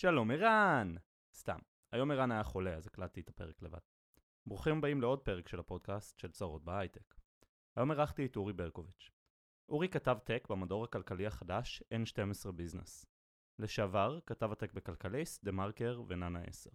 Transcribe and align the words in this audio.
שלום 0.00 0.30
ערן! 0.30 0.94
סתם, 1.34 1.58
היום 1.92 2.10
ערן 2.10 2.30
היה 2.30 2.42
חולה, 2.42 2.74
אז 2.74 2.86
הקלטתי 2.86 3.20
את 3.20 3.28
הפרק 3.28 3.62
לבד. 3.62 3.78
ברוכים 4.46 4.78
הבאים 4.78 5.00
לעוד 5.00 5.20
פרק 5.20 5.48
של 5.48 5.60
הפודקאסט 5.60 6.18
של 6.18 6.30
צרות 6.30 6.64
בהייטק. 6.64 7.14
היום 7.76 7.90
אירחתי 7.90 8.26
את 8.26 8.36
אורי 8.36 8.52
ברקוביץ'. 8.52 9.10
אורי 9.68 9.88
כתב 9.88 10.18
טק 10.24 10.46
במדור 10.50 10.84
הכלכלי 10.84 11.26
החדש 11.26 11.82
N12 11.82 12.52
ביזנס. 12.52 13.06
לשעבר 13.58 14.18
כתב 14.26 14.52
הטק 14.52 14.72
בכלכליסט, 14.72 15.44
דה 15.44 15.52
מרקר 15.52 16.02
ונאנה 16.08 16.42
10. 16.42 16.70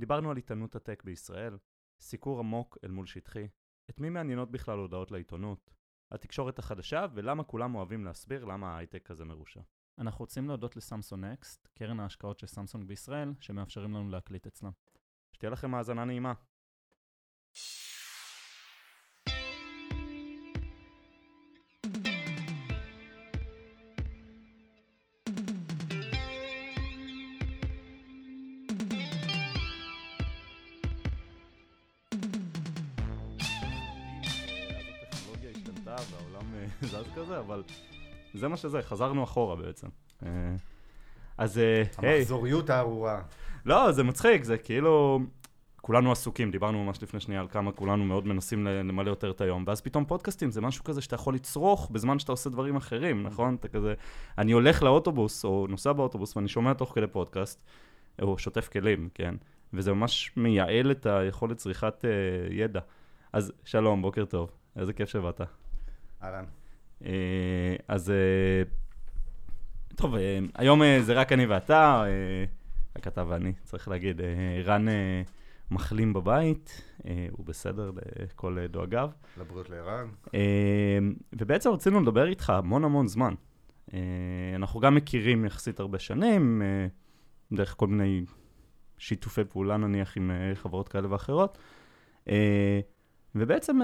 דיברנו 0.00 0.30
על 0.30 0.36
עיתונות 0.36 0.76
הטק 0.76 1.02
בישראל, 1.04 1.58
סיקור 2.00 2.38
עמוק 2.38 2.78
אל 2.84 2.90
מול 2.90 3.06
שטחי, 3.06 3.48
את 3.90 4.00
מי 4.00 4.10
מעניינות 4.10 4.50
בכלל 4.50 4.78
הודעות 4.78 5.10
לעיתונות, 5.10 5.70
התקשורת 6.10 6.58
החדשה 6.58 7.06
ולמה 7.14 7.44
כולם 7.44 7.74
אוהבים 7.74 8.04
להסביר 8.04 8.44
למה 8.44 8.74
ההייטק 8.74 9.06
כזה 9.06 9.24
מרושע. 9.24 9.60
אנחנו 9.98 10.22
רוצים 10.22 10.48
להודות 10.48 10.76
לסמסונג 10.76 11.24
נקסט, 11.24 11.68
קרן 11.74 12.00
ההשקעות 12.00 12.38
של 12.38 12.46
סמסונג 12.46 12.84
בישראל, 12.88 13.32
שמאפשרים 13.40 13.94
לנו 13.94 14.10
להקליט 14.10 14.46
אצלם. 14.46 14.70
שתהיה 15.32 15.50
לכם 15.50 15.74
האזנה 15.74 16.04
נעימה. 16.04 16.32
והעולם 35.84 36.54
אה, 36.54 36.66
זז 36.88 37.06
כזה, 37.14 37.38
אבל 37.38 37.62
זה 38.34 38.48
מה 38.48 38.56
שזה, 38.56 38.82
חזרנו 38.82 39.24
אחורה 39.24 39.56
בעצם. 39.56 39.86
אה, 40.22 40.28
אז 41.38 41.58
אה, 41.58 41.82
היי, 41.98 42.18
המחזוריות 42.18 42.70
הארורה. 42.70 43.22
לא, 43.66 43.92
זה 43.92 44.02
מצחיק, 44.02 44.44
זה 44.44 44.58
כאילו... 44.58 45.20
כולנו 45.82 46.12
עסוקים, 46.12 46.50
דיברנו 46.50 46.84
ממש 46.84 47.02
לפני 47.02 47.20
שנייה 47.20 47.40
על 47.40 47.48
כמה 47.48 47.72
כולנו 47.72 48.04
מאוד 48.04 48.26
מנסים 48.26 48.66
למלא 48.66 49.10
יותר 49.10 49.30
את 49.30 49.40
היום, 49.40 49.64
ואז 49.66 49.80
פתאום 49.80 50.04
פודקאסטים 50.04 50.50
זה 50.50 50.60
משהו 50.60 50.84
כזה 50.84 51.00
שאתה 51.00 51.14
יכול 51.14 51.34
לצרוך 51.34 51.90
בזמן 51.90 52.18
שאתה 52.18 52.32
עושה 52.32 52.50
דברים 52.50 52.76
אחרים, 52.76 53.22
נכון? 53.22 53.54
אתה 53.54 53.68
כזה... 53.68 53.94
אני 54.38 54.52
הולך 54.52 54.82
לאוטובוס, 54.82 55.44
או 55.44 55.66
נוסע 55.68 55.92
באוטובוס, 55.92 56.36
ואני 56.36 56.48
שומע 56.48 56.72
תוך 56.72 56.92
כדי 56.94 57.06
פודקאסט, 57.06 57.64
או 58.22 58.38
שוטף 58.38 58.68
כלים, 58.68 59.08
כן? 59.14 59.34
וזה 59.72 59.92
ממש 59.92 60.32
מייעל 60.36 60.90
את 60.90 61.06
היכולת 61.06 61.56
צריכת 61.56 62.04
uh, 62.04 62.52
ידע. 62.52 62.80
אז 63.32 63.52
שלום, 63.64 64.02
בוקר 64.02 64.24
טוב, 64.24 64.50
איזה 64.76 64.92
כיף 64.92 65.08
שבאת. 65.08 65.40
אהלן. 66.22 66.44
אה, 67.04 67.76
אז 67.88 68.10
אה, 68.10 68.62
טוב, 69.96 70.14
אה, 70.14 70.38
היום 70.54 70.82
זה 71.00 71.12
רק 71.12 71.32
אני 71.32 71.46
ואתה, 71.46 72.04
רק 72.98 73.06
אתה 73.06 73.24
ואני, 73.28 73.52
צריך 73.64 73.88
להגיד. 73.88 74.20
רן 74.64 74.86
מחלים 75.70 76.12
בבית, 76.12 76.82
הוא 77.30 77.46
בסדר 77.46 77.90
לכל 78.22 78.66
דואגיו. 78.66 79.10
לבריאות 79.40 79.70
לערן. 79.70 80.08
ובעצם 81.32 81.70
רצינו 81.70 82.00
לדבר 82.00 82.28
איתך 82.28 82.50
המון 82.50 82.84
המון 82.84 83.06
זמן. 83.06 83.34
אנחנו 84.56 84.80
גם 84.80 84.94
מכירים 84.94 85.44
יחסית 85.44 85.80
הרבה 85.80 85.98
שנים, 85.98 86.62
דרך 87.52 87.74
כל 87.76 87.86
מיני 87.86 88.24
שיתופי 88.98 89.44
פעולה 89.44 89.76
נניח 89.76 90.16
עם 90.16 90.30
חברות 90.54 90.88
כאלה 90.88 91.12
ואחרות. 91.12 91.58
ובעצם 93.34 93.78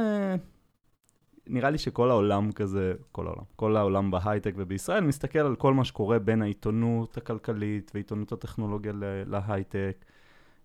נראה 1.48 1.70
לי 1.70 1.78
שכל 1.78 2.10
העולם 2.10 2.52
כזה, 2.52 2.94
כל 3.12 3.26
העולם, 3.26 3.42
כל 3.56 3.76
העולם 3.76 4.10
בהייטק 4.10 4.54
ובישראל 4.56 5.04
מסתכל 5.04 5.38
על 5.38 5.56
כל 5.56 5.74
מה 5.74 5.84
שקורה 5.84 6.18
בין 6.18 6.42
העיתונות 6.42 7.16
הכלכלית 7.16 7.90
ועיתונות 7.94 8.32
הטכנולוגיה 8.32 8.92
להייטק, 9.26 10.04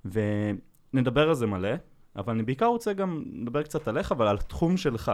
ונדבר 0.05 1.29
על 1.29 1.35
זה 1.35 1.47
מלא, 1.47 1.73
אבל 2.15 2.33
אני 2.33 2.43
בעיקר 2.43 2.65
רוצה 2.65 2.93
גם 2.93 3.23
לדבר 3.33 3.63
קצת 3.63 3.87
עליך 3.87 4.13
ועל 4.17 4.35
התחום 4.35 4.77
שלך. 4.77 5.11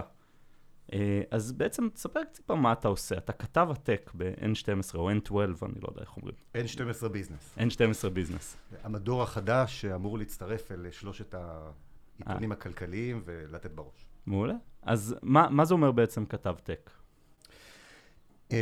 אה, 0.93 1.21
אז 1.31 1.52
בעצם 1.52 1.89
תספר 1.93 2.23
טיפה 2.23 2.55
מה 2.55 2.71
אתה 2.71 2.87
עושה. 2.87 3.17
אתה 3.17 3.33
כתב 3.33 3.67
הטק 3.71 4.11
ב-N12 4.17 4.95
או 4.95 5.11
N12, 5.11 5.33
אני 5.35 5.79
לא 5.81 5.87
יודע 5.89 6.02
איך 6.02 6.17
אומרים. 6.17 6.35
N12 6.58 7.08
ביזנס. 7.08 7.58
N12 7.58 8.09
ביזנס. 8.09 8.58
המדור 8.83 9.23
החדש 9.23 9.81
שאמור 9.81 10.17
להצטרף 10.17 10.71
אל 10.71 10.85
שלושת 10.91 11.35
העיתונים 11.35 12.52
הכלכליים 12.52 13.21
ולתת 13.25 13.71
בראש. 13.71 14.05
מעולה. 14.25 14.53
אז 14.81 15.15
מה, 15.21 15.47
מה 15.49 15.65
זה 15.65 15.73
אומר 15.73 15.91
בעצם 15.91 16.25
כתב 16.25 16.55
טק? 16.63 16.89
אמ, 18.51 18.57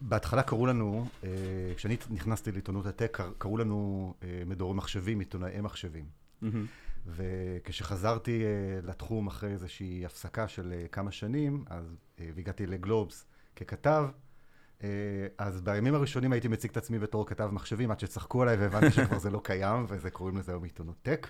בהתחלה 0.00 0.42
קראו 0.42 0.66
לנו, 0.66 1.06
אה, 1.24 1.28
כשאני 1.76 1.96
נכנסתי 2.10 2.52
לעיתונות 2.52 2.86
הטק, 2.86 3.10
קר- 3.16 3.32
קראו 3.38 3.56
לנו 3.58 4.14
אה, 4.22 4.42
מדורי 4.46 4.74
מחשבים, 4.74 5.18
עיתונאי 5.20 5.60
מחשבים. 5.60 6.04
וכשחזרתי 7.06 8.42
אה, 8.44 8.48
לתחום 8.82 9.26
אחרי 9.26 9.50
איזושהי 9.52 10.06
הפסקה 10.06 10.48
של 10.48 10.72
כמה 10.92 11.12
שנים, 11.12 11.64
אז, 11.70 11.96
והגעתי 12.34 12.66
לגלובס 12.66 13.24
ככתב, 13.56 14.04
אז 15.38 15.60
בימים 15.60 15.94
הראשונים 15.94 16.32
הייתי 16.32 16.48
מציג 16.48 16.70
את 16.70 16.76
עצמי 16.76 16.98
בתור 16.98 17.26
כתב 17.26 17.48
מחשבים, 17.52 17.90
עד 17.90 18.00
שצחקו 18.00 18.42
עליי 18.42 18.56
והבנתי 18.56 18.90
שכבר 18.90 19.18
זה 19.18 19.30
לא 19.30 19.40
קיים, 19.44 19.84
וזה 19.88 20.10
קוראים 20.10 20.36
לזה 20.36 20.52
היום 20.52 20.64
עיתונות 20.64 20.96
טק. 21.02 21.28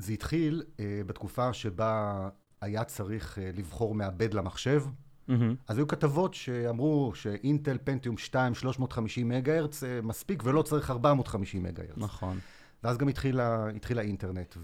וזה 0.00 0.12
התחיל 0.12 0.62
אה, 0.80 1.00
בתקופה 1.06 1.52
שבה 1.52 2.28
היה 2.60 2.84
צריך 2.84 3.38
אה, 3.38 3.50
לבחור 3.54 3.94
מעבד 3.94 4.34
למחשב. 4.34 4.82
מהמם. 5.28 5.54
אז 5.68 5.78
היו 5.78 5.86
כתבות 5.88 6.34
שאמרו 6.34 7.12
שאינטל 7.14 7.78
פנטיום 7.84 8.18
2, 8.18 8.54
350 8.54 9.28
מגה 9.28 9.58
הרץ 9.58 9.84
אה, 9.84 10.00
מספיק 10.02 10.42
ולא 10.46 10.62
צריך 10.62 10.90
450 10.90 11.62
מגה 11.62 11.82
הרץ. 11.82 11.92
נכון. 11.96 12.38
ואז 12.84 12.98
גם 12.98 13.08
התחיל, 13.08 13.40
ה- 13.40 13.68
התחיל 13.76 13.98
האינטרנט, 13.98 14.54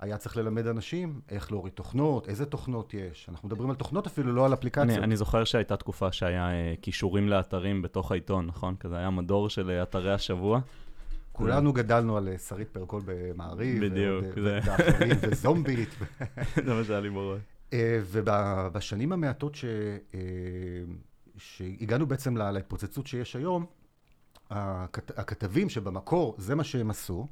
והיה 0.00 0.16
צריך 0.16 0.36
ללמד 0.36 0.66
אנשים 0.66 1.20
איך 1.28 1.52
להוריד 1.52 1.72
תוכנות, 1.72 2.28
איזה 2.28 2.46
תוכנות 2.46 2.94
יש. 2.94 3.26
אנחנו 3.28 3.48
מדברים 3.48 3.70
על 3.70 3.76
תוכנות 3.76 4.06
אפילו, 4.06 4.32
לא 4.32 4.46
על 4.46 4.52
אפליקציות. 4.54 4.90
אני, 4.90 5.04
אני 5.04 5.16
זוכר 5.16 5.44
שהייתה 5.44 5.76
תקופה 5.76 6.12
שהיה 6.12 6.50
אה, 6.50 6.74
קישורים 6.80 7.28
לאתרים 7.28 7.82
בתוך 7.82 8.12
העיתון, 8.12 8.46
נכון? 8.46 8.76
כזה 8.80 8.96
היה 8.96 9.10
מדור 9.10 9.48
של 9.50 9.70
אה, 9.70 9.82
אתרי 9.82 10.12
השבוע. 10.14 10.60
כולנו 11.32 11.72
גדלנו 11.72 12.16
על 12.16 12.28
אה, 12.28 12.38
שרית 12.38 12.68
פרקול 12.68 13.02
במעריב. 13.06 13.84
בדיוק, 13.84 14.24
זה. 14.42 14.58
אה, 14.68 14.76
וזומבית. 15.30 15.88
זה 16.64 16.74
מה 16.74 16.84
שהיה 16.84 17.00
לי 17.00 17.10
בראש. 17.10 17.40
אה, 17.72 18.00
ובשנים 18.10 19.12
המעטות 19.12 19.54
ש... 19.54 19.64
שהגענו 21.36 22.06
בעצם 22.06 22.36
לה- 22.36 22.50
להתפוצצות 22.52 23.06
שיש 23.06 23.36
היום, 23.36 23.66
הכת... 24.50 25.18
הכתבים 25.18 25.68
שבמקור, 25.68 26.34
זה 26.38 26.54
מה 26.54 26.64
שהם 26.64 26.90
עשו, 26.90 27.26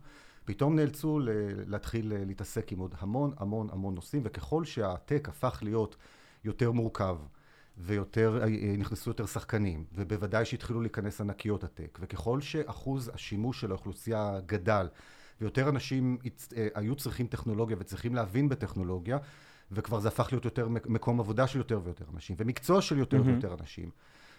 פתאום 0.44 0.76
נאלצו 0.76 1.18
ל... 1.18 1.28
להתחיל 1.66 2.12
להתעסק 2.26 2.72
עם 2.72 2.78
עוד 2.78 2.94
המון 2.98 3.32
המון 3.36 3.68
המון 3.72 3.94
נושאים, 3.94 4.22
וככל 4.24 4.64
שהטק 4.64 5.28
הפך 5.28 5.58
להיות 5.62 5.96
יותר 6.44 6.70
מורכב, 6.72 7.16
ויותר, 7.80 8.40
אה, 8.42 8.46
נכנסו 8.78 9.10
יותר 9.10 9.26
שחקנים, 9.26 9.84
ובוודאי 9.94 10.44
שהתחילו 10.44 10.80
להיכנס 10.80 11.20
ענקיות 11.20 11.64
הטק, 11.64 11.98
וככל 12.02 12.40
שאחוז 12.40 13.10
השימוש 13.14 13.60
של 13.60 13.70
האוכלוסייה 13.70 14.38
גדל, 14.46 14.88
ויותר 15.40 15.68
אנשים 15.68 16.18
אה, 16.56 16.68
היו 16.74 16.94
צריכים 16.94 17.26
טכנולוגיה 17.26 17.76
וצריכים 17.80 18.14
להבין 18.14 18.48
בטכנולוגיה, 18.48 19.18
וכבר 19.72 20.00
זה 20.00 20.08
הפך 20.08 20.28
להיות 20.32 20.44
יותר 20.44 20.68
מק- 20.68 20.86
מקום 20.86 21.20
עבודה 21.20 21.46
של 21.46 21.58
יותר 21.58 21.80
ויותר 21.84 22.04
אנשים, 22.14 22.36
ומקצוע 22.38 22.82
של 22.82 22.98
יותר 22.98 23.16
מהמם. 23.16 23.32
ויותר 23.32 23.54
אנשים. 23.60 23.90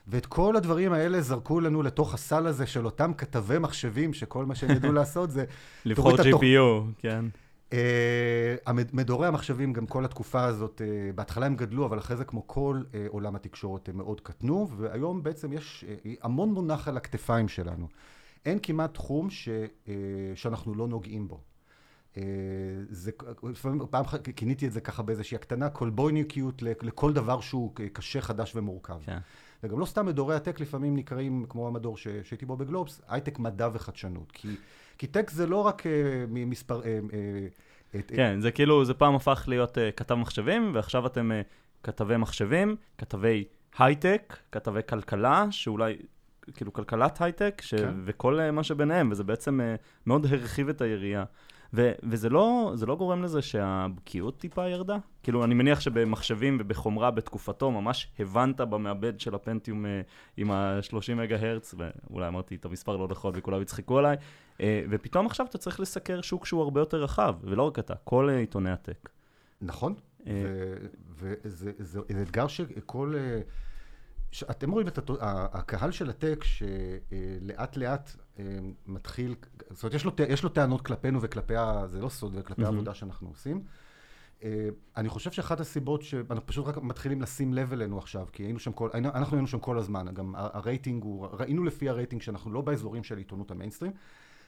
ואת 0.08 0.26
כל 0.26 0.56
הדברים 0.56 0.94
האלה 0.94 1.22
זרקו 1.22 1.60
לנו 1.60 1.84
לתוך 1.84 2.14
הסל 2.14 2.48
הזה 2.48 2.66
של 2.66 2.86
אותם 2.86 3.14
כתבי 3.14 3.58
מחשבים, 3.60 4.14
שכל 4.14 4.46
מה 4.46 4.56
שהם 4.56 4.72
ידעו 4.72 4.92
לעשות 5.02 5.32
זה... 5.32 5.46
לבחור 5.86 6.16
את 6.16 6.20
התוכ- 6.20 6.24
GPU, 6.24 6.92
כן. 6.98 7.26
המד- 8.66 8.90
מדורי 8.96 9.28
המחשבים, 9.28 9.74
גם 9.74 9.86
כל 9.86 10.06
התקופה 10.06 10.44
הזאת, 10.44 10.82
אה, 10.82 11.12
בהתחלה 11.16 11.46
הם 11.46 11.56
גדלו, 11.56 11.86
אבל 11.86 11.98
אחרי 12.00 12.18
זה, 12.18 12.24
כמו 12.26 12.48
כל 12.48 12.82
אה, 12.94 13.06
עולם 13.10 13.36
התקשורת, 13.36 13.90
הם 13.90 13.98
מאוד 13.98 14.22
קטנו, 14.22 14.68
והיום 14.78 15.24
בעצם 15.24 15.54
יש 15.54 15.86
אה, 15.88 16.14
המון 16.22 16.50
מונח 16.54 16.88
על 16.88 16.98
הכתפיים 16.98 17.48
שלנו. 17.48 17.88
אין 18.46 18.60
כמעט 18.64 18.94
תחום 18.94 19.30
ש, 19.30 19.50
אה, 19.88 19.94
שאנחנו 20.36 20.76
לא 20.76 20.88
נוגעים 20.88 21.28
בו. 21.28 21.40
אה, 22.18 22.24
זה, 22.90 23.12
לפעמים, 23.44 23.82
פעם 23.90 24.04
כיניתי 24.36 24.68
את 24.68 24.72
זה 24.72 24.82
ככה 24.82 25.04
באיזושהי 25.04 25.36
הקטנה, 25.36 25.70
קולבויניקיות 25.70 26.62
לכל 26.62 27.14
דבר 27.14 27.42
שהוא 27.42 27.72
קשה, 27.94 28.22
חדש 28.22 28.56
ומורכב. 28.56 29.00
כן. 29.06 29.18
וגם 29.64 29.80
לא 29.80 29.86
סתם 29.86 30.06
מדורי 30.06 30.36
הטק 30.36 30.60
לפעמים 30.60 30.96
נקראים, 30.96 31.46
כמו 31.50 31.68
המדור 31.68 31.98
ש- 31.98 32.08
שהייתי 32.24 32.46
בו 32.46 32.58
בגלובס, 32.58 33.02
הייטק 33.08 33.40
מדע 33.40 33.70
וחדשנות. 33.74 34.32
כי, 34.32 34.56
כי 34.98 35.08
טק 35.08 35.30
זה 35.30 35.46
לא 35.48 35.58
רק 35.58 35.84
ממספר... 36.30 36.82
אה, 36.84 36.88
אה, 36.88 36.98
את- 36.98 37.52
כן, 38.08 38.42
זה 38.42 38.52
כאילו, 38.52 38.86
זה 38.86 38.94
פעם 38.94 39.16
הפך 39.16 39.44
להיות 39.48 39.78
uh, 39.78 39.82
כתב 39.96 40.16
מחשבים, 40.16 40.72
ועכשיו 40.74 41.06
אתם 41.06 41.32
uh, 41.32 41.48
כתבי 41.84 42.18
מחשבים, 42.18 42.76
כתבי 42.98 43.44
הייטק, 43.78 44.38
כתבי 44.52 44.80
כלכלה, 44.90 45.46
שאולי, 45.52 45.96
כאילו 46.56 46.74
כלכלת 46.74 47.22
הייטק, 47.22 47.62
ש... 47.66 47.74
כן. 47.74 47.94
וכל 48.06 48.40
uh, 48.40 48.52
מה 48.52 48.64
שביניהם, 48.64 49.12
וזה 49.12 49.24
בעצם 49.24 49.60
uh, 49.60 49.82
מאוד 50.06 50.26
הרחיב 50.26 50.70
את 50.70 50.82
היריעה. 50.82 51.24
ו- 51.74 51.92
וזה 52.04 52.30
לא, 52.30 52.74
לא 52.88 52.96
גורם 52.96 53.24
לזה 53.24 53.42
שהבקיאות 53.42 54.38
טיפה 54.38 54.70
ירדה? 54.70 54.98
כאילו, 55.24 55.44
אני 55.44 55.54
מניח 55.54 55.80
שבמחשבים 55.80 56.58
ובחומרה 56.60 57.12
בתקופתו, 57.12 57.72
ממש 57.72 58.12
הבנת 58.20 58.62
במעבד 58.62 59.20
של 59.20 59.36
הפנטיום 59.36 59.86
אה, 59.86 60.02
עם 60.38 60.52
ה-30 60.52 61.16
מגה 61.16 61.36
הרץ, 61.36 61.76
ואולי 61.78 62.28
אמרתי 62.28 62.56
את 62.56 62.66
המספר 62.66 62.98
לא 62.98 63.08
נכון 63.08 63.34
וכולם 63.36 63.62
יצחקו 63.62 64.00
עליי, 64.00 64.18
אה, 64.62 64.84
ופתאום 64.90 65.26
עכשיו 65.26 65.46
אתה 65.46 65.58
צריך 65.58 65.80
לסקר 65.80 66.22
שוק 66.22 66.46
שהוא 66.46 66.64
הרבה 66.64 66.82
יותר 66.82 67.04
רחב, 67.04 67.36
ולא 67.42 67.64
רק 67.64 67.80
אתה, 67.80 67.94
כל 68.04 68.30
אה, 68.30 68.38
עיתוני 68.38 68.72
הטק. 68.72 69.10
נכון, 69.62 69.94
וזה 71.20 71.36
זה, 71.44 71.72
זה 71.80 72.00
אתגר 72.22 72.48
שכל... 72.48 73.16
אתם 74.52 74.72
רואים 74.72 74.88
את 74.88 75.00
הקהל 75.30 75.92
של 75.92 76.10
הטק 76.10 76.44
שלאט 76.44 77.78
לאט 77.78 78.12
מתחיל, 78.88 79.36
זאת 79.70 79.84
אומרת, 79.84 79.94
יש 79.96 80.06
לו, 80.06 80.12
יש 80.30 80.44
לו 80.44 80.50
טענות 80.50 80.82
כלפינו 80.82 81.22
וכלפי, 81.22 81.56
ה- 81.56 81.88
זה 81.88 82.02
לא 82.02 82.10
סוד, 82.10 82.32
וכלפי 82.36 82.62
מהמם. 82.62 82.74
העבודה 82.74 82.94
שאנחנו 82.94 83.28
עושים. 83.28 83.64
אה, 84.44 84.68
אני 84.98 85.10
חושב 85.10 85.32
שאחת 85.32 85.60
הסיבות 85.60 86.02
שאנחנו 86.02 86.46
פשוט 86.46 86.68
רק 86.68 86.78
מתחילים 86.78 87.22
לשים 87.22 87.54
לב 87.54 87.74
אלינו 87.74 87.98
עכשיו, 87.98 88.28
כי 88.32 88.44
היינו 88.44 88.60
שם 88.60 88.72
כל, 88.72 88.90
היינו- 88.94 89.10
אנחנו 89.10 89.36
היינו 89.38 89.48
שם 89.48 89.60
כל 89.60 89.78
הזמן, 89.78 90.06
גם 90.14 90.34
הרייטינג 90.38 91.04
הוא, 91.04 91.28
ראינו 91.32 91.64
לפי 91.64 91.90
הרייטינג 91.90 92.22
שאנחנו 92.22 92.52
לא 92.52 92.62
באזורים 92.62 93.04
של 93.04 93.18
עיתונות 93.18 93.52
המיינסטרים, 93.52 93.92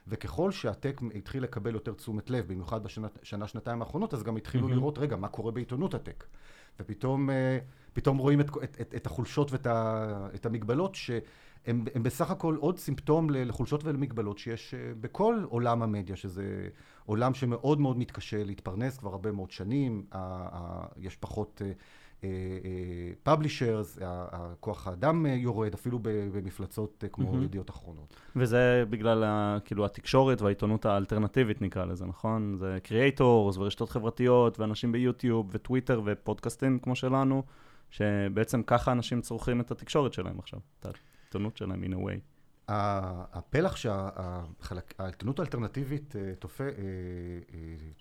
וככל 0.07 0.51
שהטק 0.51 1.01
התחיל 1.15 1.43
לקבל 1.43 1.73
יותר 1.73 1.93
תשומת 1.93 2.29
לב, 2.29 2.47
במיוחד 2.47 2.83
בשנה, 2.83 3.47
שנתיים 3.47 3.81
האחרונות, 3.81 4.13
אז 4.13 4.23
גם 4.23 4.37
התחילו 4.37 4.63
מהמם. 4.67 4.77
לראות, 4.79 4.97
רגע, 4.97 5.15
מה 5.15 5.27
קורה 5.27 5.51
בעיתונות 5.51 5.93
הטק? 5.93 6.23
ופתאום 6.79 7.29
אה, 7.29 7.57
פתאום 7.93 8.17
רואים 8.17 8.41
את, 8.41 8.49
את, 8.63 8.77
את, 8.81 8.95
את 8.95 9.05
החולשות 9.05 9.51
ואת 9.51 9.67
ה, 9.67 10.27
את 10.35 10.45
המגבלות, 10.45 10.95
שהם 10.95 11.19
הם 11.67 12.03
בסך 12.03 12.31
הכל 12.31 12.55
עוד 12.55 12.77
סימפטום 12.77 13.29
לחולשות 13.29 13.83
ולמגבלות 13.83 14.37
שיש 14.37 14.73
אה, 14.73 14.79
בכל 15.01 15.43
עולם 15.49 15.83
המדיה, 15.83 16.15
שזה 16.15 16.69
עולם 17.05 17.33
שמאוד 17.33 17.79
מאוד 17.79 17.97
מתקשה 17.97 18.43
להתפרנס 18.43 18.97
כבר 18.97 19.09
הרבה 19.09 19.31
מאוד 19.31 19.51
שנים, 19.51 20.05
יש 20.97 21.15
פחות 21.15 21.61
פאבלישרס, 23.23 23.99
כוח 24.59 24.87
האדם 24.87 25.25
אה, 25.25 25.31
יורד, 25.31 25.73
אפילו 25.73 25.99
במפלצות 26.03 27.03
אה, 27.03 27.09
כמו 27.09 27.31
מהמם. 27.31 27.43
ידיעות 27.43 27.69
אחרונות. 27.69 28.15
וזה 28.35 28.83
בגלל 28.89 29.23
כאילו 29.65 29.85
התקשורת 29.85 30.41
והעיתונות 30.41 30.85
האלטרנטיבית 30.85 31.61
נקרא 31.61 31.85
לזה, 31.85 32.05
נכון? 32.05 32.55
זה 32.55 32.77
קריאייטורס 32.83 33.57
ורשתות 33.57 33.89
חברתיות 33.89 34.59
ואנשים 34.59 34.91
ביוטיוב 34.91 35.49
וטוויטר 35.51 36.01
ופודקאסטים 36.05 36.79
כמו 36.79 36.95
שלנו, 36.95 37.43
שבעצם 37.89 38.63
ככה 38.63 38.91
אנשים 38.91 39.21
צורכים 39.21 39.61
את 39.61 39.71
התקשורת 39.71 40.13
שלהם 40.13 40.39
עכשיו, 40.39 40.59
העיתונות 41.35 41.57
שלהם 41.57 41.83
in 41.83 41.95
a 41.95 41.99
way. 41.99 42.19
הפלח 42.67 43.75
שהעיתונות 43.75 45.39
האלטרנטיבית 45.39 46.15
אה, 46.15 46.21
אה, 46.21 46.65
אה, 46.69 46.73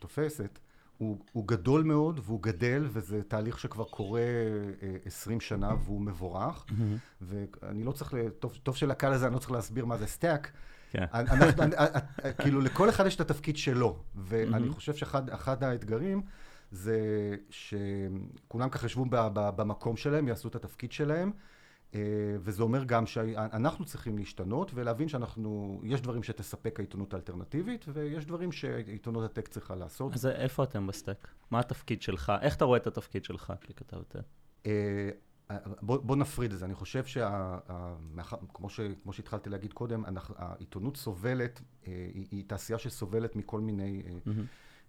תופסת, 0.00 0.58
הוא, 0.98 1.18
הוא 1.32 1.48
גדול 1.48 1.82
מאוד 1.82 2.20
והוא 2.24 2.42
גדל, 2.42 2.88
וזה 2.92 3.22
תהליך 3.22 3.58
שכבר 3.58 3.84
קורה 3.84 4.20
אה, 4.20 4.96
20 5.04 5.40
שנה 5.40 5.74
והוא 5.84 6.00
מבורך. 6.00 6.66
ואני 7.20 7.84
לא 7.84 7.92
צריך, 7.92 8.14
טוב, 8.38 8.58
טוב 8.62 8.76
שלקהל 8.76 9.12
הזה 9.12 9.26
אני 9.26 9.34
לא 9.34 9.38
צריך 9.38 9.50
להסביר 9.52 9.84
מה 9.86 9.96
זה 9.96 10.06
stack. 10.06 10.50
כן. 10.90 11.04
אנחנו, 11.14 11.62
אני- 11.62 11.74
כאילו 12.38 12.60
לכל 12.60 12.88
אחד 12.88 13.06
יש 13.06 13.16
את 13.16 13.20
התפקיד 13.20 13.56
שלו, 13.56 13.98
ואני 14.14 14.50
מהמם. 14.50 14.72
חושב 14.72 14.94
שאחד 14.94 15.30
אחד 15.30 15.64
האתגרים 15.64 16.22
זה 16.70 17.00
שכולם 17.50 18.68
ככה 18.68 18.86
ישבו 18.86 19.04
במקום 19.32 19.96
שלהם, 19.96 20.28
יעשו 20.28 20.48
את 20.48 20.54
התפקיד 20.54 20.92
שלהם, 20.92 21.30
וזה 22.40 22.62
אומר 22.62 22.84
גם 22.84 23.06
שאנחנו 23.06 23.84
צריכים 23.84 24.18
להשתנות 24.18 24.70
ולהבין 24.74 25.08
שאנחנו, 25.08 25.80
יש 25.84 26.00
דברים 26.00 26.22
שתספק 26.22 26.80
העיתונות 26.80 27.14
האלטרנטיבית, 27.14 27.84
ויש 27.88 28.26
דברים 28.26 28.52
שעיתונות 28.52 29.24
ה 29.24 29.29
tech 29.29 29.48
צריכה 29.48 29.74
לעשות. 29.74 30.12
אז 30.14 30.26
איפה 30.26 30.64
אתם 30.64 30.86
ב 30.86 30.92
stack? 30.92 31.28
מה 31.50 31.60
התפקיד 31.60 32.02
שלך? 32.02 32.32
איך 32.40 32.56
אתה 32.56 32.64
רואה 32.64 32.78
את 32.78 32.86
התפקיד 32.86 33.24
שלך 33.24 33.52
ככתב 33.60 34.02
tech? 34.02 34.20
אה, 34.66 35.10
בוא, 35.82 35.96
בוא 35.96 36.16
נפריד 36.16 36.52
את 36.52 36.58
זה, 36.58 36.64
אני 36.64 36.74
חושב 36.74 37.04
שכמו 37.04 38.68
ש, 38.68 38.80
כמו 39.02 39.12
שהתחלתי 39.12 39.50
להגיד 39.50 39.72
קודם, 39.72 40.04
העיתונות 40.36 40.96
סובלת, 40.96 41.60
אה, 41.86 42.10
היא, 42.14 42.26
היא 42.30 42.44
תעשייה 42.46 42.78
שסובלת 42.78 43.36
מכל 43.36 43.60
מיני 43.60 44.02
אה. 44.06 44.32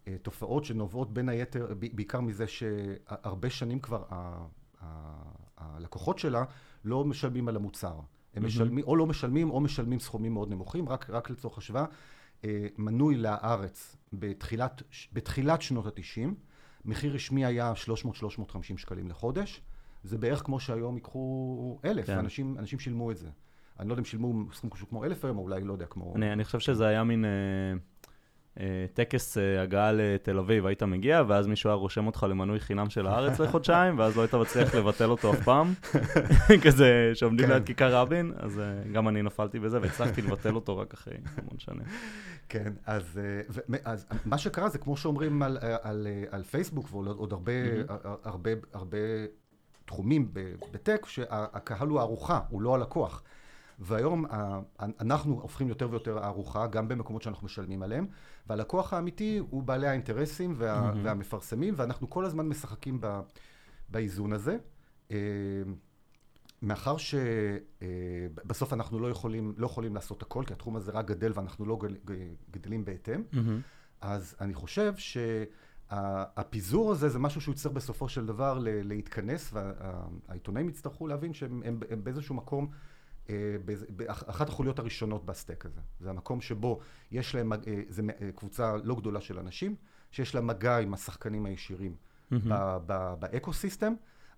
אה, 0.08 0.18
תופעות 0.22 0.66
שנובעות 0.66 1.14
בין 1.14 1.30
היתר, 1.30 1.74
בעיקר 1.94 2.22
מזה 2.22 2.48
שהרבה 2.48 3.50
שנים 3.50 3.80
כבר 3.80 4.04
ה- 4.10 4.46
ה- 4.82 5.32
הלקוחות 5.58 6.20
שלה 6.20 6.44
לא 6.85 7.06
משלמים 7.06 7.47
על 7.47 7.56
המוצר. 7.56 8.00
הם. 8.33 8.45
משלמים, 8.45 8.83
או 8.83 8.95
לא 8.95 9.06
משלמים 9.06 9.50
או 9.50 9.59
משלמים 9.59 10.00
סכומים 10.00 10.33
מאוד 10.33 10.50
נמוכים, 10.50 10.89
רק, 10.89 11.09
רק 11.09 11.30
לצורך 11.30 11.57
השוואה. 11.57 11.85
אה, 12.45 12.68
מנוי 12.77 13.15
להארץ 13.15 13.95
בתחילת, 14.13 14.81
בתחילת 15.13 15.62
שנות 15.62 15.85
ה-90, 15.85 16.30
מחיר 16.85 17.13
רשמי 17.13 17.45
היה 17.45 17.74
300-350 18.44 18.77
שקלים 18.77 19.07
לחודש. 19.07 19.62
זה 20.03 20.18
בערך 20.18 20.41
כמו 20.45 20.59
שהיום 20.59 20.95
ייקחו 20.95 21.80
אלף, 21.85 22.06
כן. 22.06 22.18
אנשים, 22.18 22.57
אנשים 22.59 22.80
שילמו 22.80 23.12
את 23.12 23.18
זה. 23.18 23.30
אני 23.80 23.88
לא 23.88 23.94
יודע 23.94 24.00
אם 24.00 24.06
שילמו 24.06 24.53
סכום 24.53 24.69
כמו 24.69 25.06
אלף 25.06 25.25
היום, 25.25 25.38
או 25.38 25.44
אולי 25.44 25.63
לא 25.63 25.74
יודע, 25.74 25.85
כמו... 25.85 26.13
אני, 26.15 26.33
אני 26.33 26.44
חושב 26.44 26.59
שזה 26.59 26.88
היה 26.88 27.03
מין 27.03 27.25
אה, 27.25 27.30
טקס 28.94 29.38
אה, 29.38 29.62
הגעה 29.62 29.92
לתל 29.92 30.40
אביב, 30.40 30.66
היית 30.66 30.84
מגיע, 30.84 31.24
ואז 31.28 31.48
מישהו 31.48 31.70
היה 31.70 31.76
רושם 31.76 32.08
אותך 32.08 32.26
למנוי 32.30 32.60
חינם 32.60 32.90
של 32.90 33.08
הארץ 33.08 33.40
לחודשיים, 33.40 34.00
ואז 34.00 34.18
לא 34.18 34.22
היית 34.22 34.34
מצליח 34.34 34.76
לבטל 34.76 35.10
אותו 35.10 35.34
אף 35.34 35.44
פעם. 35.44 35.74
כזה 36.66 37.12
שעומדים 37.14 37.48
כן. 37.48 37.54
ליד 37.54 37.66
כיכר 37.66 37.96
רבין, 37.96 38.34
אז 38.36 38.60
אה, 38.60 38.92
גם 38.92 39.08
אני 39.08 39.22
נפלתי 39.22 39.60
בזה, 39.60 39.82
והצלחתי 39.82 40.22
לבטל 40.22 40.56
אותו 40.56 40.78
רק 40.78 40.94
אחרי 40.94 41.14
המון 41.38 41.60
שנים. 41.60 41.84
כן, 42.50 42.74
אז, 42.86 43.20
אה, 43.24 43.78
אז 43.86 44.06
מה 44.26 44.38
שקרה 44.38 44.70
זה 44.70 44.78
כמו 44.78 44.98
שאומרים 44.98 45.42
על, 45.42 45.58
על, 45.82 46.08
על, 46.32 46.44
פייסבוק 46.44 46.88
ועוד 46.92 47.08
עוד 47.08 47.34
הרבה. 47.34 47.52
הרבה, 48.24 48.52
הרבה 48.74 48.98
תחומים 49.86 50.34
בטק, 50.72 51.06
שהקהל 51.06 51.88
הוא 51.88 52.00
הארוחה, 52.00 52.40
הוא 52.50 52.62
לא 52.62 52.76
הלקוח. 52.76 53.24
והיום 53.80 54.25
אנחנו 54.80 55.42
הופכים 55.42 55.70
יותר 55.70 55.90
ויותר 55.92 56.18
הארוחה, 56.24 56.68
גם 56.68 56.88
במקומות 56.88 57.22
שאנחנו 57.22 57.46
משלמים 57.46 57.84
עליהם, 57.84 58.08
והלקוח 58.48 58.94
האמיתי 58.94 59.38
הוא 59.50 59.64
בעלי 59.64 59.88
האינטרסים 59.88 60.54
וה, 60.58 60.81
מהמם. 60.81 61.06
והמפרסמים, 61.06 61.74
ואנחנו 61.78 62.10
כל 62.10 62.25
הזמן 62.25 62.48
משחקים 62.48 62.98
ב, 63.02 63.20
באיזון 63.90 64.34
הזה. 64.34 64.58
אה, 65.12 65.18
מאחר 66.62 66.96
שבסוף 66.98 68.74
אנחנו 68.74 69.00
לא 69.00 69.08
יכולים, 69.10 69.54
לא 69.58 69.66
יכולים 69.66 69.96
לעשות 69.96 70.22
הכל, 70.22 70.44
כי 70.48 70.54
התחום 70.54 70.76
הזה 70.76 70.92
רק 70.92 71.06
גדל 71.06 71.31
ואנחנו 71.36 71.66
לא 71.66 71.80
ג- 72.06 72.14
גדלים 72.52 72.86
בהתאם, 72.86 73.24
אז 74.02 74.36
אני 74.42 74.54
חושב 74.54 74.94
שהפיזור 75.90 76.92
הזה 76.92 77.10
זה 77.10 77.19
משהו 77.19 77.42
שהוא 77.42 77.54
יצטרך 77.54 77.72
בסופו 77.74 78.10
של 78.10 78.26
דבר 78.26 78.58
להתכנס, 78.64 79.54
והעיתונאים 79.54 80.69
יצטרכו 80.69 81.08
להבין 81.08 81.34
שהם 81.34 81.62
הם, 81.66 81.80
הם 81.90 82.04
באיזשהו 82.04 82.36
מקום, 82.36 82.68
אה, 83.30 83.56
באחת 83.90 84.50
החוליות 84.50 84.80
הראשונות 84.80 85.26
ב 85.26 85.32
stack 85.32 85.66
הזה. 85.66 85.81
זה 86.00 86.09
המקום 86.09 86.42
שבו 86.42 86.80
יש 87.12 87.36
להם, 87.36 87.54
אה, 87.54 87.57
מ- 88.04 88.09
אה, 88.09 88.30
קבוצה 88.36 88.76
לא 88.83 88.95
גדולה 88.95 89.21
של 89.21 89.40
אנשים, 89.40 89.76
שיש 90.12 90.36
לה 90.36 90.42
מגע 90.42 90.78
עם 90.78 90.94
השחקנים 90.94 91.45
הישירים 91.45 91.95
ב- 92.50 92.78
ב- 92.86 93.14
ב 93.19 93.26
ecosystem, 93.26 93.94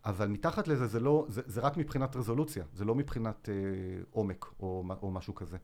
אבל 0.05 0.27
מתחת 0.27 0.67
לזה 0.67 0.87
זה 0.87 0.99
לא, 0.99 1.25
זה, 1.29 1.41
זה 1.45 1.61
רק 1.61 1.77
מבחינת 1.77 2.15
רזולוציה, 2.15 2.63
זה 2.73 2.85
לא 2.85 2.95
מבחינת 2.95 3.49
אה, 3.49 3.53
עומק 4.11 4.45
או, 4.59 4.83
או 5.01 5.11
משהו 5.11 5.35
כזה. 5.35 5.57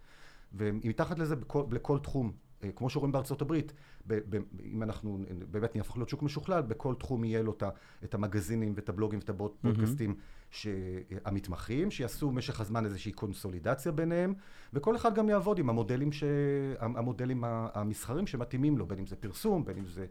ומתחת 0.53 1.19
לזה 1.19 1.36
בכל, 1.36 1.63
לכל 1.72 2.00
תחום, 2.00 2.31
אה, 2.63 2.69
כמו 2.75 2.89
שרואים 2.89 3.12
בארצות 3.12 3.41
הברית, 3.41 3.74
ב, 4.08 4.20
ב, 4.29 4.41
אם 4.63 4.84
אנחנו 4.84 5.20
באמת 5.51 5.75
נהפוך 5.75 5.98
להיות 5.98 6.10
שוק 6.10 6.24
משוכלל, 6.24 6.62
בכל 6.62 6.96
תחום 6.96 7.24
יהיה 7.24 7.41
לו 7.43 7.58
את 8.03 8.13
המגזינים 8.13 8.74
ואת 8.75 8.89
הבלוגים 8.89 9.20
ואת 9.20 9.29
הפודקאסטים 9.29 10.15
ש- 10.51 10.67
המתמחים, 11.25 11.91
שיעשו 11.91 12.29
במשך 12.29 12.62
הזמן 12.62 12.86
איזושהי 12.86 13.12
קונסולידציה 13.12 13.91
ביניהם, 13.91 14.34
וכל 14.74 14.96
אחד 14.96 15.15
גם 15.15 15.29
יעבוד 15.29 15.60
עם 15.60 15.70
המודלים, 15.70 16.12
ש... 16.12 16.24
המודלים 16.79 17.43
המסחריים 17.48 18.27
שמתאימים 18.27 18.77
לו, 18.77 18.86
בין 18.86 19.00
אם 19.00 19.05
זה 19.05 19.15
פרסום, 19.15 19.65
בין 19.65 19.77
אם 19.77 19.86
זה... 19.86 20.05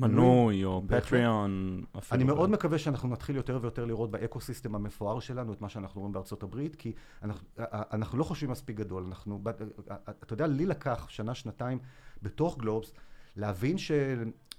מנוי 0.00 0.64
או. 0.64 0.82
פטריון. 0.88 1.82
אני 2.12 2.24
מאוד 2.24 2.50
מקווה 2.50 2.78
שאנחנו 2.78 3.08
נתחיל 3.08 3.36
יותר 3.36 3.58
ויותר 3.62 3.84
לראות 3.84 4.10
ב 4.10 4.16
ecosystem 4.16 4.74
המפואר 4.74 5.20
שלנו 5.20 5.52
את 5.52 5.60
מה 5.60 5.68
שאנחנו 5.68 6.00
רואים 6.00 6.12
בארצות 6.12 6.42
הברית, 6.42 6.76
כי 6.76 6.92
אנחנו, 7.22 7.46
אנחנו 7.68 8.18
לא 8.18 8.24
חושבים 8.24 8.50
מספיק 8.50 8.76
גדול. 8.76 9.04
אנחנו, 9.08 9.42
אתה 10.08 10.34
יודע, 10.34 10.46
לי 10.46 10.66
לקח 10.66 11.06
שנה, 11.08 11.34
שנתיים 11.34 11.78
בתוך 12.22 12.58
גלובס, 12.58 12.92
להבין 13.36 13.78
ש, 13.78 13.90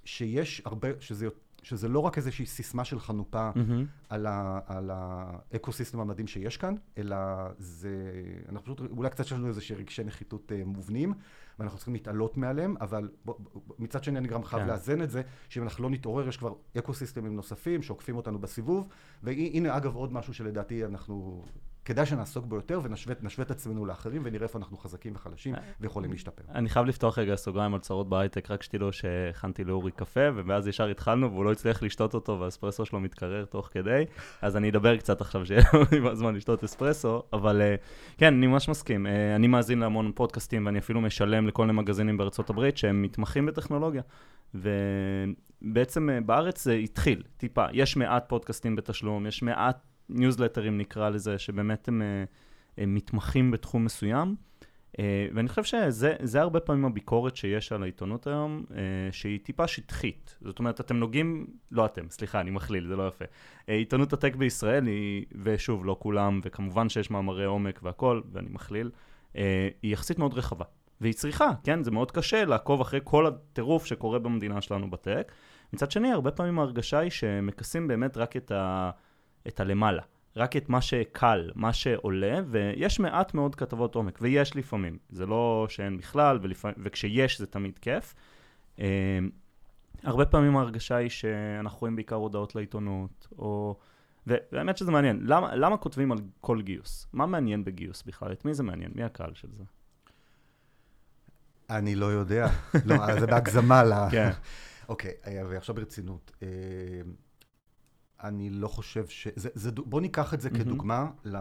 שיש 0.06 0.62
הרבה, 0.66 0.88
שזה, 1.00 1.28
שזה 1.64 1.88
לא 1.88 2.00
רק 2.00 2.18
איזושהי 2.18 2.46
סיסמה 2.46 2.86
של 2.86 3.00
חנופה 3.00 3.52
מהמם. 3.56 3.86
על, 4.10 4.26
ה, 4.26 4.60
על 4.66 4.92
ה 4.94 5.04
ecosystem 5.04 6.00
המדהים 6.00 6.28
שיש 6.28 6.58
כאן, 6.58 6.76
אלא 6.98 7.18
זה, 7.58 8.12
אנחנו 8.50 8.76
פשוט, 8.76 8.92
אולי 8.98 9.10
קצת 9.10 9.26
יש 9.26 9.32
לנו 9.32 9.48
איזה 9.48 9.62
רגשי 9.76 10.04
נחיתות 10.04 10.52
אה, 10.52 10.62
מובנים, 10.66 11.14
ואנחנו 11.60 11.78
צריכים 11.78 11.94
להתעלות 11.94 12.38
מעליהם, 12.38 12.76
אבל 12.82 13.10
ב, 13.26 13.32
ב, 13.32 13.36
מצד 13.80 14.04
שני 14.04 14.20
אני 14.20 14.28
גם 14.28 14.44
חייב 14.44 14.64
כן. 14.64 14.70
לאזן 14.70 15.02
את 15.02 15.10
זה, 15.10 15.22
שאם 15.50 15.64
אנחנו 15.64 15.84
לא 15.84 15.90
נתעורר, 15.90 16.28
יש 16.28 16.38
כבר 16.38 16.54
ecosystemים 16.78 17.36
נוספים 17.36 17.84
שעוקפים 17.84 18.18
אותנו 18.18 18.40
בסיבוב, 18.40 18.88
והנה 19.24 19.78
אגב 19.78 19.96
עוד 19.96 20.14
משהו 20.14 20.34
שלדעתי 20.34 20.86
אנחנו 20.86 21.44
כדאי 21.88 22.06
שנעסוק 22.06 22.46
בו 22.46 22.56
יותר 22.56 22.80
ונשווה 22.84 23.46
את 23.46 23.52
עצמנו 23.52 23.86
לאחרים 23.86 24.22
ונראה 24.26 24.44
איפה 24.44 24.60
אנחנו 24.60 24.78
חזקים 24.78 25.16
וחלשים 25.16 25.56
ויכולים 25.80 26.12
להשתפר. 26.12 26.44
אני 26.50 26.70
חייב 26.70 26.86
לפתוח 26.86 27.18
רגע 27.18 27.36
סוגריים 27.36 27.74
על 27.74 27.80
צרות 27.80 28.10
בהייטק, 28.10 28.52
רק 28.52 28.64
שתדעו 28.64 28.94
שהכנתי 28.94 29.64
לאורי 29.64 29.92
קפה, 29.92 30.22
ואז 30.46 30.68
ישר 30.68 30.88
התחלנו 30.88 31.32
והוא 31.32 31.46
לא 31.46 31.52
הצליח 31.52 31.84
לשתות 31.84 32.14
אותו 32.14 32.40
והאספרסו 32.40 32.86
שלו 32.86 33.00
מתקרר 33.00 33.46
תוך 33.46 33.70
כדי, 33.72 34.06
אז 34.42 34.58
אני 34.58 34.70
אדבר 34.70 34.98
קצת 34.98 35.22
עכשיו 35.22 35.46
שיהיה 35.46 35.62
לנו 35.74 36.16
זמן 36.20 36.36
לשתות 36.36 36.64
אספרסו, 36.64 37.24
אבל 37.34 37.62
אה, 37.62 37.76
כן, 38.18 38.34
אני 38.34 38.48
ממש 38.48 38.70
מסכים. 38.70 39.08
אה, 39.08 39.36
אני 39.36 39.48
מאזין 39.48 39.80
להמון 39.80 40.12
פודקאסטים 40.16 40.66
ואני 40.66 40.80
אפילו 40.80 41.02
משלם 41.02 41.48
לכל 41.48 41.66
מיני 41.66 41.78
מגזינים 41.78 42.18
בארצות 42.18 42.50
הברית 42.50 42.78
שהם 42.78 43.02
מתמחים 43.02 43.46
בטכנולוגיה. 43.46 44.02
ובעצם 44.54 46.10
אה, 46.10 46.22
בארץ 46.22 46.64
זה 46.64 46.74
התחיל, 46.74 47.24
טיפה. 47.38 47.66
יש 47.74 47.98
מעט 47.98 48.30
פודקאסטים 48.30 48.76
בתשלום, 48.76 49.26
יש 49.26 49.44
מעט 49.44 49.78
ניוזלטרים 50.10 50.78
נקרא 50.78 51.10
לזה, 51.10 51.38
שבאמת 51.38 51.88
הם, 51.88 52.02
אה, 52.02 52.24
הם 52.78 52.96
מתמחים 52.96 53.52
בתחום 53.52 53.86
מסוים. 53.86 54.36
אה, 55.00 55.28
ואני 55.34 55.50
חושב 55.50 55.64
שזה 55.64 56.42
הרבה 56.42 56.60
פעמים 56.60 56.86
הביקורת 56.86 57.36
שיש 57.36 57.72
על 57.72 57.84
העיתונות 57.84 58.28
היום, 58.28 58.64
שהיא 59.12 59.40
טיפה 59.44 59.68
שטחית. 59.68 60.38
זאת 60.42 60.60
אומרת, 60.60 60.82
אתם 60.82 60.98
נוגעים, 60.98 61.48
לא 61.72 61.86
אתם, 61.86 62.10
סליחה, 62.10 62.42
אני 62.42 62.52
מכליל, 62.52 62.88
זה 62.88 62.96
לא 62.96 63.08
יפה. 63.08 63.26
עיתונות 63.68 64.14
הטק 64.14 64.36
בישראל 64.36 64.86
היא, 64.86 65.26
ושוב, 65.44 65.86
לא 65.86 65.98
כולם, 66.00 66.40
וכמובן 66.44 66.90
שיש 66.90 67.12
מאמרי 67.12 67.46
עומק 67.46 67.80
והכול, 67.84 68.24
ואני 68.32 68.48
מכליל, 68.50 68.92
היא 69.34 69.44
יחסית 69.84 70.20
מאוד 70.20 70.34
רחבה. 70.34 70.66
והיא 71.02 71.14
צריכה, 71.14 71.52
כן? 71.64 71.84
זה 71.84 71.92
מאוד 71.92 72.12
קשה 72.12 72.46
לעקוב 72.46 72.82
אחרי 72.82 73.00
כל 73.04 73.28
הטירוף 73.28 73.86
שקורה 73.86 74.20
במדינה 74.20 74.62
שלנו 74.62 74.92
בטק. 74.92 75.32
מצד 75.74 75.92
שני, 75.92 76.12
הרבה 76.12 76.32
פעמים 76.32 76.60
ההרגשה 76.60 77.00
היא 77.00 77.12
שמכסים 77.12 77.88
באמת 77.88 78.18
רק 78.18 78.38
את, 78.38 78.52
ה... 78.52 78.92
את 79.48 79.60
הלמעלה. 79.60 80.02
רק 80.36 80.58
את 80.58 80.70
מה 80.70 80.82
שקל, 80.82 81.52
מה 81.56 81.74
שעולה, 81.74 82.40
ויש 82.50 83.00
מעט 83.00 83.34
מאוד 83.34 83.56
כתבות 83.56 83.96
עומק, 83.96 84.20
ויש 84.22 84.56
לפעמים. 84.56 84.98
זה 85.10 85.26
לא 85.26 85.66
שאין 85.70 85.98
בכלל, 85.98 86.40
ולפעמים, 86.42 86.78
וכשיש 86.84 87.40
זה 87.40 87.46
תמיד 87.46 87.80
כיף. 87.80 88.14
Uh, 88.76 88.80
הרבה 90.04 90.26
פעמים 90.26 90.58
ההרגשה 90.58 90.96
היא 90.96 91.10
שאנחנו 91.10 91.80
רואים 91.80 91.96
בעיקר 91.96 92.16
הודעות 92.16 92.56
לעיתונות, 92.56 93.28
או... 93.38 93.78
והאמת 94.52 94.78
שזה 94.78 94.92
מעניין. 94.92 95.20
למה, 95.24 95.56
למה 95.56 95.78
כותבים 95.78 96.12
על 96.12 96.18
כל 96.42 96.62
גיוס? 96.62 97.08
מה 97.14 97.26
מעניין 97.26 97.64
בגיוס 97.64 98.04
בכלל? 98.04 98.32
את 98.32 98.46
מי 98.46 98.54
זה 98.54 98.64
מעניין? 98.64 98.92
מי 98.96 99.04
הקהל 99.04 99.34
של 99.34 99.48
זה? 99.58 99.64
אני 101.70 101.96
לא 101.96 102.06
יודע. 102.06 102.48
לא, 102.86 103.20
זה 103.20 103.28
בהגזמה 103.28 103.84
ל... 103.84 103.94
כן. 104.12 104.30
אוקיי, 104.90 105.12
ועכשיו 105.50 105.76
ברצינות. 105.76 106.32
אה, 108.24 108.28
אני 108.28 108.50
לא 108.50 108.68
חושב 108.68 109.08
ש... 109.08 109.28
זה, 109.36 109.50
זה, 109.54 109.72
בוא 109.72 110.02
ניקח 110.02 110.34
את 110.34 110.42
זה 110.42 110.50
כדוגמה 110.50 111.12
ל... 111.26 111.38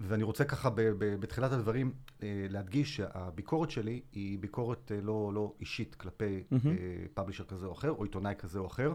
ואני 0.00 0.22
רוצה 0.22 0.44
ככה 0.44 0.70
ב, 0.70 0.80
ב, 0.80 1.04
בתחילת 1.20 1.52
הדברים 1.52 1.92
אה, 2.22 2.46
להדגיש 2.50 2.96
שהביקורת 2.96 3.70
שלי 3.70 4.00
היא 4.12 4.38
ביקורת 4.38 4.92
אה, 4.92 5.00
לא, 5.00 5.30
לא 5.34 5.54
אישית 5.60 5.94
כלפי 5.94 6.44
פאבלישר 7.14 7.44
כזה 7.44 7.66
או 7.66 7.72
אחר, 7.72 7.90
או 7.90 8.02
עיתונאי 8.02 8.34
כזה 8.38 8.58
או 8.58 8.66
אחר. 8.66 8.92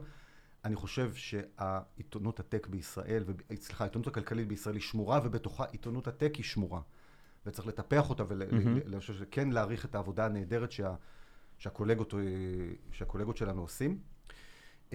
אני 0.65 0.75
חושב 0.75 1.13
שהעיתונות 1.13 2.39
הטק 2.39 2.67
בישראל, 2.67 3.23
סליחה, 3.55 3.83
העיתונות 3.83 4.07
הכלכלית 4.07 4.47
בישראל 4.47 4.75
היא 4.75 4.83
שמורה, 4.83 5.19
ובתוכה 5.23 5.65
עיתונות 5.65 6.07
הטק 6.07 6.35
היא 6.35 6.43
שמורה. 6.43 6.81
וצריך 7.45 7.67
לטפח 7.67 8.09
אותה 8.09 8.23
ואני 8.27 8.99
חושב 8.99 9.13
שכן 9.13 9.49
להעריך 9.49 9.85
את 9.85 9.95
העבודה 9.95 10.25
הנהדרת 10.25 10.71
שה, 10.71 10.95
שהקולגות, 11.57 12.13
אה, 12.13 12.19
שהקולגות 12.91 13.37
שלנו 13.37 13.61
עושים. 13.61 13.99
Uh, 14.89 14.93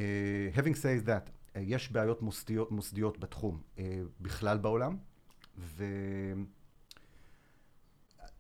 having 0.56 0.74
said 0.74 1.06
that, 1.06 1.28
uh, 1.28 1.58
יש 1.58 1.92
בעיות 1.92 2.22
מוסדיות, 2.22 2.70
מוסדיות 2.70 3.18
בתחום 3.20 3.60
uh, 3.76 3.80
בכלל 4.20 4.58
בעולם, 4.58 4.96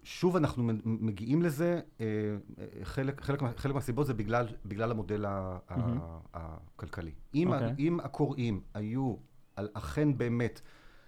ושוב 0.02 0.36
אנחנו 0.36 0.70
מגיעים 0.84 1.42
לזה, 1.42 1.80
uh, 1.98 2.00
חלק, 2.82 3.20
חלק, 3.20 3.40
חלק 3.56 3.74
מהסיבות 3.74 4.06
זה 4.06 4.14
בגלל, 4.14 4.46
בגלל 4.66 4.90
המודל 4.90 5.24
mm-hmm. 5.24 5.70
הכלכלי. 6.34 7.12
אם, 7.34 7.52
okay. 7.52 7.54
אוקיי. 7.54 7.74
אם 7.78 8.00
הקוראים 8.00 8.60
היו 8.74 9.16
על 9.56 9.68
אכן 9.74 10.18
באמת 10.18 10.60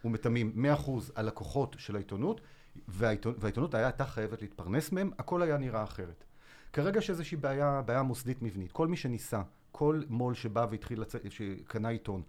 ומתמים 0.05 0.65
100% 0.87 0.91
הלקוחות 1.17 1.76
של 1.79 1.97
העיתונות, 1.97 2.41
והעיתונות, 2.88 3.38
והעיתונות 3.41 3.75
הייתה 3.75 4.05
חייבת 4.05 4.43
להתפרנס 4.43 4.93
מהם, 4.93 5.11
הכל 5.19 5.43
היה 5.43 5.59
נראה 5.59 5.85
אחרת. 5.85 6.25
כרגע 6.73 6.99
יש 6.99 7.11
איזושהי 7.11 7.37
בעיה, 7.37 7.83
בעיה 7.83 8.03
מוסדית 8.03 8.43
מבנית. 8.43 8.73
כל 8.73 8.88
מי 8.88 8.97
שניסה, 8.97 9.43
כל 9.76 10.02
מו"ל 10.09 10.35
שבא 10.35 10.66
והתחיל 10.71 11.00
לצאת, 11.00 11.33
שקנה 11.33 11.88
עיתון 11.88 12.23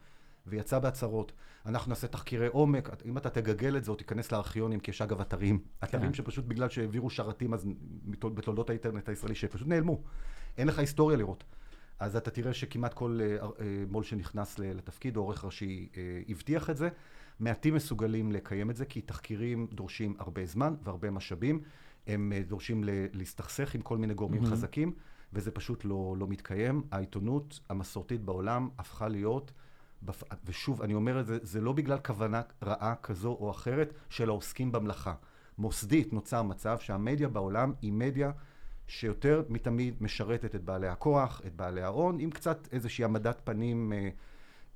ויצא 0.47 0.79
בהצהרות, 0.79 1.31
אנחנו 1.65 1.89
נעשה 1.89 2.07
תחקירי 2.07 2.47
עומק, 2.47 2.89
אם 3.05 3.17
אתה 3.17 3.29
תגגל 3.29 3.77
את 3.77 3.83
זה 3.83 3.91
או 3.91 3.95
תיכנס 3.95 4.31
לארכיונים, 4.31 4.79
כי 4.79 4.91
יש 4.91 5.01
אגב 5.01 5.21
אתרים, 5.21 5.59
אתרים 5.83 6.07
כן. 6.07 6.13
שפשוט 6.13 6.45
בגלל 6.45 6.69
שהעבירו 6.69 7.09
שרתים 7.09 7.53
אז 7.53 7.67
בתולדות 8.05 8.69
האינטרנט 8.69 9.09
הישראלי, 9.09 9.35
שפשוט 9.35 9.67
נעלמו. 9.67 10.01
אין 10.57 10.67
לך 10.67 10.79
היסטוריה 10.79 11.17
לראות. 11.17 11.43
אז 11.99 12.15
אתה 12.15 12.31
תראה 12.31 12.53
שכמעט 12.53 12.93
כל 12.93 13.19
uh, 13.19 13.43
uh, 13.43 13.61
מו"ל 13.89 14.03
שנכנס 14.03 14.59
לתפקיד, 14.59 15.17
או 15.17 15.21
עורך 15.21 15.45
ראשי, 15.45 15.89
uh, 15.91 15.97
הבטיח 16.31 16.69
את 16.69 16.77
זה. 16.77 16.89
מעטים 17.39 17.75
מסוגלים 17.75 18.31
לקיים 18.31 18.69
את 18.69 18.75
זה, 18.75 18.85
כי 18.85 19.01
תחקירים 19.01 19.67
דורשים 19.73 20.15
הרבה 20.19 20.45
זמן 20.45 20.75
והרבה 20.83 21.11
משאבים. 21.11 21.61
הם 22.07 22.33
אה, 22.35 22.41
דורשים 22.47 22.83
להסתכסך 23.13 23.75
עם 23.75 23.81
כל 23.81 23.97
מיני 23.97 24.13
גורמים 24.13 24.43
mm-hmm. 24.43 24.49
חזקים, 24.49 24.93
וזה 25.33 25.51
פשוט 25.51 25.85
לא, 25.85 26.15
לא 26.17 26.27
מתקיים. 26.27 26.83
העיתונות 26.91 27.59
המסורתית 27.69 28.21
בעולם 28.21 28.69
הפכה 28.77 29.07
להיות, 29.07 29.51
ושוב, 30.45 30.81
אני 30.81 30.93
אומר 30.93 31.19
את 31.19 31.27
זה, 31.27 31.37
זה 31.41 31.61
לא 31.61 31.73
בגלל 31.73 31.97
כוונה 32.05 32.41
רעה 32.63 32.95
כזו 32.95 33.37
או 33.39 33.51
אחרת 33.51 33.93
של 34.09 34.29
העוסקים 34.29 34.71
במלאכה. 34.71 35.13
מוסדית 35.57 36.13
נוצר 36.13 36.43
מצב 36.43 36.79
שהמדיה 36.79 37.27
בעולם 37.27 37.73
היא 37.81 37.91
מדיה 37.91 38.31
שיותר 38.87 39.43
מתמיד 39.49 39.95
משרתת 40.01 40.55
את 40.55 40.63
בעלי 40.63 40.87
הכוח, 40.87 41.41
את 41.45 41.55
בעלי 41.55 41.81
ההון, 41.81 42.19
עם 42.19 42.29
קצת 42.29 42.67
איזושהי 42.71 43.03
העמדת 43.03 43.41
פנים 43.43 43.93
אה, 43.93 44.09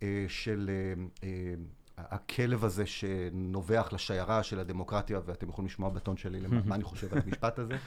אה, 0.03 0.25
של... 0.27 0.69
אה, 0.69 1.03
אה, 1.23 1.53
הכלב 1.97 2.65
הזה 2.65 2.85
שנובח 2.85 3.89
לשיירה 3.93 4.43
של 4.43 4.59
הדמוקרטיה, 4.59 5.19
ואתם 5.25 5.49
יכולים 5.49 5.67
לשמוע 5.67 5.89
בטון 5.89 6.17
שלי 6.17 6.39
מה 6.65 6.75
אני 6.75 6.83
חושב 6.83 7.13
על 7.13 7.21
המשפט 7.25 7.59
הזה. 7.59 7.77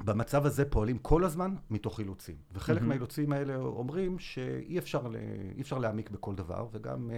ובמצב 0.00 0.46
הזה 0.46 0.64
פועלים 0.64 0.98
כל 0.98 1.24
הזמן 1.24 1.54
מתוך 1.70 2.00
אילוצים. 2.00 2.36
וחלק 2.52 2.82
מהאילוצים 2.82 3.32
האלה 3.32 3.56
אומרים 3.56 4.18
שאי 4.18 4.78
אפשר, 4.78 5.02
אפשר 5.60 5.78
להעמיק 5.78 6.10
בכל 6.10 6.34
דבר, 6.34 6.66
וגם 6.72 7.10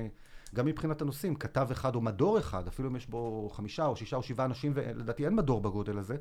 גם 0.55 0.67
מבחינת 0.67 1.03
הנושאים, 1.03 1.35
כתב 1.35 1.69
אחד 1.73 1.95
או 1.95 2.01
מדור 2.01 2.39
אחד, 2.39 2.69
אפילו 2.69 2.89
אם 2.89 2.97
יש 2.97 3.07
בו 3.07 3.51
חמישה 3.53 3.87
או 3.87 3.97
שישה 3.97 4.17
או 4.17 4.23
שבעה 4.23 4.47
אנשים, 4.47 4.73
ולדעתי 4.75 5.25
אין 5.25 5.35
מדור 5.35 5.61
בגודל 5.61 5.99
הזה, 5.99 6.17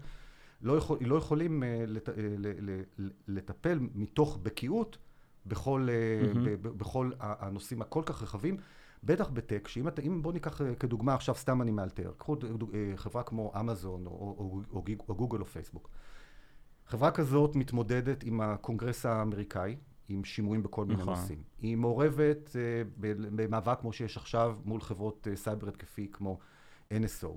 לא, 0.61 0.77
יכול, 0.77 0.97
לא 1.01 1.15
יכולים 1.15 1.63
לט, 1.87 2.09
לטפל 3.27 3.79
מתוך 3.95 4.39
בקיאות 4.43 4.97
בכל, 5.45 5.87
mm-hmm. 5.89 6.67
בכל 6.67 7.11
הנושאים 7.19 7.81
הכל 7.81 8.03
כך 8.05 8.23
רחבים, 8.23 8.57
בטח 9.03 9.29
ב 9.29 9.36
tech, 9.36 9.67
שאם 9.67 9.87
אתה, 9.87 10.01
אם 10.01 10.21
בוא 10.21 10.33
ניקח 10.33 10.61
אה, 10.61 10.75
כדוגמה 10.75 11.13
עכשיו, 11.13 11.35
סתם 11.35 11.61
אני 11.61 11.71
מאלתר, 11.71 12.11
קחו 12.17 12.35
אה, 12.73 12.93
חברה 12.95 13.23
כמו 13.23 13.51
אמזון 13.59 14.05
או, 14.05 14.11
או, 14.11 14.61
או, 14.73 14.83
או 15.09 15.15
גוגל 15.15 15.39
או 15.39 15.45
פייסבוק. 15.45 15.89
חברה 16.89 17.11
כזאת 17.11 17.55
מתמודדת 17.55 18.23
עם 18.23 18.41
הקונגרס 18.41 19.05
האמריקאי, 19.05 19.75
עם 20.09 20.23
שימועים 20.23 20.63
בכל 20.63 20.85
מיני 20.85 21.01
נכון. 21.01 21.13
נושאים. 21.13 21.43
היא 21.61 21.77
מעורבת 21.77 22.55
במאבק 23.35 23.79
כמו 23.81 23.93
שיש 23.93 24.17
עכשיו 24.17 24.55
מול 24.65 24.81
חברות 24.81 25.27
סייבר 25.35 25.67
התקפי 25.67 26.07
כמו 26.11 26.39
NSO. 26.93 27.27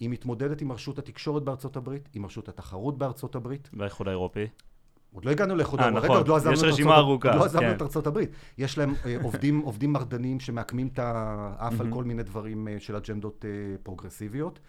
היא 0.00 0.10
מתמודדת 0.10 0.60
עם 0.60 0.72
רשות 0.72 0.98
התקשורת 0.98 1.42
בארצות 1.42 1.76
הברית, 1.76 2.08
עם 2.12 2.26
רשות 2.26 2.48
התחרות 2.48 2.98
בארצות 2.98 3.34
הברית. 3.34 3.70
והאיחוד 3.72 4.08
האירופי. 4.08 4.46
עוד 5.12 5.24
לא 5.24 5.30
הגענו 5.30 5.56
לאיחוד 5.56 5.80
האירופי, 5.80 6.04
נכון, 6.04 6.16
עוד 6.16 6.28
לא 6.28 6.36
עזבנו 6.36 6.52
יש 6.52 6.62
רשימה 6.62 6.96
ארוכה. 6.96 7.28
עוד 7.28 7.38
לא 7.38 7.44
עזבנו 7.44 7.62
כן. 7.62 7.76
את 7.76 7.82
ארצות 7.82 8.06
הברית. 8.06 8.30
יש 8.58 8.78
להם 8.78 8.94
אה, 9.06 9.16
עובדים, 9.22 9.60
עובדים 9.60 9.92
מרדנים 9.92 10.40
שמעקמים 10.40 10.88
את 10.92 10.98
האף 10.98 11.80
על 11.80 11.90
כל 11.90 12.04
מיני 12.04 12.22
דברים 12.22 12.68
אה, 12.68 12.76
של 12.78 12.96
אג'נדות 12.96 13.44
אה, 13.44 13.76
פרוגרסיביות. 13.82 14.60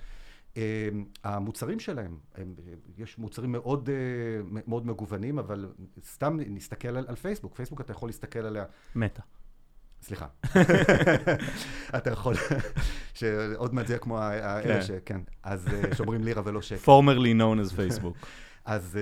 המוצרים 1.24 1.80
שלהם, 1.80 2.18
הם, 2.36 2.56
יש 2.98 3.18
מוצרים 3.18 3.52
מאוד, 3.52 3.90
מאוד 4.68 4.88
מגוונים, 4.88 5.40
אבל 5.40 5.72
סתם 6.06 6.38
נסתכל 6.48 6.88
על, 6.88 7.06
על 7.08 7.16
פייסבוק. 7.16 7.56
פייסבוק 7.56 7.82
אתה 7.82 7.92
יכול 7.92 8.10
להסתכל 8.10 8.40
עליה. 8.40 8.66
מתה. 8.96 9.22
סליחה. 10.02 10.28
אתה 11.98 12.10
יכול, 12.10 12.36
שעוד 13.14 13.74
מעט 13.74 13.88
זה 13.88 13.98
כמו 13.98 14.20
האלה 14.20 14.64
כן. 14.64 14.82
שכן, 14.82 15.22
אז 15.44 15.68
שאומרים 15.94 16.24
לירה 16.24 16.42
ולא 16.46 16.62
שקל. 16.62 16.92
formerly 16.92 17.34
known 17.40 17.70
as 17.70 17.74
Facebook. 17.74 18.26
אז... 18.66 18.98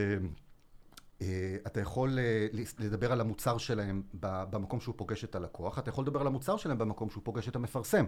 אה, 1.21 1.55
אתה 1.67 1.81
יכול 1.81 2.19
אה, 2.19 2.47
לדבר 2.79 3.11
על 3.11 3.21
המוצר 3.21 3.57
שלהם 3.57 4.01
במקום 4.13 4.79
שהוא 4.79 4.95
פוגש 4.97 5.23
את 5.23 5.35
הלקוח, 5.35 5.79
אתה 5.79 5.89
יכול 5.89 6.03
לדבר 6.03 6.21
על 6.21 6.27
המוצר 6.27 6.57
שלהם 6.57 6.77
במקום 6.77 7.09
שהוא 7.09 7.23
פוגש 7.23 7.47
את 7.47 7.55
המפרסם. 7.55 8.05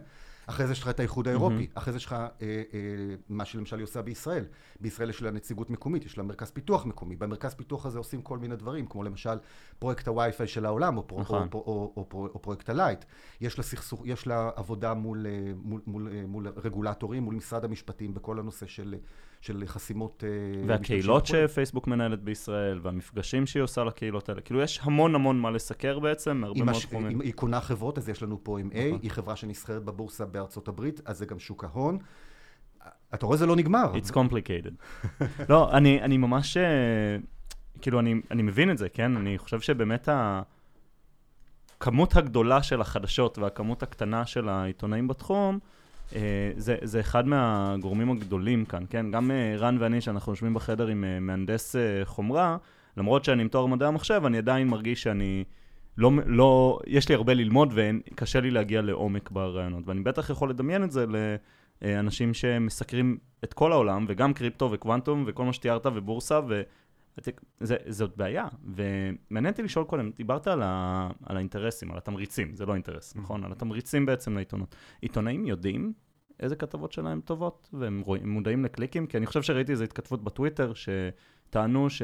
אחרי 0.48 0.68
זה 0.68 0.72
יש 0.72 0.82
לך 0.82 0.90
את 0.90 1.00
האיחוד 1.00 1.28
האירופי, 1.28 1.68
mm-hmm. 1.74 1.80
אחרי 1.80 1.94
זה 1.94 1.98
יש 1.98 2.06
לך 2.06 2.14
אה, 2.14 2.64
מה 3.30 3.46
שלמשל 3.46 3.78
היא 3.78 3.84
עושה 3.84 4.02
בישראל. 4.02 4.46
בישראל 4.80 5.10
יש 5.10 5.22
לה 5.22 5.32
נציגות 5.32 5.70
מקומית, 5.70 6.06
יש 6.06 6.18
לה 6.18 6.24
מרכז 6.24 6.52
פיתוח 6.52 6.86
מקומי. 6.86 7.16
במרכז 7.16 7.54
פיתוח 7.54 7.86
הזה 7.86 7.98
עושים 7.98 8.22
כל 8.22 8.38
מיני 8.38 8.56
דברים, 8.56 8.86
כמו 8.86 9.04
למשל 9.04 9.38
פרויקט 9.80 10.08
הווי-פיי 10.08 10.48
של 10.48 10.66
העולם, 10.66 10.98
או, 10.98 11.08
פרו, 11.08 11.22
נכון. 11.22 11.48
או, 11.54 11.60
או, 11.60 11.94
או, 11.98 12.08
או, 12.14 12.28
או 12.34 12.42
פרויקט 12.42 12.70
הלייט. 12.70 13.06
יש 13.42 13.58
לה, 13.58 13.64
סכסוך, 13.64 14.02
יש 14.06 14.28
לה 14.28 14.50
עבודה 14.56 14.94
מול, 14.94 15.26
מול, 15.64 15.82
מול, 15.88 16.10
מול 16.28 16.48
רגולטורים, 16.48 17.24
מול 17.24 17.36
משרד 17.36 17.66
המשפטים, 17.66 18.14
בכל 18.14 18.40
הנושא 18.40 18.66
של... 18.66 18.96
של 19.42 19.64
חסימות... 19.66 20.24
והקהילות 20.68 21.26
שפייסבוק 21.26 21.88
מנהלת 21.88 22.24
בישראל, 22.24 22.80
והמפגשים 23.02 23.46
שהיא 23.46 23.64
עושה 23.64 23.84
לקהילות 23.84 24.30
האלה. 24.30 24.42
כאילו, 24.42 24.62
יש 24.62 24.80
המון 24.84 25.16
המון 25.16 25.40
מה 25.40 25.52
לסקר 25.52 26.00
בעצם, 26.00 26.38
מהרבה 26.38 26.64
מאוד 26.64 26.82
תחומים. 26.82 27.22
היא 27.22 27.34
קונה 27.34 27.62
חברות, 27.62 27.98
אז 27.98 28.10
יש 28.10 28.24
לנו 28.24 28.44
פה 28.44 28.60
M&A, 28.60 28.74
נכון. 28.74 29.00
היא 29.02 29.12
חברה 29.12 29.36
שנסחרת 29.36 29.84
בבורסה 29.84 30.26
בארצות 30.26 30.68
הברית, 30.68 31.02
אז 31.06 31.18
זה 31.18 31.26
גם 31.26 31.40
שוק 31.40 31.64
ההון. 31.64 31.98
אתה 33.14 33.26
רואה, 33.26 33.38
זה 33.38 33.46
לא 33.46 33.56
נגמר. 33.56 33.94
It's 33.96 34.12
complicated. 34.12 34.74
לא, 35.50 35.78
אני, 35.78 36.02
אני 36.02 36.18
ממש, 36.18 36.58
אה, 36.58 36.64
כאילו, 37.82 38.00
אני, 38.00 38.16
אני 38.32 38.42
מבין 38.42 38.72
את 38.72 38.78
זה, 38.78 38.90
כן? 38.90 39.18
אני 39.18 39.38
חושב 39.38 39.62
שבאמת 39.62 40.10
הכמות 41.78 42.16
הגדולה 42.16 42.64
של 42.64 42.82
החדשות 42.82 43.38
והכמות 43.38 43.84
הקטנה 43.84 44.26
של 44.26 44.50
העיתונאים 44.50 45.08
בתחום, 45.08 45.60
אה, 46.16 46.52
זה, 46.58 46.76
זה 46.82 47.00
אחד 47.00 47.28
מהגורמים 47.28 48.12
הגדולים 48.12 48.66
כאן, 48.66 48.84
כן? 48.90 49.12
גם 49.12 49.32
אה, 49.32 49.56
רן 49.58 49.78
ואני, 49.80 50.02
שאנחנו 50.02 50.32
יושבים 50.32 50.54
בחדר 50.54 50.88
עם 50.88 51.06
מהנדס 51.22 51.76
חומרה, 52.04 52.58
למרות 52.98 53.26
שאני 53.26 53.42
עם 53.42 53.48
תואר 53.48 53.66
מדעי 53.66 53.88
המחשב, 53.88 54.22
אני 54.26 54.38
עדיין 54.38 54.68
מרגיש 54.68 55.04
שאני... 55.04 55.44
לא, 55.98 56.12
לא, 56.26 56.80
יש 56.88 57.10
לי 57.10 57.16
הרבה 57.16 57.34
ללמוד 57.34 57.74
וקשה 57.76 58.40
לי 58.42 58.52
להגיע 58.52 58.82
לעומק 58.82 59.32
ברעיונות, 59.32 59.88
ואני 59.88 60.02
בטח 60.02 60.30
יכול 60.30 60.50
לדמיין 60.50 60.84
את 60.84 60.92
זה 60.92 61.06
לאנשים 61.82 62.34
שמסקרים 62.34 63.18
את 63.44 63.54
כל 63.54 63.72
העולם, 63.72 64.06
וגם 64.08 64.34
קריפטו 64.34 64.70
וקוונטום 64.72 65.24
וכל 65.28 65.46
מה 65.46 65.54
שתיארת 65.54 65.86
ובורסה, 65.86 66.40
וזאת 67.62 68.18
בעיה. 68.18 68.48
ומעניין 68.76 69.52
אותי 69.52 69.64
לשאול 69.64 69.86
קודם, 69.86 70.12
דיברת 70.18 70.48
על, 70.48 70.62
ה, 70.64 71.10
על 71.26 71.36
האינטרסים, 71.36 71.92
על 71.92 71.98
התמריצים, 71.98 72.56
זה 72.56 72.66
לא 72.66 72.74
אינטרס, 72.74 73.14
mm-hmm. 73.14 73.20
נכון? 73.20 73.44
על 73.44 73.52
התמריצים 73.52 74.06
בעצם 74.06 74.36
לעיתונות. 74.36 74.76
עיתונאים 75.02 75.46
יודעים 75.46 75.94
איזה 76.40 76.56
כתבות 76.56 76.92
שלהם 76.92 77.22
טובות, 77.22 77.70
והם 77.74 78.02
רואים, 78.06 78.30
מודעים 78.30 78.66
לקליקים? 78.66 79.08
כי 79.08 79.18
אני 79.18 79.26
חושב 79.26 79.42
שראיתי 79.42 79.72
איזו 79.72 79.84
התכתבות 79.84 80.24
בטוויטר, 80.24 80.74
שטענו 81.52 81.90
ש... 81.90 82.02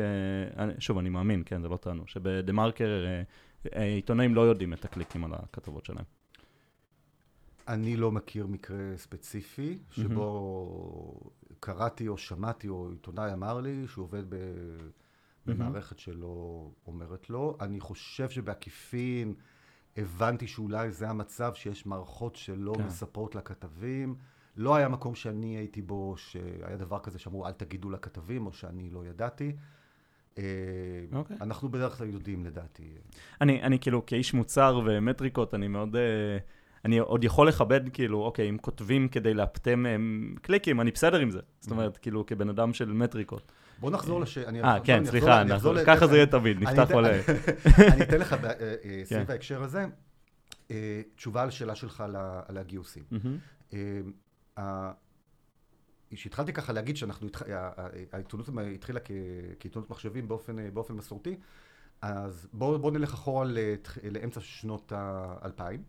שוב, 0.79 0.97
אני 0.97 1.09
מאמין, 1.09 1.43
כן, 1.45 1.61
זה 1.61 1.69
לא 1.69 1.77
טענו, 1.77 2.07
שבדה 2.07 2.53
מרקר 2.53 3.05
אה, 3.05 3.23
אה, 3.75 3.83
עיתונאים 3.83 4.35
לא 4.35 4.41
יודעים 4.41 4.73
את 4.73 4.85
הקליקים 4.85 5.25
על 5.25 5.33
הכתבות 5.33 5.85
שלהם. 5.85 6.05
אני 7.67 7.97
לא 7.97 8.11
מכיר 8.11 8.47
מקרה 8.47 8.77
ספציפי 8.97 9.77
שבו 9.91 11.21
mm-hmm. 11.23 11.53
קראתי 11.59 12.07
או 12.07 12.17
שמעתי 12.17 12.67
או 12.67 12.89
עיתונאי 12.91 13.33
אמר 13.33 13.61
לי 13.61 13.87
שהוא 13.87 14.03
עובד 14.03 14.23
ב... 14.29 14.35
במערכת 15.45 15.99
שלא 15.99 16.67
אומרת 16.87 17.29
לו. 17.29 17.57
אני 17.61 17.79
חושב 17.79 18.29
שבעקיפין 18.29 19.33
הבנתי 19.97 20.47
שאולי 20.47 20.91
זה 20.91 21.09
המצב 21.09 21.53
שיש 21.53 21.85
מערכות 21.85 22.35
שלא 22.35 22.73
כן. 22.77 22.85
מספרות 22.85 23.35
לכתבים. 23.35 24.15
לא 24.57 24.75
היה 24.75 24.89
מקום 24.89 25.15
שאני 25.15 25.57
הייתי 25.57 25.81
בו 25.81 26.15
שהיה 26.17 26.77
דבר 26.77 26.99
כזה 26.99 27.19
שאמרו 27.19 27.47
אל 27.47 27.51
תגידו 27.51 27.89
לכתבים 27.89 28.45
או 28.45 28.53
שאני 28.53 28.89
לא 28.89 29.05
ידעתי. 29.05 29.51
Okay. 29.55 30.39
אה, 30.39 30.43
אוקיי. 31.13 31.37
אנחנו 31.41 31.69
בדרך 31.69 31.97
כלל 31.97 32.09
יודעים 32.09 32.45
לדעתי. 32.45 32.83
אני, 33.41 33.63
אני 33.63 33.79
כאילו 33.79 34.05
כאיש 34.05 34.33
מוצר 34.33 34.81
ומטריקות, 34.85 35.53
אני 35.53 35.67
מאוד... 35.67 35.95
Uh... 35.95 35.99
אני 36.85 36.97
עוד 36.97 37.23
יכול 37.23 37.47
לכבד, 37.47 37.89
כאילו, 37.93 38.23
אוקיי, 38.23 38.49
אם 38.49 38.57
כותבים 38.57 39.07
כדי 39.07 39.33
לאפטם 39.33 39.85
קליקים, 40.41 40.81
אני 40.81 40.91
בסדר 40.91 41.19
עם 41.19 41.31
זה. 41.31 41.39
זאת 41.59 41.71
אומרת, 41.71 41.97
כאילו, 41.97 42.25
כבן 42.25 42.49
אדם 42.49 42.73
של 42.73 42.93
מטריקות. 42.93 43.51
בוא 43.79 43.91
נחזור 43.91 44.21
לש... 44.21 44.37
אה, 44.37 44.79
כן, 44.83 45.05
סליחה, 45.05 45.43
ככה 45.85 46.07
זה 46.07 46.15
יהיה 46.15 46.25
תמיד, 46.25 46.59
נפתח 46.59 46.91
עולה. 46.91 47.09
אני 47.93 48.03
אתן 48.03 48.19
לך, 48.19 48.33
אה, 48.33 48.49
אה, 48.49 48.75
כן. 48.83 49.03
סביב 49.05 49.31
ההקשר 49.31 49.63
הזה, 49.63 49.85
אה, 50.71 51.01
תשובה 51.15 51.41
על 51.41 51.47
השאלה 51.47 51.75
שלך 51.75 52.03
על 52.47 52.57
הגיוסים. 52.57 53.03
כשהתחלתי 56.09 56.53
ככה 56.53 56.73
להגיד 56.73 56.97
שאנחנו, 56.97 57.27
העיתונות 58.11 58.49
התחילה 58.75 58.99
כעיתונות 59.59 59.89
מחשבים 59.89 60.27
באופן 60.73 60.93
מסורתי, 60.93 61.37
אז 62.01 62.47
בואו 62.53 62.89
נלך 62.89 63.13
אחורה 63.13 63.45
לאמצע 64.03 64.41
שנות 64.41 64.91
האלפיים. 64.95 65.83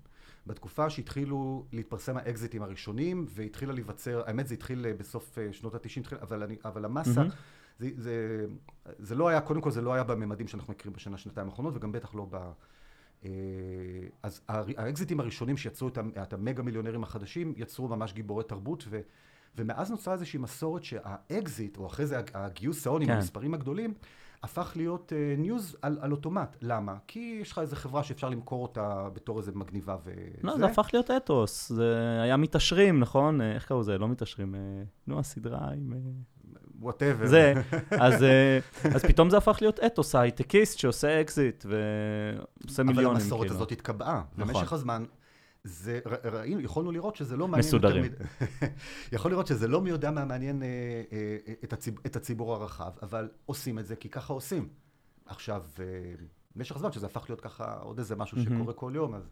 בתקופה 0.47 0.91
שהתחילו 0.91 1.67
להתפרסם 1.73 2.17
האקזיטים 2.17 2.63
הראשונים, 2.63 3.27
והתחילה 3.29 3.73
להיווצר, 3.73 4.23
האמת 4.27 4.49
זה 4.49 4.55
התחיל 4.55 4.87
אה, 4.87 4.95
בסוף 4.95 5.39
אה, 5.39 5.53
שנות 5.53 5.75
ה-90, 5.75 6.17
אבל, 6.23 6.43
אבל 6.65 6.85
המסה, 6.85 7.23
mm-hmm. 7.23 7.79
זה, 7.79 7.91
זה, 7.97 8.47
זה 8.99 9.15
לא 9.15 9.29
היה, 9.29 9.41
קודם 9.41 9.61
כל 9.61 9.71
זה 9.71 9.83
לא 9.83 9.95
היה 9.95 10.05
בממדים 10.05 10.49
שאנחנו 10.49 10.73
מכירים 10.73 10.93
בשנה, 10.93 11.19
שנתיים 11.19 11.47
האחרונות, 11.47 11.77
וגם 11.77 11.93
בטח 11.93 12.15
לא 12.15 12.27
ב... 12.31 12.51
אה, 13.25 13.31
אז 14.23 14.41
האקזיטים 14.49 15.21
הראשונים 15.21 15.57
שיצרו 15.57 15.89
את, 15.89 15.99
את 16.23 16.33
המגה 16.33 16.63
מיליונרים 16.63 17.03
החדשים, 17.03 17.55
יצרו 17.57 17.89
ממש 17.89 18.13
גיבורי 18.13 18.45
תרבות, 18.45 18.85
ו, 18.89 19.01
ומאז 19.57 19.91
נוצרה 19.91 20.15
איזושהי 20.15 20.39
מסורת 20.39 20.85
שהאקזיט, 20.85 21.77
או 21.77 21.87
אחרי 21.87 22.07
זה 22.07 22.21
הגיוס 22.35 22.87
ההון 22.87 23.03
עם 23.03 23.09
כן. 23.09 23.15
המספרים 23.15 23.55
הגדולים, 23.55 23.95
הפך 24.43 24.73
להיות 24.77 25.13
news 25.39 25.77
על, 25.83 25.99
על 26.01 26.13
אוטומט. 26.13 26.57
למה? 26.63 26.97
כי 27.07 27.39
יש 27.43 27.53
לך 27.53 27.59
איזה 27.59 27.77
חברה 27.77 28.03
שאפשר 28.05 28.29
למכור 28.29 28.63
אותה 28.63 29.09
בתור 29.13 29.39
איזה 29.39 29.53
מגניבה 29.55 29.97
וזה. 30.05 30.13
לא, 30.43 30.59
זה 30.59 30.67
הפך 30.67 30.91
להיות 30.93 31.11
אתוס. 31.11 31.73
זה 31.73 32.19
היה 32.23 32.37
מתעשרים, 32.37 33.01
נכון? 33.01 33.41
אה, 33.41 33.53
איך 33.53 33.67
קראו 33.67 33.81
לזה? 33.81 33.99
לא 33.99 34.09
מתעשרים. 34.09 34.55
אה, 34.55 34.61
נו, 35.07 35.19
הסדרה 35.19 35.71
עם... 35.73 35.93
וואטאבר. 36.79 37.27
זה, 37.27 37.55
אז, 37.91 38.25
אז 38.95 39.05
פתאום 39.05 39.31
זה 39.31 39.37
הפך 39.37 39.59
להיות 39.61 39.81
אתוס, 39.81 40.15
ההייטקיסט 40.15 40.79
שעושה 40.79 41.21
אקזיט 41.21 41.65
ועושה 41.69 42.83
מיליונים. 42.83 43.11
אבל 43.11 43.21
המסורת 43.21 43.41
כאילו. 43.41 43.55
הזאת 43.55 43.73
התקבעה. 43.73 44.23
נכון. 44.37 44.55
במשך 44.55 44.73
הזמן 44.73 45.05
זה, 45.65 46.01
ראינו, 46.25 46.61
יכולנו 46.61 46.93
לראות 46.93 47.17
שזה 47.17 47.37
לא 47.37 47.49
מעניין... 47.49 47.67
מסודרים. 47.67 48.05
יכול 49.13 49.31
לראות 49.31 49.47
שזה 49.47 49.69
לא 49.69 49.81
מי 49.81 49.91
יודע 49.91 50.11
מה 50.11 50.25
מעניין 50.25 50.63
אה, 50.63 50.69
אה, 51.13 51.55
את, 51.65 51.73
הציב, 51.73 51.95
את 52.07 52.17
הציבור 52.17 52.55
הרחב, 52.55 52.91
אבל 53.03 53.29
עושים 53.47 53.79
את 53.79 53.87
זה 53.87 53.97
כי 53.97 54.09
ככה 54.09 54.33
עושים. 54.33 54.69
עכשיו, 55.27 55.63
אה, 55.81 55.85
במשך 56.57 56.77
הזמן 56.77 56.93
שזה 56.93 57.07
הפך 57.07 57.25
להיות 57.29 57.41
ככה 57.41 57.75
עוד 57.75 57.99
איזה 57.99 58.17
משהו 58.17 58.39
שקורה 58.41 58.73
כל 58.73 58.93
יום, 58.95 59.15
אז, 59.15 59.29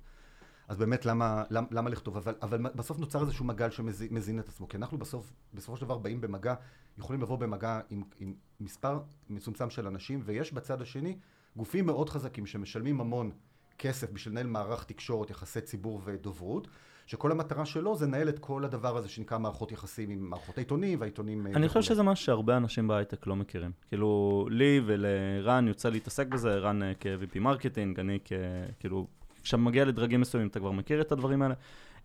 אז 0.68 0.76
באמת 0.76 1.06
למה, 1.06 1.44
למה, 1.50 1.66
למה 1.70 1.90
לכתוב? 1.90 2.16
אבל, 2.16 2.34
אבל 2.42 2.62
בסוף 2.74 2.98
נוצר 2.98 3.20
איזשהו 3.20 3.44
מגל 3.44 3.70
שמזין 3.70 4.38
את 4.38 4.48
עצמו, 4.48 4.68
כי 4.68 4.76
אנחנו 4.76 4.98
בסוף, 4.98 5.32
בסופו 5.54 5.76
של 5.76 5.84
דבר 5.84 5.98
באים 5.98 6.20
במגע, 6.20 6.54
יכולים 6.98 7.22
לבוא 7.22 7.38
במגע 7.38 7.80
עם, 7.90 8.02
עם 8.20 8.34
מספר 8.60 9.00
מצומצם 9.30 9.70
של 9.70 9.86
אנשים, 9.86 10.20
ויש 10.24 10.52
בצד 10.52 10.82
השני 10.82 11.16
גופים 11.56 11.86
מאוד 11.86 12.10
חזקים 12.10 12.46
שמשלמים 12.46 13.00
המון 13.00 13.30
כסף 13.78 14.10
בשביל 14.12 14.32
לנהל 14.34 14.46
מערך 14.46 14.84
תקשורת, 14.84 15.30
יחסי 15.30 15.60
ציבור 15.60 16.00
ודוברות, 16.04 16.68
שכל 17.06 17.32
המטרה 17.32 17.66
שלו 17.66 17.96
זה 17.96 18.06
לנהל 18.06 18.28
את 18.28 18.38
כל 18.38 18.64
הדבר 18.64 18.96
הזה 18.96 19.08
שנקרא 19.08 19.38
מערכות 19.38 19.72
יחסים 19.72 20.10
עם 20.10 20.30
מערכות 20.30 20.58
העיתונים 20.58 21.00
והעיתונים... 21.00 21.46
אה, 21.46 21.52
אני 21.52 21.68
חושב 21.68 21.82
שזה 21.82 22.02
משהו 22.02 22.24
שהרבה 22.26 22.56
אנשים 22.56 22.88
בהייטק 22.88 23.26
לא 23.26 23.36
מכירים. 23.36 23.70
כאילו, 23.88 24.46
לי 24.50 24.80
ולרן 24.86 25.68
יוצא 25.68 25.88
להתעסק 25.88 26.26
בזה, 26.26 26.58
רן 26.58 26.82
אה, 26.82 26.92
כ-VP 27.00 27.38
marketing, 27.40 28.00
אני 28.00 28.18
כ... 28.24 28.32
כאילו, 28.80 29.06
כשאתה 29.46 29.56
מגיע 29.56 29.84
לדרגים 29.84 30.20
מסוימים 30.20 30.48
אתה 30.48 30.58
כבר 30.58 30.70
מכיר 30.70 31.00
את 31.00 31.12
הדברים 31.12 31.42
האלה. 31.42 31.54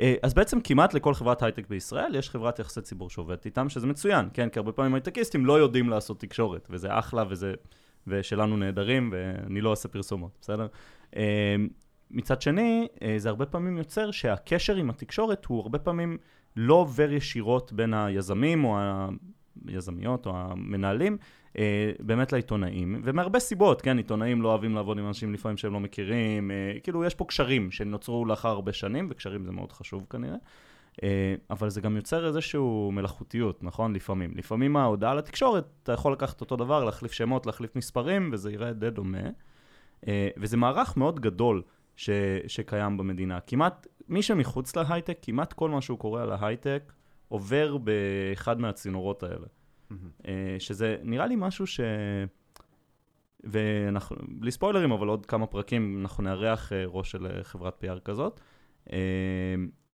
אה, 0.01 0.15
אז 0.23 0.33
בעצם 0.33 0.61
כמעט 0.61 0.93
לכל 0.93 1.13
חברת 1.13 1.43
הייטק 1.43 1.67
בישראל 1.69 2.15
יש 2.15 2.29
חברת 2.29 2.59
יחסי 2.59 2.81
ציבור 2.81 3.09
שעובדת 3.09 3.45
איתם, 3.45 3.69
שזה 3.69 3.87
מצוין, 3.87 4.29
כן? 4.33 4.49
כי 4.49 4.59
הרבה 4.59 4.71
פעמים 4.71 4.93
הייטקיסטים 4.93 5.45
לא 5.45 5.59
יודעים 5.59 5.89
לעשות 5.89 6.19
תקשורת, 6.19 6.67
וזה 6.69 6.99
אחלה 6.99 7.23
וזה... 7.29 7.53
ושלנו 8.07 8.57
נהדרים, 8.57 9.13
ואני 9.13 9.61
לא 9.61 9.69
עושה 9.69 9.87
פרסומות, 9.89 10.31
בסדר? 10.41 10.67
אמ, 11.15 11.21
מצד 12.11 12.41
שני, 12.41 12.87
אה, 13.01 13.15
זה 13.17 13.29
הרבה 13.29 13.45
פעמים 13.45 13.77
יוצר 13.77 14.11
שהקשר 14.11 14.75
עם 14.75 14.89
התקשורת 14.89 15.45
הוא 15.45 15.61
הרבה 15.61 15.79
פעמים 15.79 16.17
לא 16.55 16.73
עובר 16.73 17.11
ישירות 17.11 17.73
בין 17.73 17.93
היזמים 17.93 18.65
או 18.65 18.79
היזמיות 19.67 20.25
או 20.25 20.31
המנהלים 20.35 21.17
אה, 21.57 21.91
באמת 21.99 22.31
לעיתונאים, 22.31 23.01
ומהרבה 23.03 23.39
סיבות, 23.39 23.81
כן, 23.81 23.97
עיתונאים 23.97 24.41
לא 24.41 24.49
אוהבים 24.49 24.75
לעבוד 24.75 24.97
עם 24.99 25.07
אנשים 25.07 25.33
לפעמים 25.33 25.57
שהם 25.57 25.73
לא 25.73 25.79
מכירים, 25.79 26.51
אה, 26.51 26.79
כאילו 26.83 27.05
יש 27.05 27.15
פה 27.15 27.25
קשרים 27.25 27.71
שנוצרו 27.71 28.25
לאחר 28.25 28.49
הרבה 28.49 28.73
שנים, 28.73 29.07
וקשרים 29.11 29.45
זה 29.45 29.51
מאוד 29.51 29.71
חשוב 29.71 30.05
כנראה. 30.09 30.37
אבל 31.49 31.69
זה 31.69 31.81
גם 31.81 31.95
יוצר 31.95 32.27
איזושהי 32.27 32.61
מלאכותיות, 32.91 33.63
נכון? 33.63 33.93
לפעמים. 33.93 34.31
לפעמים 34.35 34.77
ההודעה 34.77 35.15
לתקשורת, 35.15 35.65
אתה 35.83 35.91
יכול 35.91 36.13
לקחת 36.13 36.41
אותו 36.41 36.55
דבר, 36.55 36.83
להחליף 36.83 37.11
שמות, 37.11 37.45
להחליף 37.45 37.75
מספרים, 37.75 38.29
וזה 38.33 38.51
יראה 38.51 38.73
די 38.73 38.89
דומה. 38.89 39.29
אה, 40.07 40.29
וזה 40.37 40.57
מערך 40.57 40.97
מאוד 40.97 41.19
גדול 41.19 41.61
ש, 41.95 42.09
שקיים 42.47 42.97
במדינה. 42.97 43.39
כמעט, 43.39 43.87
מי 44.07 44.21
שמחוץ 44.21 44.75
להייטק, 44.75 45.17
כמעט 45.21 45.53
כל 45.53 45.69
מה 45.69 45.81
שהוא 45.81 45.99
קורא 45.99 46.21
על 46.21 46.31
ההייטק 46.31 46.93
עובר 47.27 47.77
באחד 47.77 48.59
מהצינורות 48.59 49.23
האלה. 49.23 49.45
Mm-hmm. 49.91 50.29
שזה 50.59 50.97
נראה 51.03 51.25
לי 51.25 51.35
משהו 51.37 51.67
ש... 51.67 51.79
ואנחנו, 53.43 54.15
בלי 54.29 54.51
ספוילרים, 54.51 54.91
אבל 54.91 55.07
עוד 55.07 55.25
כמה 55.25 55.47
פרקים 55.47 56.01
אנחנו 56.01 56.23
נארח 56.23 56.73
אה, 56.73 56.83
ראש 56.87 57.11
של 57.11 57.27
אה, 57.27 57.43
חברת 57.43 57.83
PR 57.83 57.99
כזאת. 57.99 58.39
אה, 58.91 58.97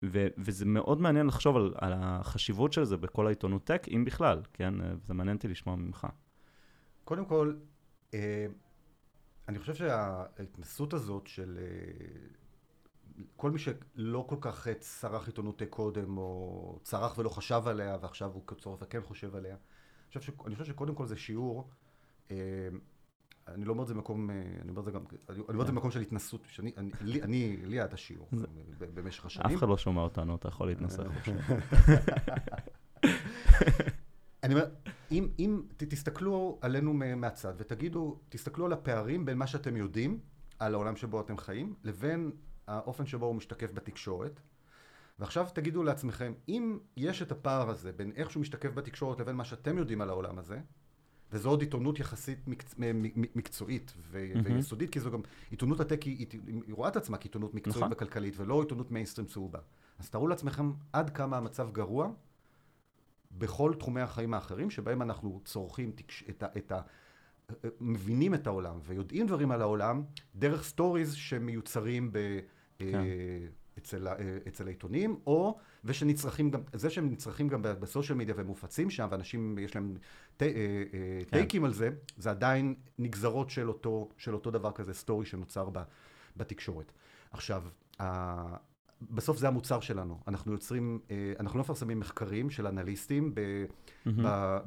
ו- 0.05 0.27
וזה 0.37 0.65
מאוד 0.65 1.01
מעניין 1.01 1.27
לחשוב 1.27 1.55
על, 1.55 1.73
על 1.77 1.93
החשיבות 1.95 2.73
של 2.73 2.83
זה 2.83 2.97
בכל 2.97 3.27
העיתונות 3.27 3.63
טק, 3.63 3.87
אם 3.95 4.05
בכלל, 4.05 4.41
כן? 4.53 4.81
אה, 4.81 4.93
זה 5.03 5.13
מעניין 5.13 5.37
אותי 5.37 5.47
לשמוע 5.47 5.75
ממך. 5.75 6.07
קודם 7.03 7.25
כל, 7.25 7.53
אה, 8.13 8.45
אני 9.47 9.59
חושב 9.59 9.73
שההתנסות 9.73 10.93
הזאת 10.93 11.27
של 11.27 11.59
אה, 11.61 13.23
כל 13.35 13.51
מי 13.51 13.59
שלא 13.59 14.25
כל 14.29 14.37
כך 14.41 14.67
אה, 14.67 14.73
צרך 14.73 15.27
עיתונות 15.27 15.61
קודם, 15.69 16.17
או 16.17 16.79
צרך 16.83 17.17
ולא 17.17 17.29
חשב 17.29 17.61
עליה, 17.65 17.97
ועכשיו 18.01 18.31
הוא 18.33 18.43
צורך 18.57 18.81
וכן 18.81 19.01
חושב 19.01 19.35
עליה, 19.35 19.55
חושב, 20.19 20.31
ש, 20.31 20.35
אני 20.45 20.55
חושב 20.55 20.73
שקודם 20.73 20.95
כל 20.95 21.05
זה 21.05 21.17
שיעור, 21.17 21.69
אה, 22.31 22.37
אני 23.47 23.65
לא 23.65 23.71
אומר 23.71 23.83
את 23.83 23.87
זה 23.87 23.93
במקום, 23.93 24.29
אה, 24.29 24.35
אני 24.61 24.69
אומר 24.69 24.79
את 24.79 24.85
זה 24.85 24.91
גם, 24.91 25.03
אני 25.29 25.39
אומר 25.39 25.61
את 25.61 25.67
זה 25.67 25.73
במקום 25.73 25.91
של 25.91 26.01
התנסות, 26.01 26.41
שאני, 26.47 26.71
אני, 26.77 26.91
לי, 27.01 27.23
אני, 27.23 27.57
לי 27.57 27.75
היה 27.75 27.85
את 27.85 27.93
השיעור 27.93 28.29
במשך 28.77 29.25
השנים. 29.25 29.47
אף 29.47 29.55
אחד 29.55 29.67
לא 29.67 29.77
שומע 29.77 30.01
אותנו, 30.01 30.35
אתה 30.35 30.47
יכול 30.47 30.67
להתנסה. 30.67 31.03
אני 34.43 34.53
אומר, 34.53 34.65
אם, 35.11 35.27
אם 35.39 35.61
תסתכלו 35.77 36.59
עלינו 36.61 36.93
מהצד 36.93 37.53
ותגידו, 37.57 38.19
תסתכלו 38.29 38.65
על 38.65 38.73
הפערים 38.73 39.25
בין 39.25 39.37
מה 39.37 39.47
שאתם 39.47 39.77
יודעים 39.77 40.19
על 40.59 40.73
העולם 40.73 40.95
שבו 40.95 41.21
אתם 41.21 41.37
חיים, 41.37 41.75
לבין 41.83 42.31
האופן 42.67 43.05
שבו 43.05 43.25
הוא 43.25 43.35
משתקף 43.35 43.71
בתקשורת. 43.73 44.39
ועכשיו 45.19 45.47
תגידו 45.53 45.83
לעצמכם, 45.83 46.33
אם 46.49 46.79
יש 46.97 47.21
את 47.21 47.31
הפער 47.31 47.69
הזה 47.69 47.91
בין 47.91 48.11
איך 48.15 48.31
שהוא 48.31 48.41
משתקף 48.41 48.69
בתקשורת 48.73 49.19
לבין 49.19 49.35
מה 49.35 49.45
שאתם 49.45 49.77
יודעים 49.77 50.01
על 50.01 50.09
העולם 50.09 50.39
הזה, 50.39 50.59
וזו 51.31 51.49
עוד 51.49 51.61
עיתונות 51.61 51.99
יחסית 51.99 52.47
מקצ... 52.47 52.75
מקצועית 53.35 53.93
ו- 53.97 54.31
מהמם. 54.35 54.55
ויסודית, 54.55 54.89
כי 54.89 54.99
זו 54.99 55.11
גם, 55.11 55.21
עיתונות 55.51 55.79
הטק 55.79 56.03
היא, 56.03 56.17
היא, 56.17 56.41
היא 56.67 56.73
רואה 56.75 56.89
את 56.89 56.95
עצמה 56.95 57.17
כעיתונות 57.17 57.53
מקצועית 57.53 57.77
נכון. 57.77 57.91
וכלכלית, 57.91 58.33
ולא 58.37 58.61
עיתונות 58.61 58.91
מיינסטרים 58.91 59.27
צהובה. 59.27 59.59
אז 59.99 60.09
תארו 60.09 60.27
לעצמכם 60.27 60.71
עד 60.93 61.09
כמה 61.09 61.37
המצב 61.37 61.71
גרוע 61.71 62.09
בכל 63.31 63.73
תחומי 63.79 64.01
החיים 64.01 64.33
האחרים, 64.33 64.69
שבהם 64.69 65.01
אנחנו 65.01 65.41
צורכים 65.45 65.91
תקש... 65.91 66.23
את 66.29 66.43
ה... 66.43 66.47
את 66.57 66.71
ה... 66.71 66.81
מבינים 67.79 68.33
את 68.33 68.47
העולם 68.47 68.79
ויודעים 68.83 69.27
דברים 69.27 69.51
על 69.51 69.61
העולם 69.61 70.03
דרך 70.35 70.63
stories 70.63 71.13
שמיוצרים 71.13 72.11
ב... 72.11 72.39
כן. 72.79 73.01
אצל, 73.85 74.07
אה, 74.07 74.13
אצל 74.47 74.67
העיתונים, 74.67 75.19
או, 75.27 75.57
ושנצרכים 75.83 76.51
גם, 76.51 76.61
זה 76.73 76.89
שהם 76.89 77.09
נצרכים 77.09 77.47
גם 77.47 77.61
ב 77.61 77.69
social 77.69 78.17
media 78.17 78.35
ומופצים 78.37 78.89
שם, 78.89 79.07
ואנשים 79.11 79.57
יש 79.59 79.75
להם 79.75 79.93
ט, 80.37 80.43
אה, 80.43 80.47
אה, 80.47 80.53
כן. 81.23 81.37
takeים 81.37 81.65
על 81.65 81.73
זה, 81.73 81.89
זה 82.17 82.29
עדיין 82.29 82.75
נגזרות 82.99 83.49
של 83.49 83.67
אותו, 83.67 84.09
של 84.17 84.33
אותו 84.33 84.51
דבר 84.51 84.71
כזה, 84.71 84.93
story 84.93 85.25
שנוצר 85.25 85.69
ב, 85.71 85.81
בתקשורת. 86.37 86.91
עכשיו, 87.31 87.63
ה, 87.99 88.55
בסוף 89.01 89.37
זה 89.37 89.47
המוצר 89.47 89.79
שלנו. 89.79 90.19
אנחנו 90.27 90.51
יוצרים, 90.51 90.99
אנחנו 91.39 91.57
לא 91.57 91.63
מפרסמים 91.63 91.99
מחקרים 91.99 92.49
של 92.49 92.67
אנליסטים 92.67 93.35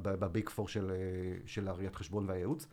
בביג 0.02 0.48
פור 0.48 0.68
של, 0.68 0.92
של 1.46 1.68
הראיית 1.68 1.94
חשבון 1.96 2.24
והייעוץ. 2.28 2.66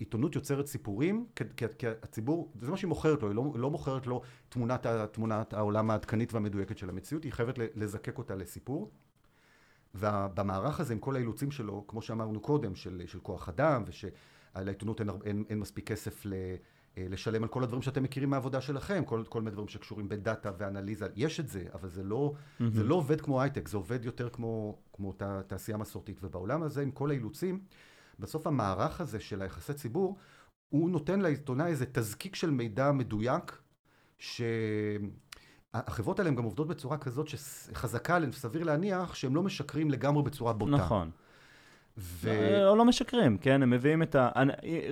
העיתונות 0.00 0.34
יוצרת 0.34 0.66
סיפורים, 0.66 1.26
כי, 1.36 1.44
כי, 1.56 1.64
כי 1.78 1.86
הציבור, 1.86 2.52
זה 2.60 2.70
מה 2.70 2.76
שהיא 2.76 2.88
מוכרת 2.88 3.22
לו, 3.22 3.28
היא 3.28 3.36
לא, 3.36 3.52
לא 3.54 3.70
מוכרת 3.70 4.06
לו 4.06 4.22
תמונת, 4.48 4.86
תמונת 5.12 5.52
העולם 5.52 5.90
העדכנית 5.90 6.34
והמדויקת 6.34 6.78
של 6.78 6.88
המציאות, 6.88 7.24
היא 7.24 7.32
חייבת 7.32 7.54
לזקק 7.74 8.18
אותה 8.18 8.34
לסיפור. 8.34 8.90
ובמערך 9.94 10.80
הזה, 10.80 10.92
עם 10.92 10.98
כל 10.98 11.16
האילוצים 11.16 11.50
שלו, 11.50 11.84
כמו 11.88 12.02
שאמרנו 12.02 12.40
קודם, 12.40 12.74
של, 12.74 13.02
של 13.06 13.20
כוח 13.20 13.48
אדם, 13.48 13.84
ושלעיתונות 13.86 15.00
אין, 15.00 15.10
אין, 15.24 15.44
אין 15.48 15.58
מספיק 15.58 15.88
כסף 15.88 16.26
ל, 16.26 16.34
אה, 16.98 17.06
לשלם 17.10 17.42
על 17.42 17.48
כל 17.48 17.62
הדברים 17.62 17.82
שאתם 17.82 18.02
מכירים 18.02 18.30
מהעבודה 18.30 18.60
שלכם, 18.60 19.04
כל, 19.04 19.24
כל 19.28 19.40
מיני 19.40 19.50
דברים 19.50 19.68
שקשורים 19.68 20.08
בדאטה 20.08 20.52
ואנליזה, 20.58 21.08
יש 21.16 21.40
את 21.40 21.48
זה, 21.48 21.64
אבל 21.74 21.88
זה 21.88 22.02
לא, 22.02 22.34
מהמם. 22.60 22.72
זה 22.72 22.84
לא 22.84 22.94
עובד 22.94 23.20
כמו 23.20 23.42
הייטק, 23.42 23.68
זה 23.68 23.76
עובד 23.76 24.04
יותר 24.04 24.28
כמו, 24.28 24.78
כמו 24.92 25.12
תעשייה 25.46 25.78
מסורתית. 25.78 26.18
ובעולם 26.22 26.62
הזה, 26.62 26.82
עם 26.82 26.90
כל 26.90 27.10
האילוצים, 27.10 27.60
בסוף 28.18 28.46
המערך 28.46 29.00
הזה 29.00 29.20
של 29.20 29.42
היחסי 29.42 29.74
ציבור, 29.74 30.16
הוא 30.68 30.90
נותן 30.90 31.20
לעיתונאי 31.20 31.66
איזה 31.66 31.86
תזקיק 31.92 32.34
של 32.34 32.50
מידע 32.50 32.92
מדויק, 32.92 33.58
שהחברות 34.18 36.18
האלה 36.18 36.30
הן 36.30 36.36
גם 36.36 36.44
עובדות 36.44 36.68
בצורה 36.68 36.98
כזאת 36.98 37.28
שחזקה 37.28 38.16
עליהן, 38.16 38.32
סביר 38.32 38.64
להניח, 38.64 39.14
שהם 39.14 39.34
לא 39.34 39.42
משקרים 39.42 39.90
לגמרי 39.90 40.22
בצורה 40.22 40.52
בוטה. 40.52 40.72
נכון. 40.72 41.10
ו... 41.98 42.28
אה, 42.28 42.68
או 42.68 42.76
לא 42.76 42.84
משקרים, 42.84 43.38
כן? 43.38 43.62
הם 43.62 43.70
מביאים 43.70 44.02
את 44.02 44.14
ה... 44.14 44.30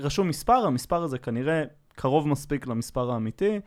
רשום 0.00 0.28
מספר, 0.28 0.66
המספר 0.66 1.02
הזה 1.02 1.18
כנראה 1.18 1.64
קרוב 1.94 2.28
מספיק 2.28 2.66
למספר 2.66 3.10
האמיתי. 3.10 3.60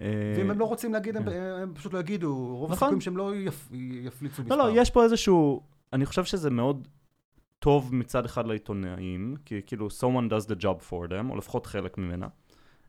אה, 0.00 0.34
ואם 0.36 0.50
הם 0.50 0.58
לא 0.58 0.64
רוצים 0.64 0.92
להגיד, 0.92 1.16
הם, 1.16 1.24
כן. 1.24 1.58
הם 1.62 1.74
פשוט 1.74 1.92
לא 1.92 1.98
יגידו. 1.98 2.36
רוב 2.36 2.72
נכון. 2.72 2.72
הסיכויים 2.72 3.00
שהם 3.00 3.16
לא 3.16 3.36
יפ... 3.36 3.68
יפליצו 4.04 4.42
מספר. 4.42 4.56
לא, 4.56 4.68
לא, 4.68 4.80
יש 4.80 4.90
פה 4.90 5.04
איזשהו... 5.04 5.62
אני 5.92 6.06
חושב 6.06 6.24
שזה 6.24 6.50
מאוד 6.50 6.88
טוב 7.58 7.94
מצד 7.94 8.24
אחד 8.24 8.46
לעיתונאים, 8.46 9.36
כי 9.44 9.60
כאילו 9.66 9.88
someone 10.00 10.30
does 10.30 10.46
the 10.46 10.62
job 10.62 10.90
for 10.90 11.10
them, 11.10 11.30
או 11.30 11.36
לפחות 11.36 11.66
חלק 11.66 11.98
ממנה. 11.98 12.26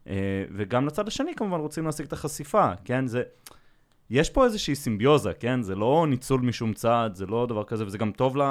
אה, 0.07 0.43
וגם 0.51 0.87
לצד 0.87 1.07
השני 1.07 1.35
כמובן 1.35 1.59
רוצים 1.59 1.85
להשיג 1.85 2.05
את 2.05 2.13
החשיפה, 2.13 2.71
כן? 2.85 3.07
זה... 3.07 3.23
יש 4.09 4.29
פה 4.29 4.45
איזושהי 4.45 4.75
סימביוזה, 4.75 5.33
כן? 5.33 5.61
זה 5.61 5.75
לא 5.75 6.05
ניצול 6.09 6.41
משום 6.41 6.73
צד, 6.73 7.09
זה 7.13 7.25
לא 7.25 7.45
דבר 7.45 7.63
כזה, 7.63 7.85
וזה 7.85 7.97
גם 7.97 8.11
טוב 8.11 8.37
ל... 8.37 8.41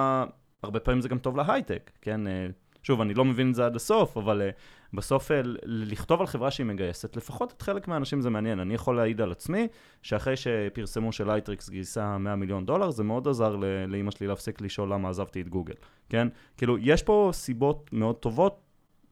הרבה 0.62 0.81
פעמים 0.81 1.00
זה 1.00 1.09
גם 1.09 1.18
טוב 1.18 1.37
להייטק, 1.37 1.90
כן? 2.00 2.26
אה, 2.26 2.46
שוב, 2.82 3.00
אני 3.00 3.14
לא 3.14 3.24
מבין 3.24 3.50
את 3.50 3.54
זה 3.54 3.66
עד 3.66 3.76
הסוף, 3.76 4.16
אבל 4.16 4.42
אה, 4.42 4.50
בסוף 4.92 5.30
ל- 5.30 5.56
לכתוב 5.64 6.20
על 6.20 6.26
חברה 6.26 6.50
שהיא 6.50 6.66
מגייסת, 6.66 7.16
לפחות 7.16 7.52
את 7.56 7.62
חלק 7.62 7.88
מהאנשים 7.88 8.20
זה 8.20 8.30
מעניין. 8.30 8.60
אני 8.60 8.74
יכול 8.74 8.96
להעיד 8.96 9.20
על 9.20 9.32
עצמי, 9.32 9.68
שאחרי 10.02 10.36
שפרסמו 10.36 11.12
שלייטריקס 11.12 11.68
גייסה 11.68 12.18
100 12.18 12.36
מיליון 12.36 12.66
דולר, 12.66 12.90
זה 12.90 13.04
מאוד 13.04 13.28
עזר 13.28 13.56
לאימא 13.88 14.10
שלי 14.10 14.26
להפסיק 14.26 14.60
לשאול 14.60 14.92
למה 14.92 15.08
עזבתי 15.08 15.40
את 15.40 15.48
גוגל, 15.48 15.74
כן? 16.08 16.28
כאילו, 16.56 16.78
יש 16.78 17.02
פה 17.02 17.30
סיבות 17.32 17.90
מאוד 17.92 18.16
טובות 18.16 18.60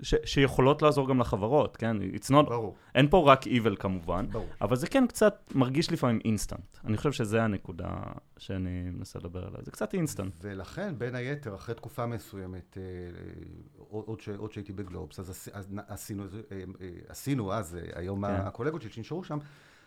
ש- 0.03 0.15
שיכולות 0.25 0.83
לעזור 0.83 1.09
גם 1.09 1.21
לחברות, 1.21 1.77
כן? 1.77 1.97
It's 2.15 2.31
not, 2.31 2.43
ברור, 2.49 2.75
אין 2.95 3.09
פה 3.11 3.33
רק 3.33 3.45
evil 3.47 3.77
כמובן, 3.79 4.27
ברור. 4.31 4.47
אבל 4.61 4.77
זה 4.77 4.87
כן 4.87 5.07
קצת 5.09 5.53
מרגיש 5.55 5.93
לפעמים 5.93 6.19
אינסטנט. 6.25 6.79
אני 6.85 6.97
חושב 6.97 7.13
שזה 7.13 7.43
הנקודה 7.43 7.91
שאני 8.39 8.91
מנסה 8.91 9.19
לדבר 9.19 9.47
עליה, 9.47 9.59
זה 9.63 9.71
קצת 9.71 9.95
אינסטנט. 9.95 10.33
ולכן, 10.43 10.95
בין 10.99 11.15
היתר, 11.15 11.55
אחרי 11.55 11.75
תקופה 11.75 12.07
מסוימת, 12.07 12.79
אה, 12.79 12.83
עוד, 13.89 14.05
עוד, 14.07 14.21
ש, 14.21 14.29
עוד 14.29 14.53
שהייתי 14.53 14.73
בגלובס, 14.73 15.21
אז, 15.21 15.49
אז 15.53 15.73
נ- 15.73 15.79
עשינו, 15.89 16.23
אה, 16.25 16.29
אה, 16.81 16.89
עשינו 17.09 17.53
אז, 17.53 17.75
אה, 17.77 18.01
היום 18.01 18.27
כן. 18.27 18.33
הקולגות 18.35 18.83
שלי 18.83 18.91
שנשארו 18.91 19.25
שם, 19.25 19.39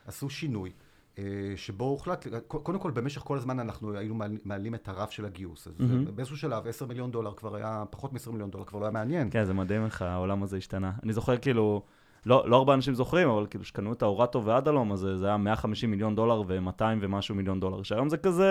עשו 0.06 0.30
שינוי. 0.30 0.72
אה, 1.20 1.24
שבו 1.58 1.86
הוחלט, 1.86 2.28
קודם 2.48 2.80
כל 2.80 2.92
במשך 2.92 3.22
כל 3.22 3.38
הזמן 3.38 3.60
אנחנו 3.60 3.98
היינו 3.98 4.16
מעל- 4.16 4.38
מעלים 4.46 4.76
את 4.76 4.88
הרף 4.88 5.12
של 5.12 5.26
הגיוס, 5.26 5.68
אז 5.68 5.74
מהמם. 5.80 6.16
באיזשהו 6.16 6.38
שלב 6.38 6.68
10 6.68 6.86
מיליון 6.86 7.12
דולר 7.12 7.34
כבר 7.34 7.56
היה, 7.56 7.84
פחות 7.90 8.14
מ-20 8.14 8.32
מיליון 8.32 8.52
דולר 8.52 8.66
כבר 8.66 8.80
לא 8.80 8.86
היה 8.86 8.92
מעניין. 8.92 9.30
כן, 9.32 9.46
זה 9.46 9.54
מדהים 9.54 9.86
איך 9.86 10.02
העולם 10.02 10.44
הזה 10.44 10.58
השתנה. 10.58 10.92
אני 11.04 11.14
זוכר 11.14 11.38
כאילו, 11.38 11.82
לא, 12.26 12.44
לא 12.50 12.56
הרבה 12.56 12.74
אנשים 12.74 12.94
זוכרים, 12.94 13.30
אבל 13.30 13.46
כאילו 13.50 13.64
שקנו 13.64 13.94
את 13.94 14.02
האורטו 14.02 14.46
ואדלום, 14.46 14.92
אז 14.92 15.08
זה 15.16 15.28
היה 15.28 15.38
150 15.38 15.92
מיליון 15.92 16.16
דולר 16.16 16.42
ו-200 16.48 16.84
ומשהו 17.02 17.36
מיליון 17.36 17.60
דולר, 17.60 17.84
שהיום 17.84 18.10
זה 18.10 18.18
כזה 18.18 18.50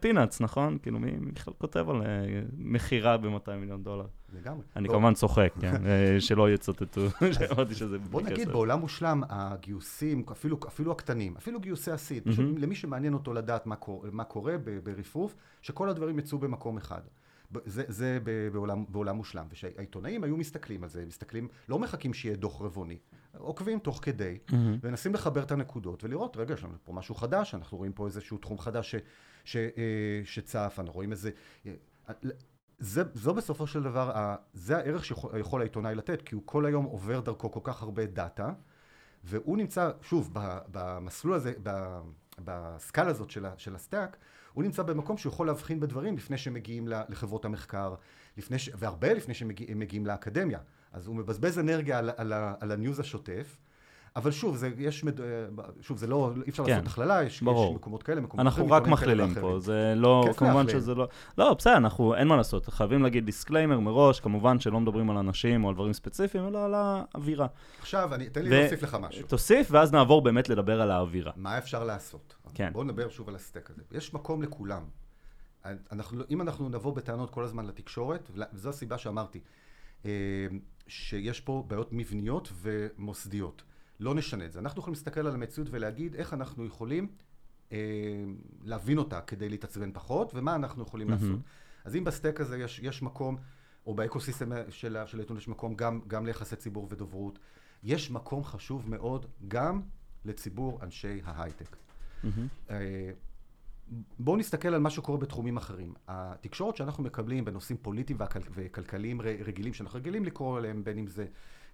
פינאץ, 0.00 0.40
נכון? 0.40 0.78
כאילו, 0.82 0.98
מי 0.98 1.10
בכלל 1.32 1.54
כותב 1.58 1.90
על 1.90 2.02
אה, 2.02 2.06
מכירה 2.58 3.16
ב-200 3.16 3.50
מיליון 3.60 3.82
דולר? 3.82 4.06
לגמרי. 4.32 4.62
אני 4.76 4.88
לא, 4.88 4.92
כמובן 4.92 5.14
צוחק, 5.14 5.52
כן? 5.60 5.74
אה, 5.86 6.20
שלא 6.20 6.50
יצטטו, 6.50 7.00
שאמרתי 7.38 7.74
שזה 7.74 7.98
בוא 7.98 8.20
בלי 8.20 8.32
נגיד, 8.32 8.44
כסף. 8.44 8.52
בעולם 8.52 8.80
מושלם, 8.80 9.22
הגיוסים, 9.28 10.24
אפילו, 10.32 10.58
אפילו 10.68 10.92
הקטנים, 10.92 11.36
אפילו 11.36 11.60
גיוסי 11.60 11.90
הסיד, 11.90 12.22
מהמם. 12.26 12.58
למי 12.58 12.74
שמעניין 12.74 13.14
אותו 13.14 13.32
לדעת 13.32 13.66
מה, 13.66 13.76
קור, 13.76 14.04
מה 14.12 14.24
קורה 14.24 14.54
ברפרוף, 14.84 15.34
שכל 15.62 15.88
הדברים 15.88 16.18
יצאו 16.18 16.38
במקום 16.38 16.76
אחד. 16.76 17.00
זה, 17.64 17.84
זה 17.88 18.18
בעולם, 18.52 18.84
בעולם 18.88 19.16
מושלם. 19.16 19.46
ושהעיתונאים 19.50 20.24
היו 20.24 20.36
מסתכלים 20.36 20.82
על 20.82 20.88
זה, 20.88 21.06
מסתכלים, 21.06 21.48
לא 21.68 21.78
מחכים 21.78 22.14
שיהיה 22.14 22.36
דוח 22.36 22.62
רבעוני, 22.62 22.98
עוקבים 23.38 23.78
תוך 23.78 23.98
כדי, 24.02 24.38
מהמם. 24.52 24.78
ומנסים 24.82 25.14
לחבר 25.14 25.42
את 25.42 25.52
הנקודות 25.52 26.04
ולראות, 26.04 26.36
רגע, 26.36 26.54
יש 26.54 26.64
לנו 26.64 26.74
פה 26.84 26.92
משהו 26.92 27.14
חדש, 27.14 27.54
אנחנו 27.54 27.78
רואים 27.78 27.92
פה 27.92 28.06
איזשהו 28.06 28.38
תחום 28.38 28.58
חדש 28.58 28.94
ש, 28.94 28.96
ש, 29.44 29.56
אה, 29.56 30.20
שצף, 30.24 30.74
אנחנו 30.78 30.94
רואים 30.94 31.12
איזה... 31.12 31.30
אה, 31.66 31.72
זה, 32.78 33.02
זו 33.14 33.34
בסופו 33.34 33.66
של 33.66 33.82
דבר, 33.82 34.34
זה 34.52 34.76
הערך 34.76 35.04
שיכול 35.04 35.60
העיתונאי 35.60 35.94
לתת, 35.94 36.22
כי 36.22 36.34
הוא 36.34 36.42
כל 36.46 36.66
היום 36.66 36.84
עובר 36.84 37.20
דרכו 37.20 37.50
כל 37.50 37.60
כך 37.62 37.82
הרבה 37.82 38.06
data, 38.06 38.52
והוא 39.24 39.56
נמצא, 39.56 39.90
שוב, 40.02 40.30
במסלול 40.72 41.34
הזה, 41.34 41.52
בסקאלה 42.38 43.10
הזאת 43.10 43.30
של, 43.30 43.46
של 43.56 43.74
ה 43.74 43.80
stack, 43.80 44.16
הוא 44.54 44.64
נמצא 44.64 44.82
במקום 44.82 45.16
שהוא 45.16 45.32
יכול 45.32 45.46
להבחין 45.46 45.80
בדברים 45.80 46.16
לפני 46.16 46.38
שמגיעים 46.38 46.88
לחברות 46.88 47.44
המחקר, 47.44 47.94
לפני 48.36 48.58
ש... 48.58 48.70
והרבה 48.74 49.14
לפני 49.14 49.34
שהם 49.34 49.48
מגיע, 49.48 49.74
מגיעים 49.74 50.06
לאקדמיה. 50.06 50.58
אז 50.92 51.06
הוא 51.06 51.16
מבזבז 51.16 51.58
אנרגיה 51.58 51.98
על, 51.98 52.10
על, 52.16 52.32
על 52.60 52.72
ה 52.72 52.78
news 52.78 53.00
השוטף, 53.00 53.56
אבל 54.16 54.30
שוב, 54.30 54.56
זה, 54.56 54.70
יש, 54.78 55.04
מד... 55.04 55.20
שוב, 55.80 55.98
זה 55.98 56.06
לא, 56.06 56.32
אי 56.46 56.50
אפשר 56.50 56.64
כן, 56.64 56.70
לעשות 56.70 56.86
הכללה, 56.86 57.22
יש, 57.22 57.42
ברור. 57.42 57.70
יש 57.70 57.76
מקומות 57.76 58.02
כאלה, 58.02 58.20
מקומות 58.20 58.46
אנחנו 58.46 58.62
אחרים, 58.62 58.72
רק 58.72 58.82
עיתונים 58.82 58.96
כאלה 58.98 59.26
מכלילים 59.26 59.52
פה. 59.52 59.60
זה 59.60 59.94
לא, 59.96 60.24
כמובן 60.36 60.56
להכליל. 60.56 60.80
שזה 60.80 60.94
לא... 60.94 61.08
לא, 61.38 61.54
בסדר, 61.54 61.76
אנחנו, 61.76 62.14
אין 62.14 62.28
מה 62.28 62.36
לעשות, 62.36 62.66
חייבים 62.68 63.02
להגיד 63.02 63.26
disclaimer 63.26 63.80
מראש, 63.80 64.20
כמובן 64.20 64.60
שלא 64.60 64.80
מדברים 64.80 65.10
על 65.10 65.16
אנשים 65.16 65.64
או 65.64 65.68
על 65.68 65.74
דברים 65.74 65.92
ספציפיים, 65.92 66.46
אלא 66.46 66.64
על 66.64 66.74
האווירה. 66.74 67.46
עכשיו, 67.80 68.14
אני, 68.14 68.28
תן 68.30 68.42
לי 68.42 68.48
ו- 68.50 68.60
להוסיף 68.60 68.82
לך 68.82 68.96
משהו. 69.00 69.26
תוסיף, 69.26 69.68
ואז 69.70 69.92
נעבור 69.92 70.22
באמת 70.22 70.48
לדבר 70.48 70.80
על 70.80 70.90
האווירה. 70.90 71.32
מה 71.36 71.58
אפשר 71.58 71.84
לעשות? 71.84 72.34
כן. 72.54 72.70
בואו 72.72 72.84
נדבר 72.84 73.08
שוב 73.08 73.28
על 73.28 73.34
ה 73.34 73.40
stack 73.40 73.70
הזה. 73.70 73.82
יש 73.92 74.14
מקום 74.14 74.42
לכולם. 74.42 74.82
אנחנו, 75.92 76.24
אם 76.30 76.40
אנחנו 76.40 76.68
נבוא 76.68 76.94
בטענות 76.94 77.30
כל 77.30 77.44
הזמן 77.44 77.66
לתקשורת, 77.66 78.30
וזו 78.52 78.68
הסיבה 78.68 78.98
שאמרתי, 78.98 79.40
אה, 80.04 80.10
שיש 80.88 81.40
פה 81.40 81.64
בעיות 81.66 81.88
מבניות 81.92 82.52
ומוסדיות. 82.62 83.62
לא 84.00 84.14
נשנה 84.14 84.44
את 84.44 84.52
זה. 84.52 84.58
אנחנו 84.58 84.80
יכולים 84.80 84.94
להסתכל 84.94 85.20
על 85.20 85.34
המציאות 85.34 85.68
ולהגיד 85.70 86.14
איך 86.14 86.34
אנחנו 86.34 86.66
יכולים 86.66 87.08
אה, 87.72 87.78
להבין 88.62 88.98
אותה 88.98 89.20
כדי 89.20 89.48
להתעצבן 89.48 89.90
פחות, 89.92 90.32
ומה 90.34 90.54
אנחנו 90.54 90.82
יכולים 90.82 91.08
mm-hmm. 91.08 91.22
לעשות. 91.22 91.40
אז 91.84 91.96
אם 91.96 92.04
ב 92.04 92.10
stack 92.10 92.40
הזה 92.40 92.58
יש, 92.58 92.80
יש 92.82 93.02
מקום, 93.02 93.36
או 93.86 93.94
ב 93.94 94.00
ecosystem 94.00 94.52
של, 94.70 94.96
של 95.06 95.18
העיתון 95.18 95.36
יש 95.36 95.48
מקום 95.48 95.74
גם, 95.74 96.00
גם 96.06 96.26
ליחסי 96.26 96.56
ציבור 96.56 96.86
ודוברות, 96.90 97.38
יש 97.82 98.10
מקום 98.10 98.44
חשוב 98.44 98.90
מאוד 98.90 99.26
גם 99.48 99.82
לציבור 100.24 100.78
אנשי 100.82 101.20
ההייטק. 101.24 101.76
mm-hmm. 102.22 102.46
אה, 102.70 103.10
בואו 104.18 104.36
נסתכל 104.36 104.68
על 104.68 104.80
מה 104.80 104.90
שקורה 104.90 105.18
בתחומים 105.18 105.56
אחרים. 105.56 105.94
התקשורת 106.08 106.76
שאנחנו 106.76 107.02
מקבלים 107.02 107.44
בנושאים 107.44 107.78
פוליטיים 107.82 108.18
וכלכליים 108.54 109.20
רגילים, 109.20 109.74
שאנחנו 109.74 109.98
רגילים 109.98 110.24
לקרוא 110.24 110.58
עליהם, 110.58 110.84
בין 110.84 110.98
אם 110.98 111.06
זה 111.06 111.26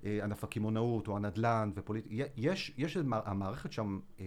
ענף 0.05 0.45
הקמעונאות 0.45 1.09
או 1.09 1.17
הנדל"ן 1.17 1.71
ופוליט... 1.75 2.07
יש, 2.37 2.75
יש, 2.79 2.97
המערכת 3.13 3.73
שם 3.73 4.01
אה, 4.21 4.25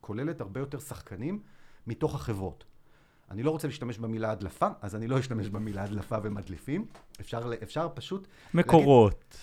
כוללת 0.00 0.40
הרבה 0.40 0.60
יותר 0.60 0.78
שחקנים 0.78 1.42
מתוך 1.86 2.14
החברות. 2.14 2.64
אני 3.30 3.42
לא 3.42 3.50
רוצה 3.50 3.68
להשתמש 3.68 3.98
במילה 3.98 4.30
הדלפה, 4.30 4.68
אז 4.80 4.96
אני 4.96 5.08
לא 5.08 5.18
אשתמש 5.18 5.48
במילה 5.48 5.84
הדלפה 5.84 6.16
ומדליפים. 6.22 6.86
אפשר, 7.20 7.50
אפשר 7.62 7.88
פשוט 7.94 8.28
מקורות. 8.54 9.36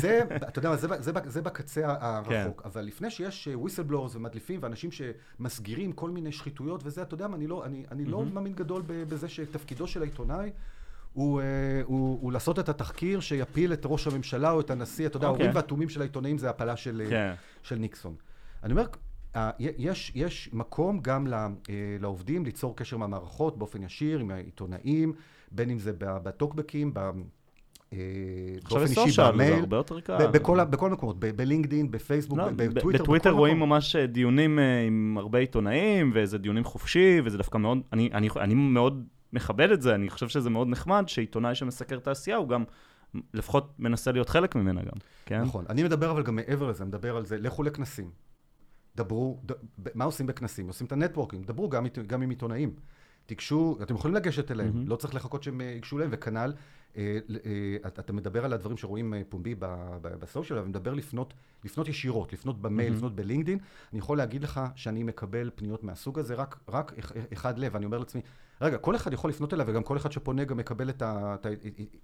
זה, 0.00 0.22
אתה 0.48 0.58
יודע 0.58 0.70
מה, 0.70 0.76
זה, 0.76 0.88
זה, 0.98 1.12
זה 1.26 1.42
בקצה 1.42 1.96
הרחוק. 2.00 2.62
כן. 2.62 2.68
אבל 2.68 2.82
לפני 2.82 3.10
שיש 3.10 3.48
whistleblowers 3.48 4.16
ומדליפים 4.16 4.60
ואנשים 4.62 4.90
שמסגירים 4.90 5.92
כל 5.92 6.10
מיני 6.10 6.32
שחיתויות 6.32 6.80
וזה, 6.84 7.02
אתה 7.02 7.14
יודע 7.14 7.28
מה, 7.28 7.36
אני 7.36 7.46
לא, 7.46 7.64
אני, 7.64 7.84
אני 7.90 8.04
לא 8.04 8.18
מהמם. 8.18 8.34
מאמין 8.34 8.52
גדול 8.52 8.82
בזה 8.86 9.28
שתפקידו 9.28 9.86
של 9.86 10.02
העיתונאי 10.02 10.50
הוא, 11.12 11.40
אה, 11.40 11.46
הוא, 11.84 12.18
הוא 12.20 12.32
לעשות 12.32 12.58
את 12.58 12.68
התחקיר 12.68 13.20
שיפיל 13.20 13.72
את 13.72 13.82
ראש 13.84 14.06
הממשלה 14.06 14.50
או 14.50 14.60
את 14.60 14.70
הנשיא, 14.70 15.06
אתה 15.06 15.16
יודע, 15.16 15.28
אוקיי. 15.28 15.42
האורים 15.42 15.56
והתומים 15.56 15.88
של 15.88 16.00
העיתונאים 16.00 16.38
זה 16.38 16.50
הפלה 16.50 16.76
של, 16.76 17.02
אה, 17.04 17.10
כן. 17.10 17.32
של 17.62 17.76
ניקסון. 17.76 18.14
אני 18.62 18.72
אומר, 18.72 18.86
אה, 19.36 19.50
יש, 19.58 20.12
יש 20.14 20.50
מקום 20.52 21.00
גם 21.02 21.26
לעובדים 22.00 22.44
ליצור 22.44 22.76
קשר 22.76 22.96
עם 22.96 23.02
המערכות 23.02 23.58
באופן 23.58 23.82
ישיר, 23.82 24.18
עם 24.18 24.30
העיתונאים, 24.30 25.12
בין 25.50 25.70
אם 25.70 25.78
זה 25.78 25.92
בטוקבקים, 25.98 26.94
באופן 26.94 28.84
יש 28.84 28.98
אישי 28.98 29.10
זה 29.10 29.30
במייל. 29.32 29.52
הרבה 29.52 29.76
יותר 29.76 30.00
קל. 30.00 30.26
ב- 30.26 30.32
בכל, 30.32 30.60
המקומות, 30.60 31.18
בלינקדאין, 31.18 31.90
בפייסבוק, 31.90 32.38
לא, 32.38 32.48
בטוויטר, 32.50 33.02
בטוויטר 33.02 33.30
רואים 33.30 33.56
מקום. 33.56 33.68
ממש 33.68 33.96
דיונים 33.96 34.58
עם 34.86 35.16
הרבה 35.18 35.38
עיתונאים, 35.38 36.10
וזה 36.14 36.38
דיונים 36.38 36.64
חופשי, 36.64 37.20
וזה 37.24 37.38
דווקא 37.38 37.58
מאוד, 37.58 37.78
אני, 37.92 38.10
אני, 38.12 38.28
אני 38.40 38.54
מאוד 38.54 39.04
מכבד 39.32 39.70
את 39.70 39.82
זה, 39.82 39.94
אני 39.94 40.10
חושב 40.10 40.28
שזה 40.28 40.50
מאוד 40.50 40.68
נחמד 40.68 41.04
שעיתונאי 41.06 41.54
שמסקר 41.54 41.98
תעשייה, 41.98 42.36
הוא 42.36 42.48
גם 42.48 42.64
לפחות 43.34 43.74
מנסה 43.78 44.12
להיות 44.12 44.28
חלק 44.28 44.54
ממנה 44.54 44.82
גם, 44.82 44.98
כן? 45.26 45.42
נכון. 45.42 45.64
אני 45.68 45.82
מדבר 45.82 46.10
אבל 46.10 46.22
גם 46.22 46.36
מעבר 46.36 46.66
לזה, 46.66 46.84
מדבר 46.84 47.16
על 47.16 47.26
זה, 47.26 47.38
לכו 47.38 47.62
לכנסים. 47.62 48.10
דברו, 48.96 49.40
ד, 49.46 49.52
מה 49.94 50.04
עושים 50.04 50.26
בכנסים? 50.26 50.68
עושים 50.68 50.86
את 50.86 50.92
ה 50.92 50.97
networking, 50.97 51.46
דברו 51.46 51.68
גם, 51.68 51.86
גם 52.06 52.22
עם 52.22 52.30
עיתונאים. 52.30 52.74
תיגשו, 53.26 53.78
אתם 53.82 53.94
יכולים 53.94 54.14
לגשת 54.14 54.50
אליהם, 54.50 54.74
mm-hmm. 54.74 54.88
לא 54.88 54.96
צריך 54.96 55.14
לחכות 55.14 55.42
שהם 55.42 55.60
אה, 55.60 55.66
ייגשו 55.66 55.96
אליהם, 55.96 56.10
וכנ"ל, 56.12 56.52
אה, 56.96 57.18
אה, 57.46 57.76
אתה 57.86 58.12
מדבר 58.12 58.44
על 58.44 58.52
הדברים 58.52 58.76
שרואים 58.76 59.14
אה, 59.14 59.22
פומבי 59.28 59.54
ב 60.02 60.09
social, 60.09 60.58
אבל 60.58 60.68
מדבר 60.68 60.94
לפנות, 60.94 61.34
לפנות 61.64 61.88
ישירות, 61.88 62.32
לפנות 62.32 62.62
במייל, 62.62 62.88
mm-hmm. 62.88 62.96
לפנות 62.96 63.14
ב 63.16 63.20
LinkedIn. 63.20 63.58
אני 63.92 63.98
יכול 63.98 64.18
להגיד 64.18 64.42
לך 64.42 64.60
שאני 64.74 65.02
מקבל 65.02 65.50
פניות 65.54 65.84
מהסוג 65.84 66.18
הזה, 66.18 66.34
רק, 66.34 66.58
רק 66.68 66.92
אח- 66.98 67.12
אחד 67.32 67.58
לב, 67.58 67.76
אני 67.76 67.84
אומר 67.84 67.98
לעצמי, 67.98 68.20
רגע, 68.60 68.78
כל 68.78 68.96
אחד 68.96 69.12
יכול 69.12 69.30
לפנות 69.30 69.54
אליו, 69.54 69.66
וגם 69.68 69.82
כל 69.82 69.96
אחד 69.96 70.12
שפונה 70.12 70.44
גם 70.44 70.56
מקבל 70.56 70.90
את 70.90 71.02
ה, 71.02 71.34
את 71.40 71.46
ה, 71.46 71.48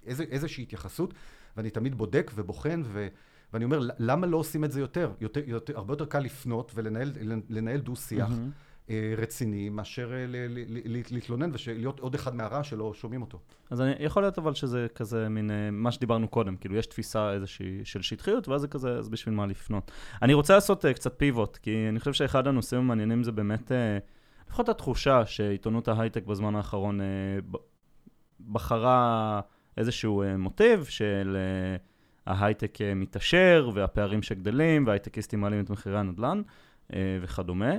איזה, 0.07 0.23
איזושהי 0.31 0.63
התייחסות, 0.63 1.15
ואני 1.57 1.71
תמיד 1.71 1.95
בודק 1.95 2.31
ובוחן, 2.35 2.83
ו, 2.85 3.09
ואני 3.53 3.65
אומר, 3.65 3.89
למה 3.99 4.27
לא 4.27 4.37
עושים 4.37 4.65
את 4.65 4.73
זה 4.73 4.81
יותר? 4.81 5.13
יותר, 5.21 5.41
יותר 5.47 5.77
הרבה 5.77 5.93
יותר 5.93 6.05
קל 6.07 6.19
לפנות 6.21 6.73
ולנהל 6.75 7.13
לנהל 7.49 7.81
דו-שיח. 7.81 8.29
מהמם. 8.29 8.51
אה, 8.91 9.15
רציני, 9.17 9.69
מאשר 9.69 10.13
אה, 10.13 10.25
להתלונן 11.11 11.51
ולהיות 11.67 12.01
עוד 12.01 12.15
אחד 12.15 12.35
מהרע 12.35 12.65
שלא 12.65 12.95
שומעים 12.95 13.23
אותו. 13.23 13.39
אז 13.71 13.81
אני, 13.81 13.93
יכול 13.99 14.23
להיות 14.23 14.39
אבל 14.39 14.55
שזה 14.55 14.87
כזה 14.95 15.29
מין, 15.29 15.51
אה, 15.51 15.71
מה 15.71 15.93
שדיברנו 15.93 16.29
קודם, 16.29 16.57
כאילו 16.57 16.77
יש 16.77 16.87
תפיסה 16.87 17.33
איזושהי 17.33 17.81
של 17.85 18.03
שטחיות, 18.03 18.49
ואז 18.49 18.61
זה 18.61 18.69
כזה, 18.69 18.91
אז 18.91 19.09
בשביל 19.09 19.35
מה 19.35 19.47
לפנות. 19.47 19.91
אני 20.23 20.35
רוצה 20.35 20.55
לעשות 20.55 20.85
uh, 20.85 20.93
קצת 20.93 21.15
פיבוט, 21.17 21.57
כי 21.57 21.89
אני 21.89 21.99
חושב 21.99 22.13
שאחד 22.13 22.47
הנושאים 22.47 22.81
המעניינים 22.81 23.25
זה 23.25 23.33
באמת, 23.33 23.71
uh, 23.71 23.75
לפחות 24.49 24.69
התחושה 24.69 25.27
שעיתונות 25.27 25.89
ההייטק 25.89 26.27
בזמן 26.27 26.57
האחרון 26.57 27.01
uh, 27.01 27.59
בחרה 28.53 29.41
איזשהו 29.77 30.23
uh, 30.23 30.27
מוטיב 30.37 30.85
של 30.85 31.37
uh, 31.37 32.31
ההייטק 32.31 32.79
מתעשר, 32.97 33.71
והפערים 33.75 34.23
שגדלים, 34.23 34.87
וההייטקיסטים 34.87 35.41
מעלים 35.41 35.65
את 35.65 35.71
מחירי 35.71 35.99
הנדל"ן 35.99 36.43
וכדומה. 37.23 37.73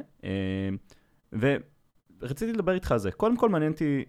ורציתי 1.34 2.54
לדבר 2.54 2.74
איתך 2.74 2.92
על 2.92 2.98
זה. 2.98 3.12
קודם 3.12 3.38
כל 3.38 3.50
מעניין 3.50 3.72
אותי 3.72 4.06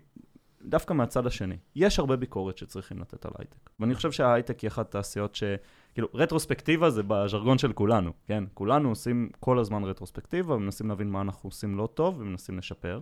דווקא 0.62 0.94
מהצד 0.94 1.26
השני. 1.26 1.56
יש 1.74 1.98
הרבה 1.98 2.16
ביקורת 2.16 2.58
שצריכים 2.58 2.98
לתת 2.98 3.26
על 3.26 3.32
הייטק. 3.38 3.70
ואני 3.80 3.94
חושב 3.94 4.12
שההייטק 4.12 4.60
היא 4.60 4.68
אחת 4.68 4.88
התעשיות 4.88 5.34
ש... 5.34 5.44
כאילו, 5.92 6.08
רטרוספקטיבה 6.14 6.90
זה 6.90 7.02
בז'רגון 7.06 7.58
של 7.58 7.72
כולנו, 7.72 8.12
כן? 8.26 8.44
כולנו 8.54 8.88
עושים 8.88 9.28
כל 9.40 9.58
הזמן 9.58 9.84
רטרוספקטיבה, 9.84 10.54
ומנסים 10.54 10.88
להבין 10.88 11.10
מה 11.10 11.20
אנחנו 11.20 11.48
עושים 11.48 11.76
לא 11.76 11.88
טוב, 11.94 12.20
ומנסים 12.20 12.58
לשפר. 12.58 13.00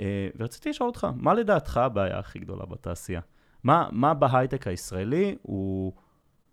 אה, 0.00 0.28
ורציתי 0.38 0.68
לשאול 0.68 0.86
אותך, 0.86 1.06
מה 1.16 1.34
לדעתך 1.34 1.76
הבעיה 1.76 2.18
הכי 2.18 2.38
גדולה 2.38 2.66
בתעשייה? 2.66 3.20
מה, 3.64 3.88
מה 3.92 4.14
בהייטק 4.14 4.66
הישראלי 4.66 5.36
הוא 5.42 5.92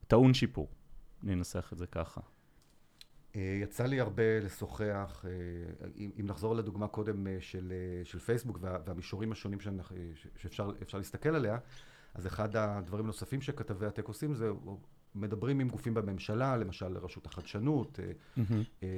טעון 0.08 0.34
שיפור? 0.34 0.68
אני 1.24 1.34
אנסח 1.34 1.70
את 1.74 1.78
זה 1.78 1.88
ככה. 1.88 2.22
אה, 3.36 3.60
יצא 3.62 3.86
לי 3.86 4.00
הרבה 4.00 4.40
לשוחח, 4.40 5.26
אה, 5.28 5.32
אם 5.98 6.26
נחזור 6.26 6.56
לדוגמה 6.56 6.88
קודם 6.88 7.28
אה, 7.28 7.38
של, 7.40 7.74
של 8.04 8.20
פייסבוק 8.20 8.58
וה- 8.62 8.78
והמישורים 8.86 9.32
השונים 9.32 9.60
שאנחנו- 9.60 9.96
שאפשר 10.36 10.72
אפשר 10.82 10.98
להסתכל 10.98 11.36
עליה, 11.36 11.58
אז 12.14 12.28
אחד 12.28 12.56
הדברים 12.56 13.04
הנוספים 13.06 13.42
שכתבי 13.42 13.86
הטק 13.86 14.08
עושים 14.08 14.34
זה 14.34 14.50
מדברים 15.16 15.60
עם 15.60 15.70
גופים 15.70 15.94
בממשלה, 15.94 16.58
למשל 16.58 16.98
רשות 16.98 17.26
החדשנות, 17.26 18.00
אה, 18.84 18.90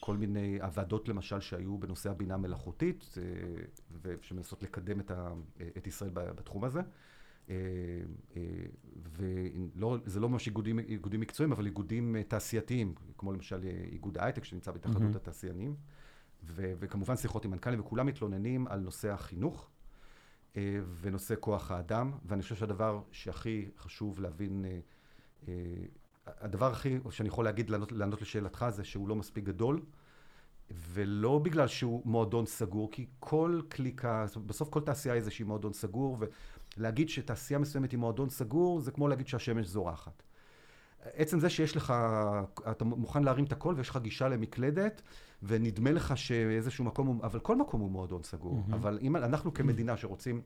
כל 0.00 0.16
מיני 0.16 0.58
הוועדות 0.62 1.08
למשל 1.08 1.40
שהיו 1.40 1.78
בנושא 1.78 2.10
הבינה 2.10 2.34
המלאכותית, 2.34 3.14
ושמנסות 4.02 4.62
לקדם 4.62 5.00
את, 5.00 5.10
ה, 5.10 5.32
את 5.76 5.86
ישראל 5.86 6.10
בתחום 6.14 6.64
הזה. 6.64 6.80
אה, 9.82 9.98
וזה 10.04 10.20
לא 10.20 10.28
ממש 10.28 10.46
איגודים, 10.46 10.78
איגודים 10.78 11.20
מקצועיים, 11.20 11.52
אבל 11.52 11.66
איגודים 11.66 12.16
אה, 12.16 12.22
תעשייתיים, 12.22 12.94
כמו 13.18 13.32
למשל 13.32 13.60
אה, 13.64 13.84
איגוד 13.92 14.18
ההייטק 14.18 14.44
שנמצא 14.44 14.70
בהתאחדות 14.70 15.02
מהמם. 15.02 15.16
התעשיינים, 15.16 15.76
ו- 16.44 16.72
וכמובן 16.78 17.16
שיחות 17.16 17.44
עם 17.44 17.50
מנכ"לים, 17.50 17.80
וכולם 17.80 18.06
מתלוננים 18.06 18.66
על 18.66 18.80
נושא 18.80 19.12
החינוך 19.12 19.70
אה, 20.56 20.80
ונושא 21.00 21.34
כוח 21.40 21.70
האדם, 21.70 22.12
ואני 22.24 22.42
חושב 22.42 22.54
שהדבר 22.54 23.00
שהכי 23.12 23.68
חשוב 23.78 24.20
להבין, 24.20 24.64
אה, 24.64 24.78
אה, 25.48 25.54
הדבר 26.26 26.70
הכי 26.72 26.98
שאני 27.10 27.28
יכול 27.28 27.44
להגיד, 27.44 27.70
לענות, 27.70 27.92
לענות 27.92 28.22
לשאלתך, 28.22 28.66
זה 28.70 28.84
שהוא 28.84 29.08
לא 29.08 29.16
מספיק 29.16 29.44
גדול. 29.44 29.80
ולא 30.70 31.38
בגלל 31.38 31.66
שהוא 31.66 32.02
מועדון 32.04 32.46
סגור, 32.46 32.90
כי 32.90 33.06
כל 33.20 33.60
קליקה, 33.68 34.26
בסוף 34.46 34.68
כל 34.68 34.80
תעשייה 34.80 35.14
היא 35.14 35.20
איזושהי 35.20 35.44
מועדון 35.44 35.72
סגור, 35.72 36.18
ולהגיד 36.76 37.08
שתעשייה 37.08 37.58
מסוימת 37.58 37.92
היא 37.92 37.98
מועדון 37.98 38.30
סגור, 38.30 38.80
זה 38.80 38.90
כמו 38.90 39.08
להגיד 39.08 39.28
שהשמש 39.28 39.66
זורחת. 39.66 40.22
עצם 41.04 41.40
זה 41.40 41.50
שיש 41.50 41.76
לך, 41.76 41.94
אתה 42.70 42.84
מוכן 42.84 43.22
להרים 43.22 43.44
את 43.44 43.52
הכל 43.52 43.74
ויש 43.76 43.88
לך 43.88 43.96
גישה 43.96 44.28
למקלדת, 44.28 45.02
ונדמה 45.42 45.92
לך 45.92 46.16
שאיזשהו 46.16 46.84
מקום, 46.84 47.20
אבל 47.22 47.38
כל 47.38 47.56
מקום 47.56 47.80
הוא 47.80 47.90
מועדון 47.90 48.22
סגור. 48.22 48.54
מהמם. 48.54 48.74
אבל 48.74 48.98
אם 49.02 49.16
אנחנו 49.16 49.54
כמדינה 49.54 49.96
שרוצים 49.96 50.42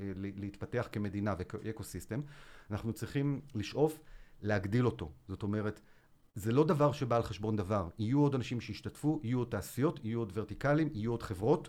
אה, 0.00 0.12
להתפתח 0.16 0.88
כמדינה 0.92 1.34
וכאקו-סיסטם, 1.38 2.20
אנחנו 2.70 2.92
צריכים 2.92 3.40
לשאוף 3.54 3.98
להגדיל 4.42 4.86
אותו. 4.86 5.12
זאת 5.28 5.42
אומרת, 5.42 5.80
זה 6.34 6.52
לא 6.52 6.64
דבר 6.64 6.92
שבא 6.92 7.16
על 7.16 7.22
חשבון 7.22 7.56
דבר. 7.56 7.88
יהיו 7.98 8.20
עוד 8.20 8.34
אנשים 8.34 8.60
שישתתפו, 8.60 9.20
יהיו 9.22 9.38
עוד 9.38 9.48
תעשיות, 9.50 10.00
יהיו 10.04 10.18
עוד 10.18 10.32
ורטיקלים, 10.34 10.88
יהיו 10.94 11.10
עוד 11.10 11.22
חברות, 11.22 11.68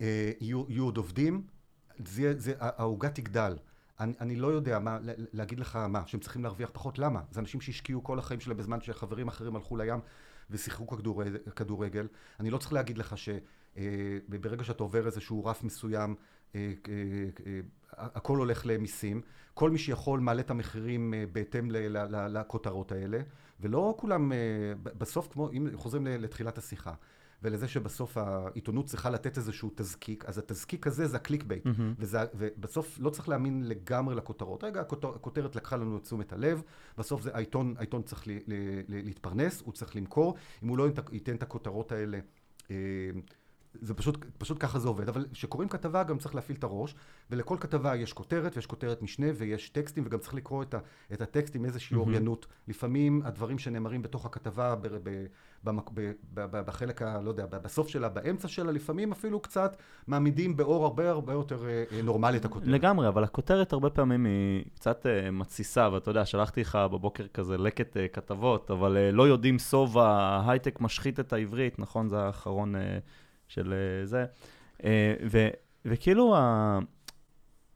אה, 0.00 0.32
יהיו, 0.40 0.64
יהיו 0.68 0.84
עוד 0.84 0.96
עובדים, 0.96 1.42
העוגה 2.60 3.08
תגדל. 3.08 3.56
אני, 4.00 4.12
אני 4.20 4.36
לא 4.36 4.46
יודע 4.46 4.78
מה, 4.78 4.98
להגיד 5.32 5.60
לך 5.60 5.76
מה, 5.76 6.02
שהם 6.06 6.20
צריכים 6.20 6.42
להרוויח 6.42 6.70
פחות, 6.72 6.98
למה? 6.98 7.20
זה 7.30 7.40
אנשים 7.40 7.60
שהשקיעו 7.60 8.04
כל 8.04 8.18
החיים 8.18 8.40
שלהם 8.40 8.56
בזמן 8.56 8.80
שחברים 8.80 9.28
אחרים 9.28 9.56
הלכו 9.56 9.76
לים 9.76 10.00
ושיחקו 10.50 10.86
כדורגל. 11.56 12.08
אני 12.40 12.50
לא 12.50 12.58
צריך 12.58 12.72
להגיד 12.72 12.98
לך 12.98 13.14
שברגע 13.18 14.64
שאתה 14.64 14.82
עובר 14.82 15.06
איזשהו 15.06 15.44
רף 15.44 15.62
מסוים, 15.62 16.14
הכל 17.92 18.38
הולך 18.38 18.66
למיסים. 18.66 19.20
כל 19.54 19.70
מי 19.70 19.78
שיכול 19.78 20.20
מעלה 20.20 20.40
את 20.40 20.50
המחירים 20.50 21.14
בהתאם 21.32 21.70
לכותרות 22.10 22.92
האלה, 22.92 23.18
ולא 23.60 23.94
כולם, 23.98 24.32
בסוף, 24.82 25.28
כמו, 25.32 25.50
אם 25.52 25.68
חוזרים 25.74 26.06
לתחילת 26.06 26.58
השיחה, 26.58 26.94
ולזה 27.42 27.68
שבסוף 27.68 28.16
העיתונות 28.16 28.86
צריכה 28.86 29.10
לתת 29.10 29.36
איזשהו 29.36 29.70
תזקיק, 29.74 30.24
אז 30.24 30.38
התזקיק 30.38 30.86
הזה 30.86 31.06
זה 31.06 31.16
ה 31.16 31.42
clickbait, 31.42 31.66
mm-hmm. 31.66 31.94
וזה, 31.98 32.18
ובסוף 32.34 32.98
לא 33.00 33.10
צריך 33.10 33.28
להאמין 33.28 33.68
לגמרי 33.68 34.14
לכותרות. 34.14 34.64
רגע, 34.64 34.80
הכותר, 34.80 35.08
הכותרת 35.08 35.56
לקחה 35.56 35.76
לנו 35.76 35.96
את 35.96 36.02
תשומת 36.02 36.32
הלב, 36.32 36.62
בסוף 36.98 37.22
זה, 37.22 37.30
העיתון, 37.34 37.74
העיתון 37.78 38.02
צריך 38.02 38.28
ל, 38.28 38.30
ל, 38.30 38.54
ל, 38.88 39.04
להתפרנס, 39.04 39.62
הוא 39.64 39.72
צריך 39.72 39.96
למכור, 39.96 40.34
אם 40.62 40.68
הוא 40.68 40.78
לא 40.78 40.88
ייתן 41.12 41.36
את 41.36 41.42
הכותרות 41.42 41.92
האלה 41.92 42.18
אה, 42.70 42.76
זה 43.80 43.94
פשוט, 43.94 44.24
פשוט 44.38 44.56
ככה 44.60 44.78
זה 44.78 44.88
עובד, 44.88 45.08
אבל 45.08 45.26
כשקוראים 45.32 45.68
כתבה 45.68 46.02
גם 46.02 46.18
צריך 46.18 46.34
להפעיל 46.34 46.58
את 46.58 46.64
הראש, 46.64 46.94
ולכל 47.30 47.56
כתבה 47.60 47.96
יש 47.96 48.12
כותרת, 48.12 48.56
ויש 48.56 48.66
כותרת 48.66 49.02
משנה, 49.02 49.26
ויש 49.36 49.68
טקסטים, 49.68 50.04
וגם 50.06 50.18
צריך 50.18 50.34
לקרוא 50.34 50.62
את, 50.62 50.74
ה, 50.74 50.78
את 51.12 51.20
הטקסט 51.20 51.56
עם 51.56 51.64
איזושהי 51.64 51.94
mm-hmm. 51.96 52.00
אוריינות. 52.00 52.46
לפעמים 52.68 53.22
הדברים 53.24 53.58
שנאמרים 53.58 54.02
בתוך 54.02 54.26
הכתבה, 54.26 54.74
ב, 54.74 54.88
ב, 55.02 55.26
ב, 55.94 56.10
ב, 56.34 56.40
ב, 56.50 56.60
בחלק, 56.66 57.02
ה, 57.02 57.20
לא 57.20 57.30
יודע, 57.30 57.46
בסוף 57.46 57.88
שלה, 57.88 58.08
באמצע 58.08 58.48
שלה, 58.48 58.72
לפעמים 58.72 59.12
אפילו 59.12 59.40
קצת 59.40 59.76
מעמידים 60.06 60.56
באור 60.56 60.84
הרבה 60.84 61.10
הרבה 61.10 61.32
יותר 61.32 61.66
אה, 61.66 61.84
אה, 61.92 62.02
נורמלי 62.02 62.38
את 62.38 62.44
הכותרת. 62.44 62.68
לגמרי, 62.68 63.08
אבל 63.08 63.24
הכותרת 63.24 63.72
הרבה 63.72 63.90
פעמים 63.90 64.24
היא 64.24 64.64
קצת 64.74 65.06
uh, 65.06 65.30
מתסיסה, 65.30 65.88
ואתה 65.92 66.10
יודע, 66.10 66.24
שלחתי 66.24 66.60
לך 66.60 66.78
בבוקר 66.92 67.26
כזה 67.26 67.58
לקט 67.58 67.96
uh, 67.96 68.00
כתבות, 68.12 68.70
אבל 68.70 68.96
uh, 68.96 69.14
לא 69.14 69.28
יודעים 69.28 69.58
סוב 69.58 69.98
ההייטק 69.98 70.80
משחית 70.80 71.20
את 71.20 71.32
העברית, 71.32 71.78
נכון? 71.78 72.08
זה 72.08 72.18
האחרון... 72.18 72.74
Uh, 72.74 72.78
של 73.48 73.72
אה, 73.72 74.06
זה. 74.06 74.24
אה, 74.84 75.14
ו, 75.30 75.48
וכאילו 75.84 76.36
ה... 76.36 76.78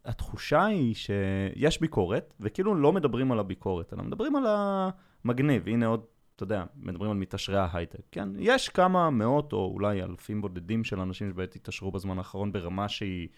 התחושה 0.04 0.64
היא 0.64 0.94
שיש 0.94 1.80
ביקורת, 1.80 2.34
וכאילו 2.40 2.74
לא 2.74 2.92
מדברים 2.92 3.32
על 3.32 3.38
הביקורת, 3.38 3.92
אלא 3.92 4.02
מדברים 4.02 4.36
על 4.36 4.44
המגניב. 4.46 5.68
הנה 5.68 5.86
עוד, 5.86 6.04
אתה 6.42 6.54
יודע, 6.54 6.64
מדברים 6.76 7.10
על 7.10 7.16
מתעשרי 7.16 7.58
ההייטק, 7.58 8.00
כן? 8.12 8.28
יש 8.38 8.68
כמה 8.68 9.10
מאות 9.10 9.52
או 9.52 9.70
אולי 9.74 10.02
אלפים 10.02 10.40
בודדים 10.40 10.84
של 10.84 11.00
אנשים 11.00 11.30
שבאמת 11.30 11.56
התעשרו 11.56 11.90
בזמן 11.90 12.18
האחרון 12.18 12.52
ברמה 12.52 12.88
שהיא 12.88 13.28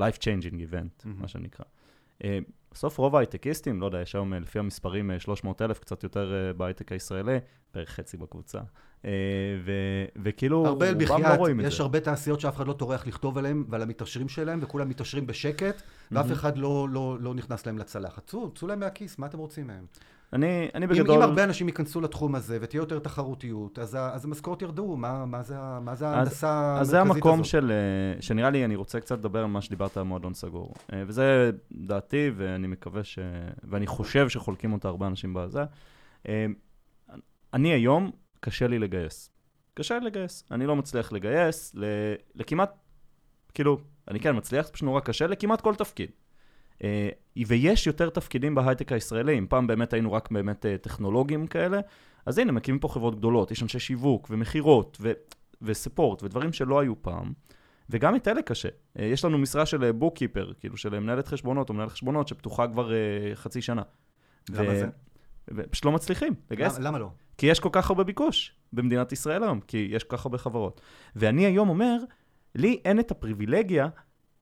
life 0.00 0.16
changing 0.16 0.54
event, 0.54 1.02
mm-hmm. 1.02 1.08
מה 1.08 1.28
שנקרא. 1.28 1.64
אה, 2.24 2.38
בסוף 2.72 2.98
רוב 2.98 3.16
ההייטקיסטים, 3.16 3.80
לא 3.80 3.86
יודע, 3.86 4.00
יש 4.00 4.14
היום 4.14 4.34
לפי 4.34 4.58
המספרים 4.58 5.10
300 5.18 5.62
אלף, 5.62 5.78
קצת 5.78 6.02
יותר 6.02 6.52
בהייטק 6.56 6.92
הישראלי, 6.92 7.38
בערך 7.74 7.90
חצי 7.90 8.16
בקבוצה. 8.16 8.60
אה, 9.04 9.10
וכאילו, 10.22 10.62
רובם 10.62 11.22
לא 11.22 11.34
רואים 11.34 11.60
את 11.60 11.64
זה. 11.64 11.68
יש 11.68 11.80
הרבה 11.80 12.00
תעשיות 12.00 12.40
שאף 12.40 12.56
אחד 12.56 12.66
לא 12.66 12.72
טורח 12.72 13.06
לכתוב 13.06 13.38
עליהם 13.38 13.64
ועל 13.68 13.82
המתעשרים 13.82 14.28
שלהם, 14.28 14.58
וכולם 14.62 14.88
מתעשרים 14.88 15.26
בשקט, 15.26 15.82
ואף 16.10 16.32
אחד 16.32 16.58
לא, 16.58 16.88
לא, 16.90 17.16
לא 17.20 17.34
נכנס 17.34 17.66
להם 17.66 17.78
לצלחת. 17.78 18.26
צאו, 18.26 18.50
צאו 18.54 18.68
להם 18.68 18.80
מהכיס, 18.80 19.18
מה 19.18 19.26
אתם 19.26 19.38
רוצים 19.38 19.66
מהם? 19.66 19.86
אני, 20.32 20.68
אני 20.74 20.86
בגדול... 20.86 21.16
אם, 21.16 21.22
אם 21.22 21.28
הרבה 21.28 21.44
אנשים 21.44 21.68
ייכנסו 21.68 22.00
לתחום 22.00 22.34
הזה 22.34 22.58
ותהיה 22.60 22.80
יותר 22.80 22.98
תחרותיות, 22.98 23.78
אז, 23.78 23.96
אז 24.00 24.24
המשכורות 24.24 24.62
ירדו, 24.62 24.96
מה, 24.96 25.26
מה 25.26 25.42
זה, 25.42 25.54
מה 25.80 25.94
זה 25.94 26.08
ההנדסה 26.08 26.48
המרכזית 26.48 26.70
הזאת? 26.70 26.80
אז 26.80 26.88
זה 26.88 27.00
המקום 27.00 27.44
של, 27.44 27.72
אה, 27.72 28.22
שנראה 28.22 28.50
לי, 28.50 28.64
אני 28.64 28.76
רוצה 28.76 29.00
קצת 29.00 29.18
לדבר 29.18 29.38
על 29.38 29.46
מה 29.46 29.60
שדיברת 29.60 29.96
על 29.96 30.02
מועדון 30.02 30.34
סגור. 30.34 30.74
אה, 30.92 31.02
וזה 31.06 31.50
דעתי, 31.72 32.30
ואני 32.36 32.66
מקווה 32.66 33.04
ש... 33.04 33.18
ואני 33.64 33.86
חושב 33.86 34.28
שחולקים 34.28 34.72
אותה 34.72 34.88
הרבה 34.88 35.06
אנשים 35.06 35.34
בזה. 35.34 35.64
אני 37.54 37.72
היום 37.72 38.10
קשה 38.40 38.66
לי 38.66 38.78
לגייס. 38.78 39.30
קשה 39.74 39.98
לי 39.98 40.06
לגייס. 40.06 40.44
אני 40.50 40.66
לא 40.66 40.76
מצליח 40.76 41.12
לגייס 41.12 41.74
לכמעט, 42.34 42.74
כאילו, 43.54 43.78
אני 44.08 44.20
כן 44.20 44.36
מצליח, 44.36 44.66
זה 44.66 44.72
פשוט 44.72 44.84
נורא 44.84 45.00
קשה, 45.00 45.26
לכמעט 45.26 45.60
כל 45.60 45.74
תפקיד. 45.74 46.10
Uh, 46.78 46.82
ויש 47.46 47.86
יותר 47.86 48.10
תפקידים 48.10 48.54
בהייטק 48.54 48.92
הישראלי, 48.92 49.38
אם 49.38 49.46
פעם 49.48 49.66
באמת 49.66 49.92
היינו 49.92 50.12
רק 50.12 50.30
באמת 50.30 50.64
uh, 50.64 50.82
טכנולוגים 50.82 51.46
כאלה, 51.46 51.80
אז 52.26 52.38
הנה, 52.38 52.52
מקימים 52.52 52.78
פה 52.78 52.88
חברות 52.88 53.16
גדולות, 53.18 53.50
יש 53.50 53.62
אנשי 53.62 53.78
שיווק 53.78 54.26
ומכירות 54.30 54.98
ו- 55.00 55.12
וספורט 55.62 56.22
ודברים 56.22 56.52
שלא 56.52 56.80
היו 56.80 57.02
פעם, 57.02 57.32
וגם 57.90 58.16
את 58.16 58.28
אלה 58.28 58.42
קשה. 58.42 58.68
Uh, 58.68 59.02
יש 59.02 59.24
לנו 59.24 59.38
משרה 59.38 59.66
של 59.66 59.92
בוק-קיפר, 59.92 60.52
כאילו 60.60 60.76
של 60.76 60.98
מנהלת 60.98 61.28
חשבונות 61.28 61.68
או 61.68 61.74
מנהל 61.74 61.88
חשבונות, 61.88 62.28
שפתוחה 62.28 62.68
כבר 62.68 62.92
חצי 63.34 63.62
שנה. 63.62 63.82
למה 64.50 64.68
ו- 64.68 64.78
זה? 64.78 64.86
ופשוט 65.48 65.84
לא 65.84 65.92
מצליחים 65.92 66.34
לגייס. 66.50 66.78
למה, 66.78 66.88
למה 66.88 66.98
לא? 66.98 67.10
כי 67.38 67.46
יש 67.46 67.60
כל 67.60 67.68
כך 67.72 67.90
הרבה 67.90 68.04
ביקוש 68.04 68.54
במדינת 68.72 69.12
ישראל 69.12 69.42
היום, 69.42 69.60
כי 69.60 69.88
יש 69.90 70.04
כל 70.04 70.16
כך 70.16 70.26
הרבה 70.26 70.38
חברות. 70.38 70.80
ואני 71.16 71.46
היום 71.46 71.68
אומר, 71.68 71.96
לי 72.54 72.80
אין 72.84 73.00
את 73.00 73.10
הפריבילגיה 73.10 73.88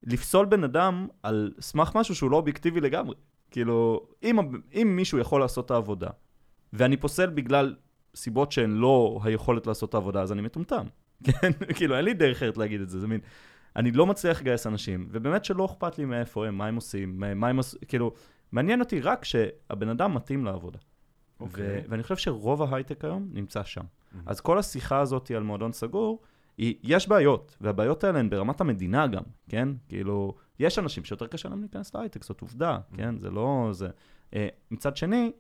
לפסול 0.07 0.47
בן 0.47 0.65
אדם 0.65 1.07
על 1.23 1.53
סמך 1.61 1.91
משהו 1.95 2.15
שהוא 2.15 2.31
לא 2.31 2.37
אובייקטיבי 2.37 2.81
לגמרי. 2.81 3.15
כאילו, 3.51 4.07
אם, 4.23 4.39
אם 4.75 4.93
מישהו 4.97 5.19
יכול 5.19 5.41
לעשות 5.41 5.67
את 5.67 5.71
העבודה, 5.71 6.11
ואני 6.73 6.97
פוסל 6.97 7.31
בגלל 7.31 7.75
סיבות 8.15 8.53
שהן 8.53 8.71
לא 8.71 9.21
היכולת 9.25 9.67
לעשות 9.67 9.89
את 9.89 9.95
העבודה, 9.95 10.23
אז 10.23 10.33
אני 10.33 10.43
מטומטם. 10.43 10.87
כן? 11.25 11.53
כאילו, 11.75 11.97
אין 11.97 12.05
לי 12.05 12.15
דרך 12.15 12.37
אחרת 12.37 12.57
להגיד 12.57 12.81
את 12.81 12.89
זה, 12.89 13.01
זה 13.01 13.07
מין... 13.07 13.21
אני 13.77 13.91
לא 13.91 14.07
מצליח 14.07 14.41
לגייס 14.41 14.67
אנשים, 14.67 15.09
ובאמת 15.11 15.45
שלא 15.45 15.65
אכפת 15.65 15.99
לי 15.99 16.05
מאיפה 16.05 16.47
הם, 16.47 16.59
מה 16.59 16.67
הם 16.67 16.77
עושים, 16.77 17.21
מה 17.35 17.49
הם 17.49 17.57
עושים, 17.57 17.81
כאילו, 17.89 18.13
מעניין 18.53 18.81
אותי 18.81 19.01
רק 19.01 19.25
שהבן 19.25 19.89
אדם 19.89 20.15
מתאים 20.15 20.45
לעבודה. 20.45 20.79
Okay. 20.79 21.41
אוקיי. 21.41 21.83
ואני 21.89 22.03
חושב 22.03 22.17
שרוב 22.17 22.63
ההייטק 22.63 23.05
היום 23.05 23.29
נמצא 23.33 23.65
שם. 23.65 23.81
Mm-hmm. 23.81 24.19
אז 24.27 24.41
כל 24.41 24.59
השיחה 24.59 24.99
הזאת 24.99 25.31
על 25.31 25.43
מועדון 25.43 25.73
סגור, 25.73 26.21
יש 26.59 27.09
בעיות, 27.09 27.57
והבעיות 27.61 28.05
האלה 28.05 28.19
הן 28.19 28.31
ברמת 28.31 28.61
המדינה 28.61 29.07
גם, 29.07 29.23
כן? 29.49 29.69
כאילו, 29.89 30.35
יש 30.59 30.79
אנשים 30.79 31.05
שיותר 31.05 31.27
קשה 31.27 31.49
להם 31.49 31.61
להיכנס 31.61 31.95
להייטק, 31.95 32.25
זאת 32.25 32.41
עובדה. 32.41 32.79
כן? 32.97 33.19
זה 33.19 33.31
לא... 33.31 33.69
זה... 33.73 33.89
Uh, 34.31 34.37
מצד 34.71 34.97
שני, 34.97 35.33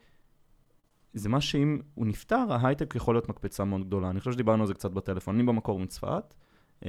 זה 1.14 1.28
מה 1.28 1.40
שאם 1.40 1.80
הוא 1.94 2.06
נפטר, 2.06 2.46
ההייטק 2.50 2.94
יכול 2.96 3.14
להיות 3.14 3.28
מקפצה 3.28 3.64
מאוד 3.64 3.86
גדולה. 3.86 4.10
אני 4.10 4.18
חושב 4.18 4.32
שדיברנו 4.32 4.62
על 4.62 4.66
זה 4.66 4.74
קצת 4.74 4.90
בטלפון. 4.90 5.34
אני 5.34 5.44
במקור 5.44 5.78
מצפת, 5.78 6.34
uh, 6.82 6.86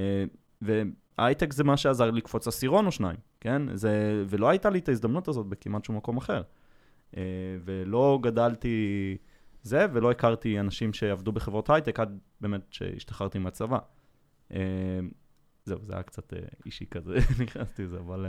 והייטק 0.62 1.52
זה 1.52 1.64
מה 1.64 1.76
שעזר 1.76 2.10
לקפוץ 2.10 2.48
עשירון 2.48 2.86
או 2.86 2.92
שניים, 2.92 3.16
כן? 3.40 3.76
זה, 3.76 4.24
ולא 4.28 4.48
הייתה 4.48 4.70
לי 4.70 4.78
את 4.78 4.88
ההזדמנות 4.88 5.28
הזאת 5.28 5.46
בכמעט 5.46 5.84
שום 5.84 5.96
מקום 5.96 6.16
אחר. 6.16 6.42
אה, 7.16 7.22
ולא 7.64 8.18
גדלתי 8.22 9.16
זה, 9.62 9.86
ולא 9.92 10.10
הכרתי 10.10 10.60
אנשים 10.60 10.92
שעבדו 10.92 11.32
בחברות 11.32 11.70
הייטק 11.70 12.00
עד 12.00 12.18
באמת 12.40 12.66
שהשתחררתי 12.70 13.38
מהצבא. 13.38 13.78
אה, 14.52 15.00
זהו, 15.64 15.84
זה 15.84 15.92
היה 15.92 16.02
קצת 16.02 16.32
אה, 16.32 16.38
אישי 16.66 16.86
כזה, 16.86 17.16
נכנסתי 17.42 17.84
לזה, 17.84 17.98
אבל... 17.98 18.26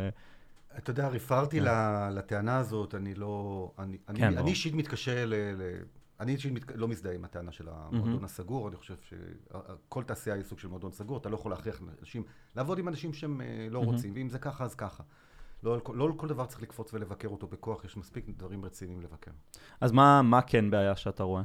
אתה 0.78 0.92
יודע, 0.92 1.08
רפררתי 1.08 1.60
כן. 1.60 1.66
לטענה 2.14 2.58
הזאת, 2.58 2.96
אני 2.96 3.16
לא... 3.16 3.72
אני, 3.80 3.98
כן, 4.16 4.48
אישית 4.48 4.74
מתקשה 4.74 5.26
ל... 5.26 5.34
ל... 5.34 5.84
אני 6.20 6.32
אישית. 6.32 6.54
לא 6.76 6.88
מזדהה 6.88 7.14
עם 7.14 7.26
הטענה 7.26 7.52
של 7.52 7.68
המועדון. 7.70 8.24
הסגור, 8.24 8.68
אני 8.68 8.76
חושב 8.76 8.96
שכל 9.02 10.04
תעשייה 10.04 10.36
היא 10.36 10.44
סוג 10.44 10.60
של 10.60 10.68
מועדון 10.68 10.92
סגור, 10.92 11.18
אתה 11.18 11.30
לא 11.30 11.36
יכול 11.36 11.52
להכריח 11.52 11.82
אנשים 12.02 12.24
לעבוד 12.56 12.80
עם 12.80 12.88
אנשים 12.88 13.14
שהם 13.14 13.42
לא. 13.70 13.80
רוצים, 13.80 14.14
ואם 14.16 14.30
זה 14.30 14.40
ככה, 14.40 14.64
אז 14.64 14.76
ככה. 14.76 15.04
לא, 15.64 15.82
לא 15.94 16.14
כל 16.18 16.28
דבר 16.28 16.46
צריך 16.46 16.62
לקפוץ 16.62 16.94
ולבקר 16.94 17.28
אותו 17.28 17.48
בכוח, 17.48 17.86
יש 17.86 17.98
מספיק 17.98 18.26
דברים 18.30 18.66
רציניים 18.66 19.02
לבקר. 19.02 19.32
אז 19.82 19.92
מה, 19.92 20.22
מה 20.22 20.42
כן 20.42 20.70
בעיה 20.70 20.96
שאתה 20.96 21.24
רואה? 21.24 21.44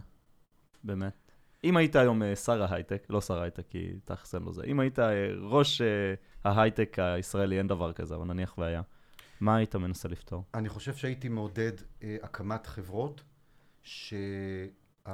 באמת. 0.84 1.31
אם 1.64 1.76
היית 1.76 1.96
היום 1.96 2.22
אה, 2.22 2.36
שר 2.36 2.62
ההייטק, 2.62 3.06
לא 3.10 3.20
שר 3.20 3.38
ההייטק 3.38 3.66
כי 3.68 3.92
אין 4.34 4.42
לו 4.42 4.52
זה, 4.52 4.62
אם 4.64 4.80
היית 4.80 4.98
אה, 4.98 5.28
ראש 5.40 5.80
אה, 5.80 6.14
ההייטק 6.44 6.96
הישראלי, 6.98 7.58
אין 7.58 7.66
דבר 7.66 7.92
כזה, 7.92 8.14
אבל 8.14 8.24
נניח 8.24 8.58
והיה, 8.58 8.82
מה 9.40 9.56
היית 9.56 9.76
מנסה 9.76 10.08
לפתור? 10.08 10.44
אני 10.54 10.68
חושב 10.68 10.94
שהייתי 10.94 11.28
מעודד 11.28 11.72
אה, 12.02 12.16
הקמת 12.22 12.66
חברות 12.66 13.22
שה 13.82 14.26
impact 14.26 15.12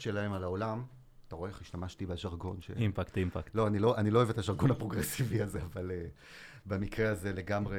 שלהם 0.00 0.32
על 0.32 0.44
העולם, 0.44 0.84
אתה 1.28 1.36
רואה 1.36 1.50
איך 1.50 1.60
השתמשתי 1.60 2.06
בז'רגון? 2.06 2.60
ש... 2.60 2.70
impact, 2.70 3.16
impact. 3.16 3.54
לא, 3.54 3.66
אני 3.66 3.78
לא, 3.78 3.96
אני 3.96 4.10
לא 4.10 4.18
אוהב 4.18 4.30
את 4.30 4.38
הז'רגון 4.38 4.70
הפרוגרסיבי 4.70 5.42
הזה, 5.42 5.62
אבל... 5.62 5.90
Uh, 5.90 6.10
במקרה 6.66 7.10
הזה 7.10 7.32
לגמרי, 7.32 7.78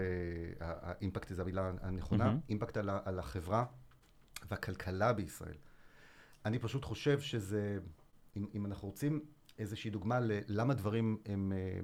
האימפקט 0.60 1.30
זה 1.36 1.42
המילה 1.42 1.72
הנכונה, 1.82 2.26
mm-hmm. 2.26 2.50
אימפקט 2.50 2.78
על, 2.78 2.90
על 3.06 3.20
החברה 3.20 3.66
והכלכלה 4.52 5.14
בישראל. 5.14 5.56
אני 6.46 6.60
פשוט 6.60 6.86
חושב 6.86 7.20
שזה, 7.20 7.80
אם, 8.38 8.46
אם 8.56 8.66
אנחנו 8.66 8.88
רוצים 8.88 9.20
איזושהי 9.60 9.92
דוגמה 9.92 10.20
ללמה 10.22 10.74
דברים 10.74 11.18
הם, 11.26 11.54
אה, 11.56 11.80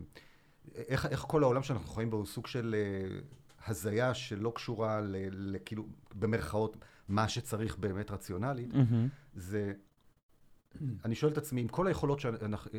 איך, 0.76 1.06
איך 1.06 1.20
כל 1.20 1.43
העולם 1.43 1.63
שאנחנו 1.63 1.89
חיים 1.89 2.10
בו 2.10 2.17
הוא 2.17 2.26
סוג 2.26 2.48
של 2.48 2.76
אה, 2.78 3.20
הזיה 3.67 4.13
שלא 4.13 4.52
קשורה 4.56 5.02
לכאילו, 5.32 5.86
במרכאות, 6.15 6.78
מה 7.08 7.30
שצריך 7.30 7.78
באמת 7.78 8.12
רציונלית, 8.12 8.74
mm-hmm. 8.74 9.10
זה 9.34 9.74
אני 11.06 11.15
שואל 11.15 11.32
את 11.32 11.38
עצמי, 11.38 11.62
עם 11.62 11.67
כל 11.67 11.88
היכולות 11.88 12.20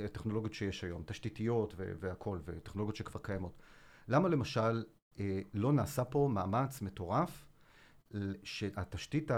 הטכנולוגיות 0.04 0.54
שיש 0.54 0.84
היום, 0.84 1.02
תשתיתיות 1.06 1.74
והכול, 1.76 2.40
וטכנולוגיות 2.44 2.96
שכבר 2.96 3.20
קיימות, 3.20 3.62
למה 4.08 4.28
למשל 4.28 4.84
לא 5.54 5.72
נעשה 5.72 6.04
פה 6.04 6.28
מאמץ 6.32 6.82
מטורף 6.82 7.46
שהתשתית 8.42 9.30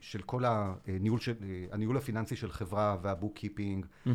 של 0.00 0.22
כל 0.22 0.42
הניהול, 0.46 1.20
של, 1.20 1.34
הניהול 1.70 1.96
הפיננסי 1.96 2.36
של 2.36 2.52
חברה 2.52 2.96
וה 3.02 3.34
bookkeeping 3.34 3.86
mm-hmm. 4.06 4.10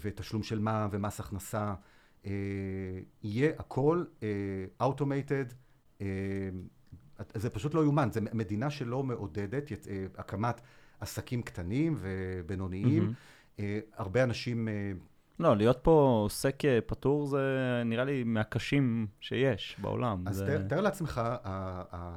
ותשלום 0.00 0.42
של 0.42 0.58
מע"מ 0.58 0.88
ומס 0.92 1.20
הכנסה, 1.20 1.74
יהיה 3.22 3.52
הכל 3.58 4.04
automated, 4.80 5.44
זה 7.34 7.50
פשוט 7.50 7.74
לא 7.74 7.80
יאומן, 7.80 8.08
זו 8.12 8.20
מדינה 8.32 8.70
שלא 8.70 9.02
מעודדת 9.02 9.70
הקמת 10.18 10.60
עסקים 11.00 11.42
קטנים 11.42 11.96
ובינוניים. 12.00 13.12
Mm-hmm. 13.58 13.62
הרבה 13.94 14.24
אנשים 14.24 14.68
לא, 15.38 15.56
להיות 15.56 15.78
פה 15.82 16.20
עוסק 16.22 16.64
אה, 16.64 16.78
פטור 16.86 17.26
זה 17.26 17.82
נראה 17.84 18.04
לי 18.04 18.24
מהקשים 18.24 19.06
שיש 19.20 19.76
בעולם. 19.80 20.28
אז 20.28 20.36
זה... 20.36 20.66
תאר 20.68 20.80
לעצמך, 20.80 21.20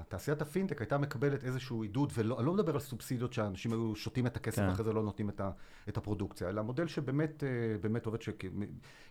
תעשיית 0.08 0.42
הפינטק 0.42 0.82
הייתה 0.82 0.98
מקבלת 0.98 1.44
איזשהו 1.44 1.82
עידוד, 1.82 2.12
ואני 2.16 2.46
לא 2.46 2.54
מדבר 2.54 2.74
על 2.74 2.80
סובסידיות 2.80 3.34
שאנשים 3.34 3.72
היו 3.72 3.96
שותים 3.96 4.28
את 4.28 4.36
הכסף, 4.36 4.62
כן. 4.62 4.68
ואחרי 4.70 4.86
זה 4.86 4.94
לא 4.94 5.04
נותנים 5.04 5.30
את, 5.30 5.42
ה, 5.42 5.52
את 5.90 5.98
הפרודוקציה, 5.98 6.50
אלא 6.50 6.62
מודל 6.62 6.88
שבאמת 6.88 7.44
אה, 7.44 7.50
באמת 7.82 8.06
עובד 8.06 8.22
שכ... 8.22 8.44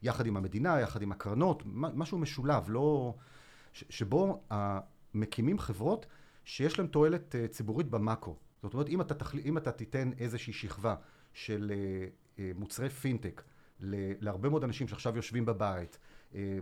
יחד 0.02 0.26
עם 0.26 0.36
המדינה, 0.36 0.80
יחד 0.80 1.02
עם 1.02 1.12
הקרנות, 1.12 1.62
משהו 1.74 2.18
משולב, 2.18 2.64
לא... 2.68 3.14
שבו 3.72 4.42
מקימים 5.14 5.58
חברות 5.58 6.06
שיש 6.44 6.78
להן 6.78 6.88
תועלת 6.88 7.34
אה, 7.34 7.48
ציבורית 7.48 7.88
במאקרו. 7.88 8.36
זאת 8.62 8.74
אומרת, 8.74 8.88
אם 8.88 9.00
אתה, 9.00 9.14
תחל... 9.14 9.38
אם 9.44 9.58
אתה 9.58 9.72
תיתן 9.72 10.10
איזושהי 10.18 10.52
שכבה 10.52 10.94
של 11.32 11.72
מוצרי 12.38 12.88
פינטק, 12.88 13.42
להרבה 13.80 14.48
מאוד 14.48 14.64
אנשים 14.64 14.88
שעכשיו 14.88 15.16
יושבים 15.16 15.44
בבית, 15.44 15.98
אה, 16.34 16.58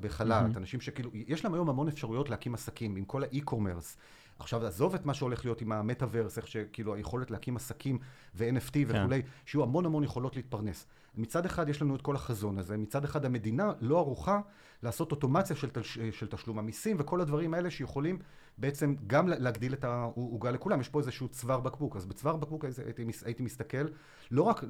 בחל"ת, 0.00 0.54
mm-hmm. 0.54 0.58
אנשים 0.58 0.80
שכאילו, 0.80 1.10
יש 1.14 1.44
להם 1.44 1.54
היום 1.54 1.68
המון 1.68 1.88
אפשרויות 1.88 2.30
להקים 2.30 2.54
עסקים 2.54 2.96
עם 2.96 3.04
כל 3.04 3.22
האי-קומרס. 3.22 3.96
עכשיו, 4.38 4.66
עזוב 4.66 4.94
את 4.94 5.06
מה 5.06 5.14
שהולך 5.14 5.44
להיות 5.44 5.60
עם 5.60 5.72
המטאוורס, 5.72 6.38
איך 6.38 6.46
שכאילו 6.46 6.94
היכולת 6.94 7.30
להקים 7.30 7.56
עסקים 7.56 7.98
ו-NFT 8.34 8.72
כן. 8.72 8.84
וכולי, 8.88 9.22
שיהיו 9.46 9.62
המון 9.62 9.86
המון 9.86 10.04
יכולות 10.04 10.36
להתפרנס. 10.36 10.86
מצד 11.16 11.46
אחד 11.46 11.68
יש 11.68 11.82
לנו 11.82 11.96
את 11.96 12.02
כל 12.02 12.16
החזון 12.16 12.58
הזה, 12.58 12.76
מצד 12.76 13.04
אחד 13.04 13.24
המדינה 13.24 13.72
לא 13.80 13.98
ערוכה 13.98 14.40
לעשות 14.84 15.12
אוטומציה 15.12 15.56
של, 15.56 15.70
תש, 15.70 15.98
של 15.98 16.26
תשלום 16.26 16.58
המיסים 16.58 16.96
וכל 17.00 17.20
הדברים 17.20 17.54
האלה 17.54 17.70
שיכולים 17.70 18.18
בעצם 18.58 18.94
גם 19.06 19.28
להגדיל 19.28 19.72
את 19.72 19.84
העוגה 19.84 20.50
לכולם. 20.50 20.80
יש 20.80 20.88
פה 20.88 20.98
איזשהו 20.98 21.28
צוואר 21.28 21.60
בקבוק. 21.60 21.96
אז 21.96 22.06
בצוואר 22.06 22.36
בקבוק 22.36 22.64
הייתי, 22.64 23.04
הייתי 23.24 23.42
מסתכל, 23.42 23.86
לא 24.30 24.42
רק 24.42 24.64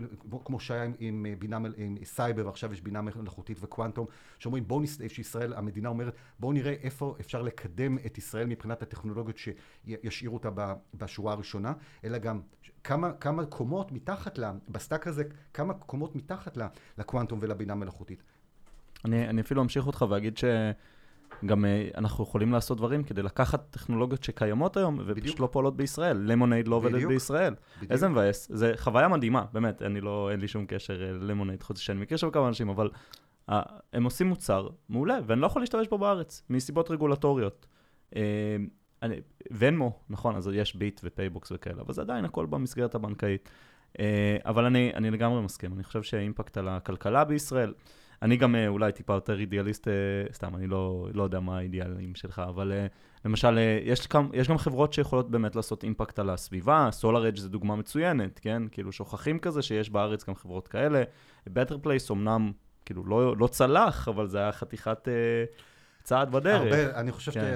כמו 0.44 0.60
שהיה 0.60 0.82
עם, 0.82 0.94
עם 0.98 1.26
בינה, 1.38 1.58
עם 1.76 1.96
סייבר, 2.04 2.46
ועכשיו 2.46 2.72
יש 2.72 2.80
בינה 2.80 3.02
מלאכותית 3.02 3.58
וקוונטום, 3.60 4.06
שאומרים 4.38 4.68
בואו 4.68 4.80
נס... 4.80 4.98
שישראל, 5.08 5.54
המדינה 5.54 5.88
אומרת, 5.88 6.14
בואו 6.38 6.52
נראה 6.52 6.72
איפה 6.72 7.16
אפשר 7.20 7.42
לקדם 7.42 7.98
את 8.06 8.18
ישראל 8.18 8.46
מבחינת 8.46 8.82
הטכנולוגיות 8.82 9.36
שישאירו 9.38 10.34
אותה 10.34 10.74
בשורה 10.94 11.32
הראשונה, 11.32 11.72
אלא 12.04 12.18
גם 12.18 12.40
כמה, 12.84 13.12
כמה 13.12 13.46
קומות 13.46 13.92
מתחת 13.92 14.38
לה, 14.38 14.52
ב 14.68 14.75
stack 14.75 15.06
הזה, 15.06 15.24
כמה 15.54 15.74
קומות 15.74 16.16
מתחת 16.16 16.56
לה, 16.56 16.68
לקוונטום 16.98 17.38
ולבינה 17.42 17.74
מלאכותית. 17.74 18.22
אני, 19.04 19.28
אני 19.28 19.40
אפילו 19.40 19.62
אמשיך 19.62 19.86
אותך 19.86 20.04
ואגיד 20.08 20.38
שגם 20.38 21.64
uh, 21.64 21.98
אנחנו 21.98 22.24
יכולים 22.24 22.52
לעשות 22.52 22.78
דברים 22.78 23.04
כדי 23.04 23.22
לקחת 23.22 23.70
טכנולוגיות 23.70 24.24
שקיימות 24.24 24.76
היום 24.76 25.00
ופשוט 25.06 25.40
לא 25.40 25.48
פועלות 25.52 25.76
בישראל. 25.76 26.16
Lemonade 26.16 26.68
לא 26.68 26.76
עובדת 26.76 27.08
בישראל. 27.08 27.54
בדיוק. 27.76 27.92
איזה 27.92 28.08
מבאס. 28.08 28.48
זה 28.52 28.72
חוויה 28.76 29.08
מדהימה, 29.08 29.44
באמת, 29.52 29.82
אני 29.82 30.00
לא, 30.00 30.30
אין 30.30 30.40
לי 30.40 30.48
שום 30.48 30.66
קשר 30.66 31.02
אה, 31.02 31.12
ל 31.12 31.17
Lemonade, 31.17 31.62
חוץ 31.62 31.78
שאני 31.78 32.00
מכיר 32.00 32.16
שם 32.16 32.30
כמה 32.30 32.48
אנשים, 32.48 32.68
אבל 32.68 32.90
uh, 33.50 33.54
הם 33.92 34.04
עושים 34.04 34.26
מוצר 34.26 34.68
מעולה, 34.88 35.18
ואני 35.26 35.40
לא 35.40 35.46
יכול 35.46 35.62
להשתמש 35.62 35.88
בו 35.88 35.98
בארץ, 35.98 36.42
מסיבות 36.50 36.90
רגולטוריות. 36.90 37.66
Uh, 38.10 38.16
אני, 39.02 39.20
Venmo, 39.50 39.98
נכון, 40.10 40.36
אז 40.36 40.50
יש 40.54 40.76
ביט 40.76 41.00
ו 41.04 41.11
PayBox 41.11 41.52
וכאלה, 41.52 41.82
אבל 41.82 41.94
זה 41.94 42.00
עדיין 42.00 42.24
הכל 42.24 42.46
במסגרת 42.46 42.94
הבנקאית. 42.94 43.48
Uh, 43.92 44.00
אבל 44.44 44.64
אני, 44.64 44.92
אני 44.94 45.10
לגמרי 45.10 45.42
מסכים, 45.42 45.72
אני 45.72 45.84
חושב 45.84 46.02
שהאימפקט 46.02 46.56
על 46.56 46.68
הכלכלה 46.68 47.24
בישראל, 47.24 47.72
אני 48.24 48.36
גם 48.36 48.54
uh, 48.54 48.58
אולי 48.68 48.92
טיפה 48.92 49.14
יותר 49.14 49.40
אידיאליסט, 49.40 49.88
uh, 49.88 50.32
סתם, 50.32 50.56
אני 50.56 50.66
לא, 50.66 51.08
לא 51.14 51.22
יודע 51.22 51.40
מה 51.40 51.58
האידיאלים 51.58 52.14
שלך, 52.14 52.42
אבל 52.48 52.72
uh, 52.72 53.24
למשל, 53.24 53.58
יש, 53.84 54.06
כמה, 54.06 54.28
יש 54.32 54.48
גם 54.48 54.58
חברות 54.58 54.92
שיכולות 54.92 55.30
באמת 55.30 55.56
לעשות 55.56 55.84
אימפקט 55.84 56.18
על 56.18 56.30
הסביבה, 56.30 56.88
SolarEdge 57.02 57.40
זה 57.40 57.48
דוגמה 57.48 57.76
מצוינת, 57.76 58.38
כן? 58.38 58.62
כאילו 58.70 58.92
שוכחים 58.92 59.38
כזה 59.38 59.62
שיש 59.62 59.90
בארץ 59.90 60.28
גם 60.28 60.34
חברות 60.34 60.68
כאלה. 60.68 61.02
Better 61.48 61.86
Place 61.86 62.12
אמנם, 62.12 62.52
כאילו, 62.84 63.04
לא, 63.04 63.36
לא 63.36 63.46
צלח, 63.46 64.08
אבל 64.08 64.26
זה 64.26 64.38
היה 64.38 64.52
חתיכת... 64.52 65.08
Uh, 65.08 65.73
צעד 66.04 66.32
בדרך. 66.32 66.62
הרבה, 66.62 67.00
אני 67.00 67.12
חושב 67.12 67.32
כן. 67.32 67.54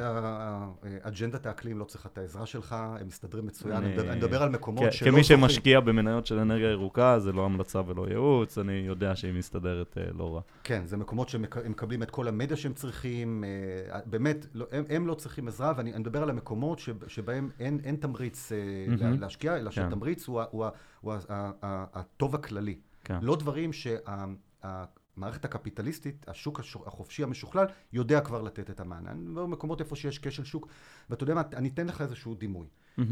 שאג'נדת 1.05 1.47
האקלים 1.47 1.79
לא 1.79 1.85
צריכה 1.85 2.09
את 2.13 2.19
העזרה 2.19 2.47
שלך, 2.47 2.77
הם 3.01 3.07
מסתדרים 3.07 3.47
מצוין. 3.47 3.77
אני, 3.77 3.99
אני 3.99 4.17
מדבר 4.17 4.43
על 4.43 4.49
מקומות 4.49 4.85
כן, 4.85 4.91
שלא 4.91 5.11
כמי 5.11 5.25
שמשקיע 5.25 5.81
במניות 5.81 6.27
של 6.27 6.39
אנרגיה 6.39 6.71
ירוקה, 6.71 7.19
זה 7.19 7.33
לא 7.33 7.45
המלצה 7.45 7.81
ולא 7.87 8.07
ייעוץ, 8.09 8.59
אני 8.59 8.73
יודע 8.73 9.17
שהיא 9.17 9.33
מסתדרת 9.33 9.97
uh, 9.97 10.19
לא 10.19 10.35
רע. 10.35 10.41
כן, 10.65 10.87
זה 10.87 10.97
מקומות 10.97 11.29
שהם 11.29 11.45
מקבלים 11.69 12.03
את 12.03 12.11
כל 12.11 12.29
המדיה 12.29 12.57
שהם 12.57 12.73
צריכים, 12.73 13.45
uh, 13.91 13.97
באמת, 14.07 14.47
לא, 14.55 14.67
הם, 14.73 14.85
הם 14.89 15.07
לא 15.07 15.15
צריכים 15.15 15.49
עזרה, 15.49 15.73
ואני 15.77 15.93
מדבר 15.99 16.23
על 16.23 16.31
המקומות 16.31 16.81
שבהם 17.07 17.51
אין, 17.61 17.81
אין 17.85 17.97
תמריץ 17.97 18.53
mm-hmm. 18.53 19.05
להשקיע, 19.21 19.57
אלא 19.57 19.71
כן. 19.71 19.71
שהתמריץ 19.71 20.27
הוא, 20.27 20.43
הוא, 20.51 20.67
הוא, 21.01 21.13
הוא 21.13 21.15
הטוב 21.63 22.35
הכללי. 22.35 22.79
כן. 23.05 23.19
לא 23.23 23.37
דברים 23.37 23.73
שה... 23.73 23.97
המערכת 25.19 25.45
הקפיטליסטית, 25.45 26.29
השוק 26.29 26.61
החופשי 26.87 27.23
המשוכלל, 27.23 27.67
יודע 27.93 28.21
כבר 28.21 28.43
לתת 28.43 28.71
את 28.71 28.81
המענה. 28.81 29.11
אני 29.11 29.29
אומר 29.29 29.43
במקומות 29.43 29.81
איפה 29.81 29.97
שיש 29.97 30.19
כשל 30.19 30.45
שוק, 30.45 30.69
ואתה 31.11 31.23
יודע 31.23 31.35
מה, 31.35 31.43
אני 31.53 31.69
אתן 31.69 31.87
לך 31.87 32.01
איזשהו 32.01 32.35
דימוי. 32.35 32.67
Mm-hmm. 32.67 33.03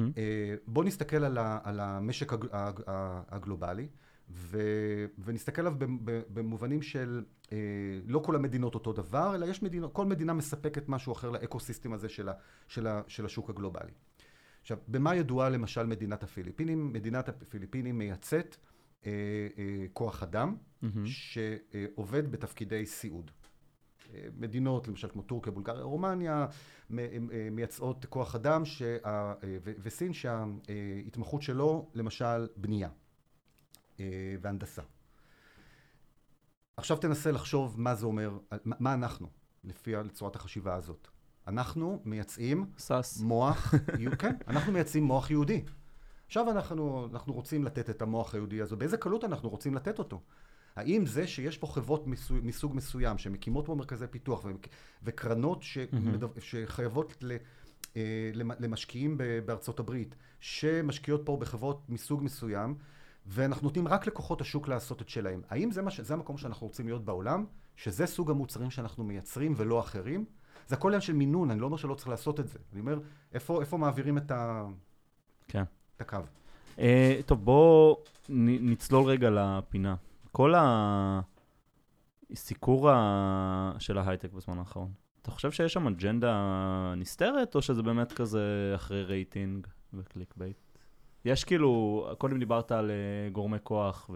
בוא 0.67 0.85
נסתכל 0.85 1.25
על, 1.25 1.39
ה, 1.39 1.59
על 1.65 1.81
המשק 1.81 2.33
הג, 2.33 2.45
הג, 2.53 2.81
הגלובלי, 3.29 3.89
ו, 4.31 4.61
ונסתכל 5.19 5.61
עליו 5.61 5.75
במובנים 6.05 6.83
של 6.83 7.25
אה, 7.53 7.59
לא 8.07 8.19
כל 8.19 8.37
המדינות 8.37 8.75
אותו 8.75 8.93
דבר, 8.93 9.35
אלא 9.35 9.47
יש 9.47 9.63
מדינות, 9.63 9.93
כל 9.93 10.07
מדינה 10.07 10.33
מספקת 10.33 10.89
משהו 10.89 11.13
אחר 11.13 11.31
לאקו-סיסטם 11.31 11.93
הזה 11.93 12.09
של, 12.09 12.29
ה, 12.29 12.33
של, 12.69 12.87
ה, 12.87 13.03
של 13.07 13.27
השוק 13.27 13.51
הגלובלי. 13.51 13.93
עכשיו, 14.63 14.79
במה 14.89 15.15
ידועה 15.17 15.49
למשל 15.49 15.87
מדינת 15.87 16.23
הפיליפינים? 16.23 16.93
מדינת 16.93 17.29
הפיליפינים 17.29 17.99
מייצאת 17.99 18.57
אה, 19.07 19.11
אה, 19.59 19.87
כוח 19.93 20.23
אדם 20.23 20.57
mm-hmm. 20.57 20.87
שעובד 21.05 22.31
בתפקידי 22.31 22.87
סיעוד. 22.87 23.31
אה, 24.15 24.29
מדינות, 24.37 24.89
למשל 24.89 25.09
כמו 25.09 25.23
טורקיה, 25.23 25.53
בולגריה, 25.53 25.83
רומניה, 25.83 26.47
מייצאות 27.51 28.05
כוח 28.05 28.35
אדם 28.35 28.65
שה, 28.65 29.35
וסין 29.63 30.13
שההתמחות 30.13 31.43
שלו 31.43 31.91
למשל 31.95 32.49
בנייה 32.57 32.89
והנדסה. 34.41 34.83
עכשיו 36.77 36.97
תנסה 36.97 37.33
לחשוב 37.33 37.81
מה 37.81 37.95
זה 37.95 38.07
אומר, 38.07 38.39
מה 38.65 38.95
אנחנו, 38.95 39.29
לפי 39.65 39.93
צורת 40.13 40.37
החשיבה 40.37 40.75
הזאת. 40.75 41.09
אנחנו 41.47 42.03
מייצאים 42.05 42.71
סס. 42.79 43.21
מוח, 43.21 43.75
כן, 44.19 44.37
אנחנו 44.49 44.73
מייצאים 44.73 45.05
מוח 45.05 45.31
יהודי. 45.31 45.65
עכשיו 46.27 46.51
אנחנו, 46.51 47.09
אנחנו 47.13 47.33
רוצים 47.33 47.65
לתת 47.65 47.91
את 47.91 48.03
המוח 48.03 48.35
היהודי 48.35 48.61
הזה, 48.61 48.77
באיזה 48.77 48.97
קלות 48.97 49.25
אנחנו 49.25 49.49
רוצים 49.49 49.75
לתת 49.75 49.99
אותו? 49.99 50.21
האם 50.77 51.07
זה 51.07 51.27
שיש 51.27 51.59
פה 51.59 51.67
חברות 51.67 52.07
מסוג, 52.07 52.39
מסוג 52.43 52.75
מסוים 52.75 53.19
שמקימות 53.19 53.67
פה 53.67 53.75
מרכזי 53.75 54.07
פיתוח 54.07 54.45
ו, 54.45 54.49
וקרנות 55.03 55.63
ש, 55.63 55.79
mm-hmm. 55.79 56.41
שחייבות 56.41 57.15
ל, 57.23 57.37
אה, 57.97 58.31
למשקיעים 58.35 59.19
בארצות 59.45 59.81
הברית, 59.81 60.15
שמשקיעות 60.41 61.23
פה 61.25 61.37
בחברות 61.41 61.83
מסוג 61.89 62.23
מסוים, 62.23 62.75
ואנחנו 63.27 63.65
נותנים 63.65 63.89
רק 63.89 64.07
לכוחות 64.07 64.41
השוק 64.41 64.69
לעשות 64.69 65.03
את 65.03 65.09
שלהם. 65.09 65.43
האם 65.49 65.71
זה, 65.71 65.91
ש... 65.91 66.01
זה 66.01 66.15
המקום 66.15 66.39
שאנחנו 66.39 66.67
רוצים 66.67 66.87
להיות 66.87 67.05
בעולם? 67.05 67.45
שזה 67.77 68.07
סוג 68.07 68.31
המוצרים 68.31 68.71
שאנחנו 68.71 69.05
מייצרים 69.05 69.55
ולא 69.57 69.81
אחרים? 69.81 70.25
זה 70.67 70.75
הכל 70.75 70.89
עניין 70.89 71.01
של 71.01 71.13
מינון, 71.13 71.51
אני 71.51 71.61
לא 71.61 71.67
אומר 71.67 71.77
שלא 71.77 71.95
צריך 71.95 72.09
לעשות 72.09 72.41
את 72.41 72.49
זה. 72.49 72.59
אני 72.73 72.81
אומר, 72.81 73.01
איפה, 73.33 73.61
איפה 73.61 73.77
מעבירים 73.77 74.19
את 74.19 74.31
ה... 74.31 74.67
כן. 75.49 75.65
את 75.97 76.01
הקו. 76.01 76.19
Uh, 76.77 76.81
טוב, 77.27 77.45
בואו 77.45 77.99
נצלול 78.29 79.05
רגע 79.05 79.31
לפינה. 79.31 79.95
כל 80.33 80.55
הסיקור 82.33 82.91
של 83.79 83.99
ההייטק 83.99 84.33
בזמן 84.33 84.59
האחרון, 84.59 84.91
אתה 85.23 85.31
חושב 85.31 85.51
שיש 85.51 85.73
שם 85.73 85.87
אג'נדה 85.87 86.95
נסתרת, 86.97 87.55
או 87.55 87.63
שזה 87.63 87.83
באמת 87.83 88.13
כזה 88.13 88.73
אחרי 88.75 89.05
רייטינג 89.05 89.67
ו 89.95 90.35
clickbait? 90.37 90.57
יש 91.25 91.45
כאילו, 91.45 92.07
קודם 92.19 92.39
דיברת 92.39 92.73
על 92.73 92.91
uh, 92.91 93.33
גורמי 93.33 93.59
כוח 93.63 94.11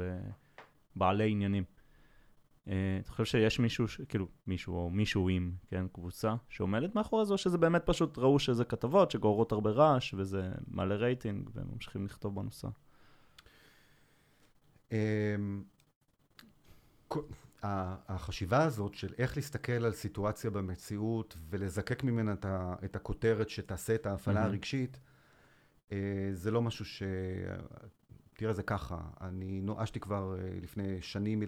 ובעלי 0.96 1.30
עניינים. 1.30 1.64
Uh, 2.70 2.72
אתה 3.00 3.12
חושב 3.12 3.24
שיש 3.24 3.58
מישהו. 3.58 3.86
כאילו, 4.08 4.28
מישהו 4.46 4.74
או 4.74 4.90
מישהו 4.90 5.28
עם, 5.28 5.52
כן, 5.68 5.86
קבוצה, 5.92 6.34
שעומדת 6.48 6.94
מאחורי 6.94 7.26
זה, 7.26 7.32
או 7.32 7.38
שזה 7.38 7.58
באמת 7.58 7.82
פשוט 7.84 8.18
ראו 8.18 8.38
שזה 8.38 8.64
כתבות 8.64 9.10
שגוררות 9.10 9.52
הרבה 9.52 9.70
רעש, 9.70 10.14
וזה 10.14 10.52
מעלה 10.66 10.94
רייטינג, 10.94 11.50
והם 11.54 11.66
ממשיכים 11.72 12.04
לכתוב 12.04 12.34
בנושא? 12.34 12.68
אמ, 14.92 15.62
החשיבה 18.08 18.62
הזאת 18.62 18.94
של 18.94 19.12
איך 19.18 19.36
להסתכל 19.36 19.72
על 19.72 19.92
סיטואציה 19.92 20.50
במציאות 20.50 21.36
ולזקק 21.50 22.04
ממנה 22.04 22.34
את 22.84 22.96
הכותרת 22.96 23.48
שתעשה 23.48 23.94
את 23.94 24.06
ההפעלה 24.06 24.44
הרגשית, 24.44 25.00
זה 26.32 26.50
לא 26.50 26.62
משהו 26.62 26.84
ש... 26.84 27.02
תראה, 28.40 28.52
זה 28.52 28.62
ככה, 28.62 28.98
אני 29.20 29.60
נואשתי 29.60 30.00
כבר 30.00 30.36
לפני 30.62 31.02
שנים 31.02 31.42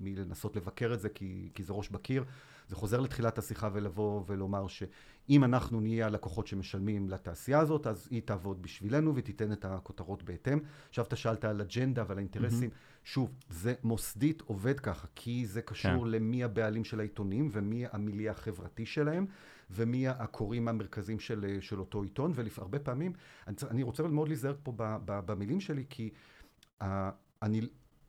מלנסות 0.00 0.56
לבקר 0.56 0.94
את 0.94 1.00
זה, 1.00 1.08
כי, 1.08 1.48
כי 1.54 1.64
זה 1.64 1.72
ראש 1.72 1.88
בקיר. 1.88 2.24
זה 2.68 2.76
חוזר 2.76 3.00
לתחילת 3.00 3.38
השיחה 3.38 3.68
ולבוא 3.72 4.22
ולומר 4.26 4.66
שאם 4.66 5.44
אנחנו 5.44 5.80
נהיה 5.80 6.06
הלקוחות 6.06 6.46
שמשלמים 6.46 7.08
לתעשייה 7.08 7.58
הזאת, 7.58 7.86
אז 7.86 8.08
היא 8.10 8.22
תעבוד 8.24 8.62
בשבילנו 8.62 9.12
ותיתן 9.14 9.52
את 9.52 9.64
הכותרות 9.64 10.22
בהתאם. 10.22 10.58
עכשיו 10.88 11.04
אתה 11.04 11.16
שאלת 11.16 11.44
על 11.44 11.60
אג'נדה 11.60 12.04
ועל 12.08 12.18
האינטרסים. 12.18 12.70
Mm-hmm. 12.70 13.04
שוב, 13.04 13.30
זה 13.50 13.74
מוסדית 13.82 14.40
עובד 14.40 14.80
ככה, 14.80 15.06
כי 15.14 15.46
זה 15.46 15.62
קשור 15.62 16.04
כן. 16.04 16.10
למי 16.10 16.44
הבעלים 16.44 16.84
של 16.84 17.00
העיתונים 17.00 17.48
ומי 17.52 17.84
המיליה 17.92 18.32
החברתי 18.32 18.86
שלהם. 18.86 19.26
ומי 19.70 20.08
הקוראים 20.08 20.68
המרכזיים 20.68 21.20
של, 21.20 21.58
של 21.60 21.80
אותו 21.80 22.02
עיתון, 22.02 22.32
והרבה 22.34 22.78
פעמים, 22.78 23.12
אני, 23.46 23.56
אני 23.70 23.82
רוצה 23.82 24.02
מאוד 24.02 24.28
להיזהר 24.28 24.54
פה 24.62 24.72
במילים 25.06 25.60
שלי, 25.60 25.84
כי 25.88 26.10
uh, 26.82 26.84
אני 27.42 27.60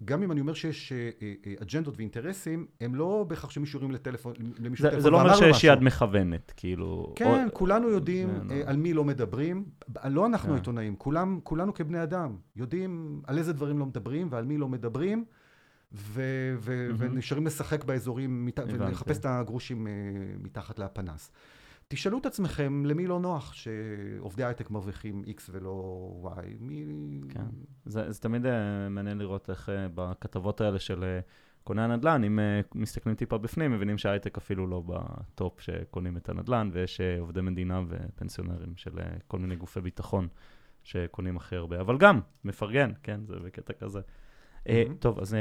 גם 0.06 0.24
אם 0.24 0.32
אני 0.32 0.42
אומר 0.42 0.54
שיש 0.54 0.92
אה, 0.92 1.10
אה, 1.22 1.34
אה, 1.48 1.54
אג'נדות 1.62 1.98
ואינטרסים, 1.98 2.66
הם 2.82 2.96
לא 2.96 3.26
בהכרח 3.28 3.50
שמישהו 3.50 3.80
יורים 3.80 3.92
לטלפון, 3.92 4.34
למישהו 4.60 4.86
טלפון 4.86 5.02
זה 5.02 5.10
לא 5.10 5.22
אומר 5.22 5.36
שיש 5.36 5.64
יד 5.64 5.80
מכוונת, 5.80 6.54
כאילו... 6.58 7.14
כן, 7.16 7.46
או... 7.48 7.54
כולנו 7.54 7.90
יודעים 7.90 8.30
לא. 8.44 8.56
על 8.66 8.78
מי 8.78 8.94
לא 8.94 9.04
מדברים. 9.04 9.66
לא 10.06 10.26
אנחנו 10.26 10.54
עיתונאים, 10.54 10.96
כולם, 10.96 11.40
כולנו 11.44 11.74
כבני 11.74 12.04
אדם 12.04 12.36
יודעים 12.56 13.22
על 13.28 13.38
איזה 13.38 13.54
דברים 13.54 13.80
לא 13.80 13.86
מדברים 13.86 14.28
ועל 14.32 14.46
מי 14.46 14.58
לא 14.58 14.68
מדברים, 14.68 15.26
ו- 15.94 16.56
ו- 16.58 16.90
mm-hmm. 16.90 16.96
ונשארים 16.98 17.46
לשחק 17.46 17.84
באזורים, 17.84 18.46
מת- 18.46 18.60
ולחפש 18.60 19.18
את 19.18 19.26
הגרושים 19.26 19.88
מתחת 20.40 20.80
לפנס. 20.80 21.32
תשאלו 21.88 22.18
את 22.18 22.26
עצמכם 22.26 22.86
למי 22.86 23.08
לא 23.08 23.20
נוח 23.20 23.54
שעובדי 23.54 24.44
הייטק 24.44 24.72
מרוויחים 24.72 25.24
X 25.28 25.42
ולא 25.52 26.32
Y. 26.38 26.48
מי... 26.60 26.86
כן, 27.30 27.46
זה, 27.86 28.12
זה 28.12 28.22
תמיד 28.22 28.46
uh, 28.46 28.50
מעניין 28.90 29.18
לראות 29.18 29.50
איך 29.50 29.70
uh, 29.70 29.72
בכתבות 29.96 30.62
האלה 30.62 30.80
של 30.80 31.00
uh, 31.00 31.32
קוני 31.64 31.82
הנדל"ן, 31.82 32.24
אם 32.24 32.40
uh, 32.40 32.68
מסתכלים 32.76 33.16
טיפה 33.16 33.38
בפנים, 33.38 33.72
מבינים 33.72 33.98
שההייטק 33.98 34.38
אפילו 34.38 34.68
לא 34.68 34.84
בטופ 34.88 35.60
שקונים 35.62 36.18
את 36.18 36.30
הנדל"ן, 36.30 36.70
ויש 36.74 37.02
uh, 37.02 37.22
עובדי 37.22 37.42
מדינה 37.42 37.82
ופנסיונרים 37.88 38.74
של 38.76 39.00
uh, 39.00 39.02
כל 39.28 39.40
מיני 39.40 39.56
גופי 39.56 39.82
ביטחון 39.82 40.28
שקונים 40.84 41.38
הכי 41.38 41.56
הרבה. 41.56 41.82
אבל 41.82 41.98
גם, 41.98 42.20
מפרגן, 42.44 42.92
כן, 43.04 43.22
זה 43.26 43.36
בקטע 43.36 43.74
כזה. 43.74 44.00
Mm-hmm. 44.00 44.70
Uh, 44.70 44.94
טוב, 45.00 45.20
אז 45.20 45.34
uh, 45.34 45.38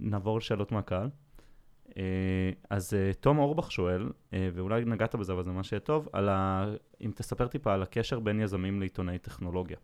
נעבור 0.00 0.38
לשאלות 0.38 0.72
מהקהל. 0.72 1.10
אה, 1.96 2.50
אז 2.70 2.94
אה, 2.94 3.12
תום 3.20 3.38
אורבך 3.38 3.72
שואל, 3.72 4.12
אה, 4.32 4.48
ואולי 4.54 4.84
נגעת 4.84 5.14
בזה, 5.14 5.32
אבל 5.32 5.42
זה 5.42 5.50
ממש 5.50 5.72
יהיה 5.72 5.80
טוב, 5.80 6.08
ה... 6.28 6.64
אם 7.00 7.10
תספר 7.14 7.48
טיפה 7.48 7.74
על 7.74 7.82
הקשר 7.82 8.20
בין 8.20 8.40
יזמים 8.40 8.80
לעיתונאי 8.80 9.18
טכנולוגיה. 9.18 9.76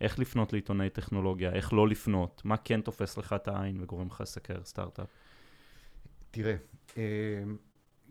איך 0.00 0.18
לפנות 0.18 0.52
לעיתונאי 0.52 0.90
טכנולוגיה, 0.90 1.52
איך 1.52 1.72
לא 1.72 1.88
לפנות, 1.88 2.42
מה 2.44 2.56
כן 2.56 2.80
תופס 2.80 3.18
לך 3.18 3.32
את 3.32 3.48
העין 3.48 3.80
וגורם 3.82 4.06
לך 4.06 4.20
לסקר 4.20 4.64
סטארט-אפ? 4.64 5.06
תראה, 6.30 6.54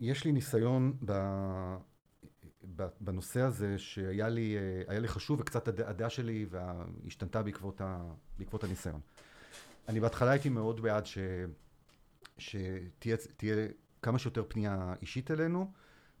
יש 0.00 0.24
לי 0.24 0.32
ניסיון 0.32 0.92
ב... 1.04 1.12
בנושא 3.00 3.40
הזה 3.40 3.78
שהיה 3.78 4.28
לי, 4.28 4.56
לי 4.88 5.08
חשוב 5.08 5.40
וקצת 5.40 5.68
הדעה 5.68 6.10
שלי 6.10 6.46
השתנתה 7.06 7.42
בעקבות, 7.42 7.80
ה... 7.80 8.02
בעקבות 8.38 8.64
הניסיון. 8.64 9.00
אני 9.88 10.00
בהתחלה 10.00 10.30
הייתי 10.30 10.48
מאוד 10.48 10.80
בעד 10.80 11.06
ש... 11.06 11.18
שתהיה 12.38 13.16
כמה 14.02 14.18
שיותר 14.18 14.44
פנייה 14.48 14.94
אישית 15.00 15.30
אלינו, 15.30 15.70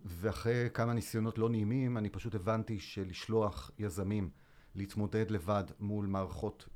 ואחרי 0.04 0.68
כמה 0.74 0.92
ניסיונות 0.92 1.38
לא 1.38 1.48
נעימים, 1.48 1.98
אני 1.98 2.10
פשוט 2.10 2.34
הבנתי 2.34 2.80
שלשלוח 2.80 3.70
יזמים 3.78 4.30
להתמודד 4.74 5.30
לבד 5.30 5.64
מול 5.80 6.06
מערכות, 6.06 6.68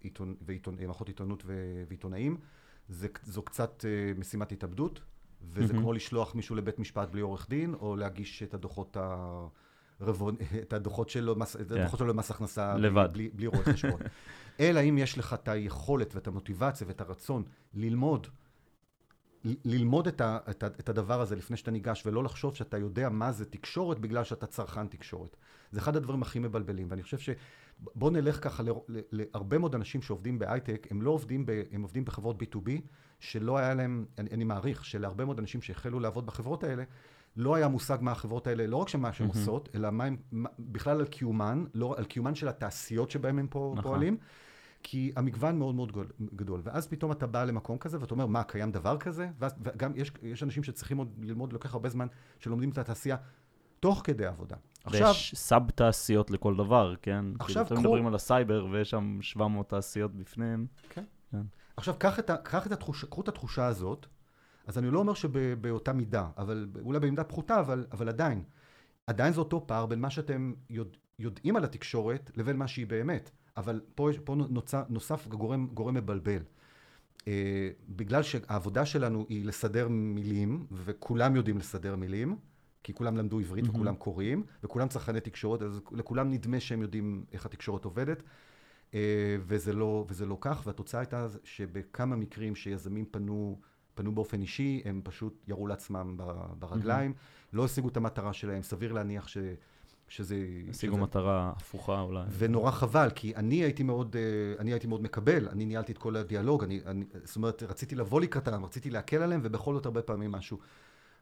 עיתונ... 0.00 0.34
ועיתונ... 0.40 0.76
מערכות 0.80 1.08
עיתונות 1.08 1.42
ו... 1.46 1.82
ועיתונאים, 1.88 2.36
זה, 2.88 3.08
זו 3.22 3.42
קצת 3.42 3.84
uh, 3.84 4.18
משימת 4.18 4.52
התאבדות, 4.52 5.00
וזה 5.42 5.72
mm-hmm. 5.72 5.76
כמו 5.76 5.92
לשלוח 5.92 6.34
מישהו 6.34 6.56
לבית 6.56 6.78
משפט 6.78 7.08
בלי 7.08 7.20
עורך 7.20 7.48
דין, 7.48 7.74
או 7.74 7.96
להגיש 7.96 8.42
את 8.42 8.54
הדוחות 8.54 8.96
ה... 8.96 9.46
רבון, 10.00 10.36
את 10.62 10.72
הדוחות 10.72 11.08
שלו. 11.08 11.36
את 11.60 11.70
הדוחות 11.70 11.98
שלו 11.98 12.08
למס 12.08 12.30
הכנסה 12.30 12.76
לבד. 12.76 13.08
בלי, 13.12 13.30
בלי 13.34 13.46
רואה 13.46 13.64
חשבון. 13.64 14.00
אלא 14.60 14.80
אם 14.80 14.98
יש 14.98 15.18
לך 15.18 15.34
את 15.34 15.48
היכולת 15.48 16.14
ואת 16.14 16.26
המוטיבציה 16.26 16.86
ואת 16.86 17.00
הרצון 17.00 17.44
ללמוד 17.74 18.26
ללמוד 19.44 20.06
את, 20.06 20.20
ה, 20.20 20.38
את, 20.50 20.62
ה, 20.62 20.66
את 20.66 20.88
הדבר 20.88 21.20
הזה 21.20 21.36
לפני 21.36 21.56
שאתה 21.56 21.70
ניגש, 21.70 22.06
ולא 22.06 22.24
לחשוב 22.24 22.54
שאתה 22.54 22.78
יודע 22.78 23.08
מה 23.08 23.32
זה 23.32 23.44
תקשורת 23.44 23.98
בגלל 23.98 24.24
שאתה 24.24 24.46
צרכן 24.46 24.86
תקשורת. 24.86 25.36
זה 25.70 25.80
אחד 25.80 25.96
הדברים 25.96 26.22
הכי 26.22 26.38
מבלבלים, 26.38 26.86
ואני 26.90 27.02
חושב 27.02 27.18
שבוא 27.18 28.10
נלך 28.10 28.44
ככה 28.44 28.62
להרבה 29.12 29.58
מאוד 29.58 29.74
אנשים 29.74 30.02
שעובדים 30.02 30.38
בהייטק, 30.38 30.86
הם 30.90 31.02
לא 31.02 31.10
עובדים, 31.10 31.46
ב, 31.46 31.62
הם 31.72 31.82
עובדים 31.82 32.04
בחברות 32.04 32.42
B2B, 32.42 32.70
שלא 33.20 33.58
היה 33.58 33.74
להם, 33.74 34.06
אני, 34.18 34.30
אני 34.30 34.44
מעריך 34.44 34.84
שלהרבה 34.84 35.24
מאוד 35.24 35.38
אנשים 35.38 35.62
שהחלו 35.62 36.00
לעבוד 36.00 36.26
בחברות 36.26 36.64
האלה, 36.64 36.84
לא 37.36 37.54
היה 37.54 37.68
מושג 37.68 37.98
מה 38.00 38.12
החברות 38.12 38.46
האלה, 38.46 38.66
לא 38.66 38.76
רק 38.76 38.88
שמה 38.88 39.12
שהן 39.12 39.26
mm-hmm. 39.26 39.30
עושות, 39.30 39.68
אלא 39.74 39.90
מה 39.90 40.04
הם, 40.04 40.16
בכלל 40.58 41.00
על 41.00 41.06
קיומן, 41.06 41.64
לא 41.74 41.94
על 41.98 42.04
קיומן 42.04 42.34
של 42.34 42.48
התעשיות 42.48 43.10
שבהן 43.10 43.38
הם 43.38 43.46
פה 43.50 43.74
נכון. 43.76 43.90
פועלים. 43.90 44.16
כי 44.82 45.12
המגוון 45.16 45.58
מאוד 45.58 45.74
מאוד 45.74 45.92
גדול, 46.34 46.60
ואז 46.64 46.86
פתאום 46.86 47.12
אתה 47.12 47.26
בא 47.26 47.44
למקום 47.44 47.78
כזה 47.78 48.00
ואתה 48.00 48.14
אומר, 48.14 48.26
מה, 48.26 48.44
קיים 48.44 48.72
דבר 48.72 48.96
כזה? 48.98 49.28
ואז, 49.38 49.54
וגם 49.62 49.92
יש, 49.96 50.12
יש 50.22 50.42
אנשים 50.42 50.62
שצריכים 50.62 50.98
עוד 50.98 51.08
ללמוד, 51.22 51.52
לוקח 51.52 51.74
הרבה 51.74 51.88
זמן, 51.88 52.06
שלומדים 52.38 52.70
את 52.70 52.78
התעשייה 52.78 53.16
תוך 53.80 54.00
כדי 54.04 54.26
עבודה. 54.26 54.56
עכשיו... 54.84 55.08
ויש 55.08 55.34
sub 55.36 55.70
תעשיות 55.70 56.30
לכל 56.30 56.56
דבר, 56.56 56.94
כן? 57.02 57.24
עכשיו 57.38 57.64
כאילו, 57.66 57.80
קחו... 57.80 57.88
מדברים 57.88 58.06
על 58.06 58.14
הסייבר 58.14 58.66
ויש 58.70 58.90
שם 58.90 59.18
700 59.22 59.68
תעשיות 59.68 60.14
בפנים. 60.14 60.66
כן. 60.88 61.04
כן. 61.30 61.42
עכשיו, 61.76 61.94
קח 61.98 62.18
את, 62.18 62.30
קח 62.42 62.66
את 62.66 62.72
התחושה, 62.72 63.06
קחו 63.06 63.20
את 63.20 63.28
התחושה 63.28 63.66
הזאת, 63.66 64.06
אז 64.66 64.78
אני 64.78 64.90
לא 64.90 64.98
אומר 64.98 65.14
שבאותה 65.14 65.92
מידה, 65.92 66.28
אבל 66.38 66.68
אולי 66.82 67.00
במידה 67.00 67.24
פחותה, 67.24 67.60
אבל, 67.60 67.86
אבל 67.92 68.08
עדיין. 68.08 68.42
עדיין 69.06 69.32
זה 69.32 69.40
אותו 69.40 69.66
פער 69.66 69.86
בין 69.86 70.00
מה 70.00 70.10
שאתם 70.10 70.52
יודע, 70.70 70.98
יודעים 71.18 71.56
על 71.56 71.64
התקשורת 71.64 72.30
לבין 72.36 72.56
מה 72.56 72.68
שהיא 72.68 72.86
באמת. 72.86 73.30
אבל 73.56 73.80
פה, 73.94 74.08
פה 74.24 74.34
נוצר, 74.34 74.82
נוסף 74.88 75.28
גורם, 75.28 75.68
גורם 75.74 75.94
מבלבל. 75.94 76.42
Uh, 77.18 77.24
בגלל 77.88 78.22
שהעבודה 78.22 78.86
שלנו 78.86 79.26
היא 79.28 79.46
לסדר 79.46 79.88
מילים, 79.88 80.66
וכולם 80.72 81.36
יודעים 81.36 81.58
לסדר 81.58 81.96
מילים, 81.96 82.36
כי 82.82 82.94
כולם 82.94 83.16
למדו 83.16 83.40
עברית 83.40 83.64
mm-hmm. 83.64 83.70
וכולם 83.70 83.94
קוראים, 83.94 84.44
וכולם 84.64 84.88
צרכני 84.88 85.20
תקשורת, 85.20 85.62
אז 85.62 85.80
לכולם 85.92 86.30
נדמה 86.30 86.60
שהם 86.60 86.82
יודעים 86.82 87.24
איך 87.32 87.46
התקשורת 87.46 87.84
עובדת, 87.84 88.22
uh, 88.90 88.94
וזה, 89.40 89.72
לא, 89.72 90.04
וזה 90.08 90.26
לא 90.26 90.38
כך, 90.40 90.62
והתוצאה 90.66 91.00
הייתה 91.00 91.26
שבכמה 91.44 92.16
מקרים 92.16 92.54
שיזמים 92.54 93.04
פנו, 93.10 93.60
פנו 93.94 94.14
באופן 94.14 94.42
אישי, 94.42 94.82
הם 94.84 95.00
פשוט 95.04 95.44
ירו 95.48 95.66
לעצמם 95.66 96.16
ברגליים, 96.58 97.10
mm-hmm. 97.10 97.56
לא 97.56 97.64
השיגו 97.64 97.88
את 97.88 97.96
המטרה 97.96 98.32
שלהם, 98.32 98.62
סביר 98.62 98.92
להניח 98.92 99.28
ש... 99.28 99.38
שזה... 100.08 100.36
השיגו 100.70 100.94
שזה... 100.94 101.02
מטרה 101.02 101.52
הפוכה 101.56 102.00
אולי. 102.00 102.24
ונורא 102.38 102.70
חבל, 102.70 103.10
כי 103.14 103.36
אני 103.36 103.54
הייתי 103.54 103.82
מאוד, 103.82 104.16
אה, 104.16 104.22
אני 104.58 104.72
הייתי 104.72 104.86
מאוד 104.86 105.02
מקבל, 105.02 105.48
אני 105.48 105.64
ניהלתי 105.64 105.92
את 105.92 105.98
כל 105.98 106.16
הדיאלוג, 106.16 106.64
אני, 106.64 106.80
אני, 106.86 107.04
זאת 107.24 107.36
אומרת, 107.36 107.62
רציתי 107.62 107.94
לבוא 107.94 108.20
לקראתם, 108.20 108.64
רציתי 108.64 108.90
להקל 108.90 109.22
עליהם, 109.22 109.40
ובכל 109.44 109.74
זאת 109.74 109.86
הרבה 109.86 110.02
פעמים 110.02 110.32
משהו, 110.32 110.58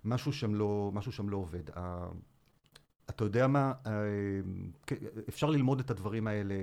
משהו 0.04 0.32
שם 0.32 0.54
לא, 0.54 0.90
משהו 0.94 1.12
שם 1.12 1.28
לא 1.28 1.36
עובד. 1.36 1.70
אתה 3.10 3.24
יודע 3.24 3.46
מה, 3.46 3.72
אה, 3.86 3.92
אפשר 5.28 5.50
ללמוד 5.50 5.80
את 5.80 5.90
הדברים 5.90 6.26
האלה 6.26 6.54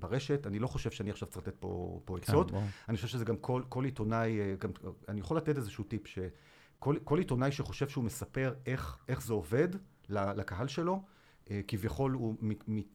ברשת, 0.00 0.46
אני 0.46 0.58
לא 0.58 0.66
חושב 0.66 0.90
שאני 0.90 1.10
עכשיו 1.10 1.28
צריך 1.28 1.46
לתת 1.46 1.56
פה, 1.58 2.00
פה 2.04 2.16
כן, 2.16 2.22
עצות, 2.22 2.50
כן, 2.50 2.66
אני 2.88 2.96
חושב 2.96 3.08
שזה 3.08 3.24
גם 3.24 3.36
כל, 3.36 3.62
כל 3.68 3.84
עיתונאי, 3.84 4.40
אה, 4.40 4.54
גם, 4.60 4.70
אני 5.08 5.20
יכול 5.20 5.36
לתת 5.36 5.56
איזשהו 5.56 5.84
טיפ, 5.84 6.06
שכל 6.06 7.18
עיתונאי 7.18 7.52
שחושב 7.52 7.88
שהוא 7.88 8.04
מספר 8.04 8.54
איך, 8.66 8.98
איך 9.08 9.22
זה 9.22 9.32
עובד 9.32 9.68
לקהל 10.08 10.68
שלו, 10.68 11.02
אה, 11.50 11.60
כביכול 11.68 12.12
הוא 12.12 12.34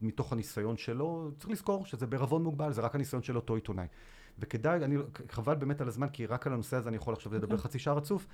מתוך 0.00 0.32
הניסיון 0.32 0.76
שלו, 0.76 1.30
צריך 1.38 1.50
לזכור 1.50 1.86
שזה 1.86 2.06
בערבון 2.06 2.42
מוגבל, 2.42 2.72
זה 2.72 2.80
רק 2.80 2.94
הניסיון 2.94 3.22
של 3.22 3.36
אותו 3.36 3.54
עיתונאי. 3.54 3.86
וכדאי, 4.38 4.84
אני, 4.84 4.96
חבל 5.28 5.54
באמת 5.54 5.80
על 5.80 5.88
הזמן, 5.88 6.08
כי 6.08 6.26
רק 6.26 6.46
על 6.46 6.52
הנושא 6.52 6.76
הזה 6.76 6.88
אני 6.88 6.96
יכול 6.96 7.14
עכשיו 7.14 7.34
לדבר. 7.34 7.54
אוקיי. 7.54 7.58
חצי 7.58 7.78
שעה 7.78 7.94
רצוף, 7.94 8.26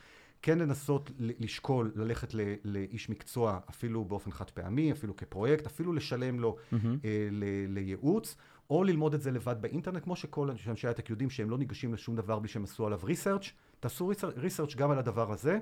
כן 0.42 0.58
לנסות 0.58 1.10
לשקול, 1.18 1.92
ללכת 1.94 2.34
ל, 2.34 2.40
לאיש 2.64 3.10
מקצוע, 3.10 3.58
אפילו 3.70 4.04
באופן 4.04 4.30
חד 4.30 4.50
פעמי, 4.50 4.92
אפילו 4.92 5.16
כפרויקט, 5.16 5.66
אפילו 5.66 5.92
לשלם 5.92 6.40
לו 6.40 6.56
mm-hmm. 6.56 6.76
אה, 7.04 7.28
ל, 7.30 7.44
לייעוץ, 7.68 8.36
או 8.70 8.84
ללמוד 8.84 9.14
את 9.14 9.22
זה 9.22 9.30
לבד 9.30 9.56
באינטרנט, 9.60 10.04
כמו 10.04 10.16
שכל 10.16 10.50
אנשי 10.68 10.86
הייטק 10.86 11.10
יודעים 11.10 11.30
שהם 11.30 11.50
לא 11.50 11.58
ניגשים 11.58 11.94
לשום 11.94 12.16
דבר 12.16 12.38
בלי 12.38 12.48
שהם 12.48 12.64
עשו 12.64 12.86
עליו 12.86 13.00
ריסרצ', 13.04 13.52
תעשו 13.80 14.12
ריסרצ' 14.36 14.74
גם 14.74 14.90
על 14.90 14.98
הדבר 14.98 15.32
הזה. 15.32 15.58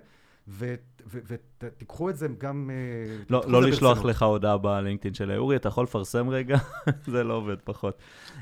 ותיקחו 0.49 2.11
את 2.11 2.17
זה 2.17 2.29
גם... 2.39 2.71
אה, 2.71 3.25
לא, 3.31 3.43
לא 3.47 3.63
לשלוח 3.63 4.05
לך 4.05 4.23
הודעה 4.23 4.59
בלינקדאין 4.59 5.15
של 5.15 5.33
אורי, 5.33 5.57
אתה 5.57 5.69
יכול 5.69 5.85
לפרסם 5.85 6.29
רגע? 6.29 6.57
זה 7.13 7.25
לא 7.25 7.35
עובד 7.35 7.57
פחות. 7.65 7.99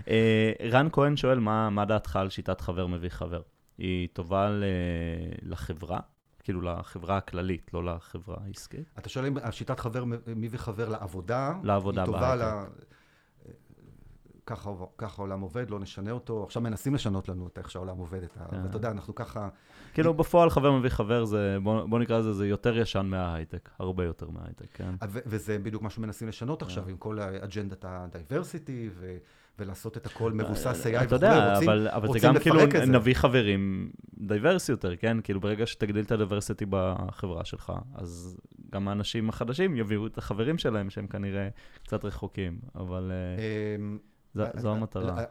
אה, 0.09 0.53
רן 0.71 0.89
כהן 0.93 1.17
שואל, 1.17 1.39
מה, 1.39 1.71
מה 1.71 1.85
דעתך 1.85 2.17
על 2.17 2.31
שיטת 2.31 2.61
חבר 2.61 2.87
מביא 2.87 3.09
חבר? 3.09 3.41
היא 3.79 4.09
טובה 4.13 4.51
לחברה, 5.43 6.01
כאילו 6.45 6.61
לחברה 6.61 7.17
הכללית, 7.17 7.71
לא 7.75 7.85
לחברה 7.85 8.37
העסקית. 8.47 8.91
אתה 8.99 9.09
שואל 9.09 9.27
אם 9.27 9.37
השיטת 9.43 9.81
חבר 9.81 10.05
מי 10.37 10.49
וחבר 10.51 10.89
לעבודה, 10.89 11.55
לעבודה 11.63 12.03
היא 12.03 12.07
טובה 12.07 12.35
ל... 12.35 12.43
ככה, 14.47 14.71
ככה 14.99 15.23
העולם 15.23 15.41
עובד, 15.41 15.71
לא 15.71 15.81
נשנה 15.81 16.11
אותו. 16.11 16.43
עכשיו 16.45 16.63
מנסים 16.63 16.95
לשנות 16.95 17.29
לנו 17.29 17.47
את 17.47 17.59
איך 17.59 17.71
שהעולם 17.71 17.97
עובד. 17.97 18.23
את 18.23 18.37
ה... 18.41 18.45
כן. 18.51 18.63
ואתה 18.63 18.77
יודע, 18.77 18.91
אנחנו 18.91 19.15
ככה... 19.15 19.49
כאילו 19.95 20.15
בפועל 20.15 20.51
חבר 20.51 20.73
מביא 20.73 20.91
חבר, 20.91 21.25
זה, 21.25 21.57
בוא, 21.63 21.87
בוא 21.87 21.99
נקרא 21.99 22.19
לזה, 22.19 22.33
זה 22.33 22.47
יותר 22.49 22.79
ישן 22.79 23.07
מההייטק, 23.07 23.71
הרבה 23.79 24.05
יותר 24.05 24.31
מההייטק, 24.31 24.67
כן? 24.75 24.95
ו- 25.09 25.19
וזה 25.27 25.59
בדיוק 25.59 25.83
מה 25.83 25.91
שמנסים 25.91 26.29
לשנות 26.29 26.61
כן. 26.61 26.67
עכשיו, 26.67 26.89
עם 26.89 26.97
כל 26.97 27.19
אג'נדת 27.21 27.85
ה 27.89 27.98
diversity, 27.98 28.91
ו- 28.95 29.17
ולעשות 29.59 29.97
את 29.97 30.07
הכל 30.07 30.33
מבוסס 30.33 30.87
AI 30.87 30.89
וכו'. 30.89 30.97
אה, 30.97 31.05
אתה 31.05 31.15
יודע, 31.15 31.55
רוצים- 31.55 31.69
אבל, 31.69 31.89
אבל 31.89 32.01
זה 32.03 32.07
רוצים 32.07 32.23
גם 32.35 32.39
כאילו 32.41 32.57
לפרק. 32.57 32.75
נביא 32.89 33.15
חברים 33.15 33.91
diverse 34.19 34.73
יותר, 34.73 34.97
כן? 34.97 35.17
כאילו 35.25 35.41
ברגע 35.41 35.67
שתגדיל 35.67 36.05
את 36.05 36.13
ה 36.13 36.18
diversity 36.18 36.65
בחברה 36.71 37.45
שלך, 37.45 37.73
אז 37.95 38.37
גם 38.73 38.89
האנשים 38.89 39.29
החדשים 39.29 39.77
יביאו 39.77 40.07
את 40.07 40.19
החברים 40.19 40.59
שלהם, 40.59 40.91
שהם 40.91 41.07
כנראה 41.07 41.49
קצת 41.85 42.05
רחוקים, 42.05 42.59
אבל 42.75 43.13
אה, 43.13 43.43
אמ, 43.79 43.99
זו- 44.35 44.43
אה, 44.43 44.51
אה, 44.65 44.71
המטרה. 44.71 45.19
אה, 45.19 45.25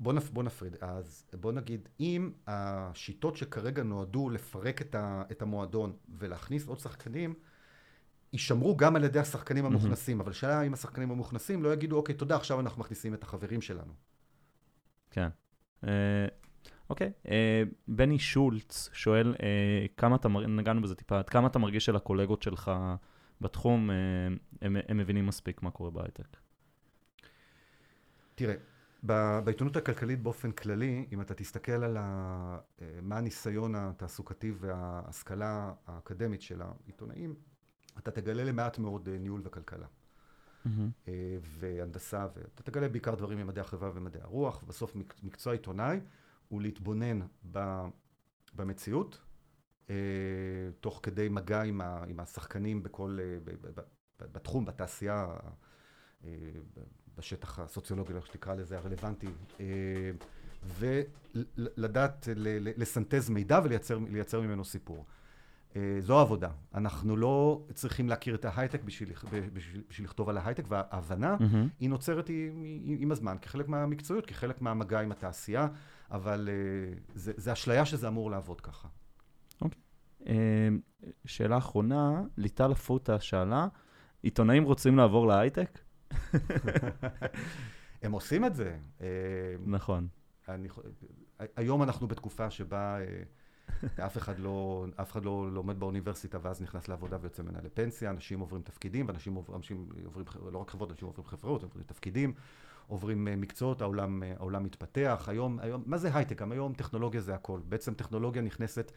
בוא, 0.00 0.12
נפ, 0.12 0.30
בוא 0.30 0.42
נפריד. 0.42 0.76
אז 0.80 1.26
בוא 1.40 1.52
נגיד, 1.52 1.88
אם 2.00 2.32
השיטות 2.46 3.36
שכרגע 3.36 3.82
נועדו 3.82 4.30
לפרק 4.30 4.82
את, 4.82 4.94
ה, 4.94 5.22
את 5.30 5.42
המועדון 5.42 5.92
ולהכניס 6.18 6.68
עוד 6.68 6.78
שחקנים, 6.78 7.34
יישמרו 8.32 8.76
גם 8.76 8.96
על 8.96 9.04
ידי 9.04 9.18
השחקנים. 9.18 9.64
המוכנסים, 9.64 10.20
אבל 10.20 10.32
שאלה 10.32 10.62
אם 10.62 10.74
השחקנים 10.74 11.10
המוכנסים 11.10 11.62
לא 11.62 11.72
יגידו, 11.72 11.96
אוקיי, 11.96 12.14
תודה, 12.14 12.36
עכשיו 12.36 12.60
אנחנו 12.60 12.80
מכניסים 12.80 13.14
את 13.14 13.22
החברים 13.22 13.60
שלנו. 13.60 13.92
כן. 15.10 15.28
אה, 15.84 16.26
אוקיי, 16.90 17.12
אה, 17.28 17.62
בני 17.88 18.18
שולץ 18.18 18.90
שואל, 18.92 19.34
אה, 19.42 19.86
כמה 19.96 20.16
אתה, 20.16 20.28
נגענו 20.28 20.82
בזה 20.82 20.94
טיפה, 20.94 21.18
עד 21.18 21.28
כמה 21.28 21.46
אתה 21.46 21.58
מרגיש 21.58 21.84
שלקולגות 21.84 22.42
שלך 22.42 22.70
בתחום, 23.40 23.90
הם, 24.62 24.76
הם 24.88 24.96
מבינים 24.96 25.26
מספיק 25.26 25.62
מה 25.62 25.70
קורה 25.70 25.90
בהייטק? 25.90 26.36
תראה, 28.38 28.54
בעיתונות 29.44 29.76
הכלכלית 29.76 30.22
באופן 30.22 30.52
כללי, 30.52 31.06
אם 31.12 31.20
אתה 31.20 31.34
תסתכל 31.34 31.72
על 31.72 31.96
ה, 31.96 32.58
אה, 32.82 32.98
מה 33.02 33.18
הניסיון 33.18 33.74
התעסוקתי 33.74 34.52
וההשכלה 34.58 35.72
האקדמית 35.86 36.42
של 36.42 36.62
העיתונאים, 36.62 37.34
אתה 37.98 38.10
תגלה 38.10 38.44
למעט 38.44 38.78
מאוד 38.78 39.08
אה, 39.08 39.18
ניהול 39.18 39.40
וכלכלה. 39.44 39.86
אה, 41.08 41.36
והנדסה, 41.42 42.26
ואתה 42.36 42.62
תגלה 42.62 42.88
בעיקר 42.88 43.14
דברים 43.14 43.38
ממדעי 43.38 43.60
החברה 43.60 43.90
ומדעי 43.94 44.22
הרוח, 44.22 44.62
ובסוף 44.62 44.96
מק- 44.96 45.22
מקצוע 45.22 45.52
עיתונאי 45.52 46.00
הוא 46.48 46.62
להתבונן 46.62 47.20
ב, 47.52 47.80
במציאות, 48.54 49.20
תוך 50.80 51.00
כדי 51.02 51.28
מגע 51.28 51.62
עם, 51.62 51.80
ה, 51.80 52.04
עם 52.08 52.20
השחקנים 52.20 52.82
בכל, 52.82 53.18
ב, 53.44 53.50
ב, 53.50 53.80
ב, 53.80 53.82
בתחום, 54.32 54.64
בתעשייה, 54.64 55.26
בשטח 57.18 57.58
הסוציולוגי, 57.58 58.12
איך 58.12 58.26
שתקרא 58.26 58.54
לזה, 58.54 58.78
הרלוונטי, 58.78 59.26
אה, 59.60 59.66
ולדעת 60.78 62.28
לסנטז 62.76 63.30
מידע 63.30 63.60
ולייצר 63.64 63.98
לייצר 64.10 64.40
ממנו 64.40 64.64
סיפור. 64.64 65.04
אה, 65.76 65.96
זו 66.00 66.18
העבודה. 66.18 66.50
אנחנו 66.74 67.16
לא 67.16 67.62
צריכים 67.74 68.08
להכיר 68.08 68.34
את 68.34 68.44
ההייטק 68.44 68.82
בשביל, 68.82 69.12
בשביל, 69.52 69.82
בשביל 69.88 70.06
לכתוב 70.06 70.28
על 70.28 70.38
ההייטק, 70.38 70.64
וההבנה 70.68 71.36
מהמם. 71.40 71.68
היא 71.80 71.90
נוצרת 71.90 72.28
עם, 72.28 72.64
עם, 72.84 72.96
עם 72.98 73.12
הזמן, 73.12 73.36
כחלק 73.42 73.68
מהמקצועיות, 73.68 74.26
כחלק 74.26 74.62
מהמגע 74.62 75.00
עם 75.00 75.12
התעשייה, 75.12 75.68
אבל 76.10 76.48
אה, 76.52 76.98
זה, 77.14 77.32
זה 77.36 77.52
אשליה 77.52 77.86
שזה 77.86 78.08
אמור 78.08 78.30
לעבוד 78.30 78.60
ככה. 78.60 78.88
אה, 80.26 80.68
שאלה 81.24 81.58
אחרונה, 81.58 82.22
ליטל 82.36 82.72
אפוטה 82.72 83.20
שאלה, 83.20 83.66
עיתונאים 84.22 84.64
רוצים 84.64 84.96
לעבור 84.96 85.26
להייטק? 85.26 85.78
הם 88.02 88.12
עושים 88.12 88.44
את 88.44 88.54
זה. 88.54 88.76
אה, 89.00 89.06
נכון. 89.66 90.08
אני, 90.48 90.68
היום 91.56 91.82
אנחנו 91.82 92.08
בתקופה 92.08 92.50
שבה 92.50 92.98
אה, 93.00 93.22
אף 94.06 94.16
אחד 94.16 94.38
לא, 94.38 94.86
אף 94.96 95.12
אחד 95.12 95.24
לא 95.24 95.48
לומד 95.52 95.80
באוניברסיטה 95.80 96.38
ואז 96.42 96.62
נכנס 96.62 96.88
לעבודה 96.88 97.16
ויוצא 97.20 97.42
ממנה 97.42 97.58
לפנסיה, 97.64 98.10
אנשים 98.10 98.40
עוברים 98.40 98.62
תפקידים, 98.62 99.08
ואנשים 99.08 99.34
עובר- 99.34 99.56
אנשים 99.56 99.88
עוברים, 100.04 100.24
לא 100.52 100.58
רק 100.58 100.70
חברות, 100.70 100.90
אנשים 100.90 101.08
עוברים 101.08 101.26
חברות, 101.26 101.62
עוברים 101.62 101.84
תפקידים, 101.86 102.32
עוברים 102.86 103.28
אה, 103.28 103.36
מקצועות, 103.36 103.82
העולם, 103.82 104.22
העולם 104.38 104.64
מתפתח. 104.64 105.24
היום, 105.26 105.58
היום, 105.60 105.82
מה 105.86 105.98
זה 105.98 106.10
הייטק? 106.14 106.42
היום 106.42 106.72
טכנולוגיה 106.72 107.20
זה 107.20 107.34
הכל. 107.34 107.60
בעצם 107.68 107.94
טכנולוגיה 107.94 108.42
נכנסת 108.42 108.92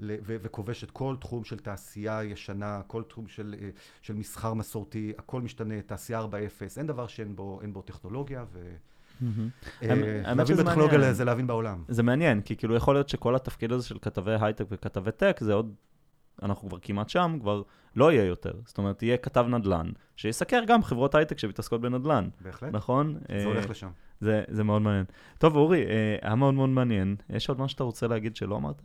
ל- 0.00 0.16
ו- 0.22 0.36
וכובשת 0.42 0.90
כל 0.90 1.16
תחום 1.20 1.44
של 1.44 1.58
תעשייה 1.58 2.24
ישנה, 2.24 2.80
כל 2.86 3.02
תחום 3.02 3.28
של, 3.28 3.54
אה, 3.60 3.68
של 4.02 4.14
מסחר 4.14 4.54
מסורתי, 4.54 5.12
הכל 5.18 5.40
משתנה, 5.40 5.82
תעשייה 5.82 6.20
4.0, 6.20 6.78
אין 6.78 6.86
דבר 6.86 7.06
שאין 7.06 7.36
בו, 7.36 7.60
בו 7.72 7.82
טכנולוגיה, 7.82 8.44
ו... 8.52 8.74
אה, 9.82 10.34
להבין 10.34 10.56
בטכנולוגיה. 10.56 11.12
זה 11.12 11.24
להבין 11.24 11.46
בעולם. 11.46 11.84
זה 11.88 12.02
מעניין, 12.02 12.40
כי 12.40 12.56
כאילו 12.56 12.76
יכול 12.76 12.94
להיות 12.94 13.08
שכל 13.08 13.36
התפקיד 13.36 13.72
הזה 13.72 13.86
של 13.86 13.98
כתבי 14.02 14.36
הייטק 14.40 14.64
וכתבי 14.70 15.12
טק, 15.12 15.36
זה 15.40 15.54
עוד, 15.54 15.74
אנחנו 16.42 16.68
כבר 16.68 16.78
כמעט 16.82 17.08
שם, 17.08 17.38
כבר 17.40 17.62
לא 17.96 18.12
יהיה 18.12 18.24
יותר. 18.24 18.52
זאת 18.64 18.78
אומרת, 18.78 19.02
יהיה 19.02 19.16
כתב 19.16 19.46
נדל"ן, 19.48 19.90
שיסקר 20.16 20.62
גם 20.66 20.82
חברות 20.82 21.14
הייטק 21.14 21.38
שמתעסקות 21.38 21.80
בנדל"ן, 21.80 22.28
בהחלט. 22.40 22.72
נכון? 22.72 23.14
זה 23.28 23.34
אה, 23.34 23.44
הולך 23.44 23.70
לשם. 23.70 23.90
זה, 24.20 24.44
זה 24.48 24.64
מאוד 24.64 24.82
מעניין. 24.82 25.04
טוב, 25.38 25.56
אורי, 25.56 25.86
אה, 25.86 26.16
היה 26.22 26.34
מאוד 26.34 26.54
מאוד 26.54 26.68
מעניין. 26.68 27.16
יש 27.30 27.48
עוד 27.48 27.58
משהו 27.60 27.68
שאתה 27.68 27.84
רוצה 27.84 28.06
להגיד 28.06 28.36
שלא 28.36 28.56
אמרת? 28.56 28.82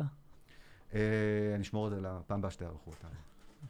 אה, 0.93 0.99
אני 1.55 1.61
אשמור 1.63 1.87
את 1.87 1.91
זה 1.91 2.01
לפעם 2.01 2.39
הבאה 2.39 2.51
שתארחו 2.51 2.91
אותנו. 2.91 3.09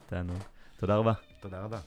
תענוג. 0.06 0.32
תודה 0.76 0.96
רבה. 0.96 1.12
תודה 1.40 1.60
רבה. 1.60 1.78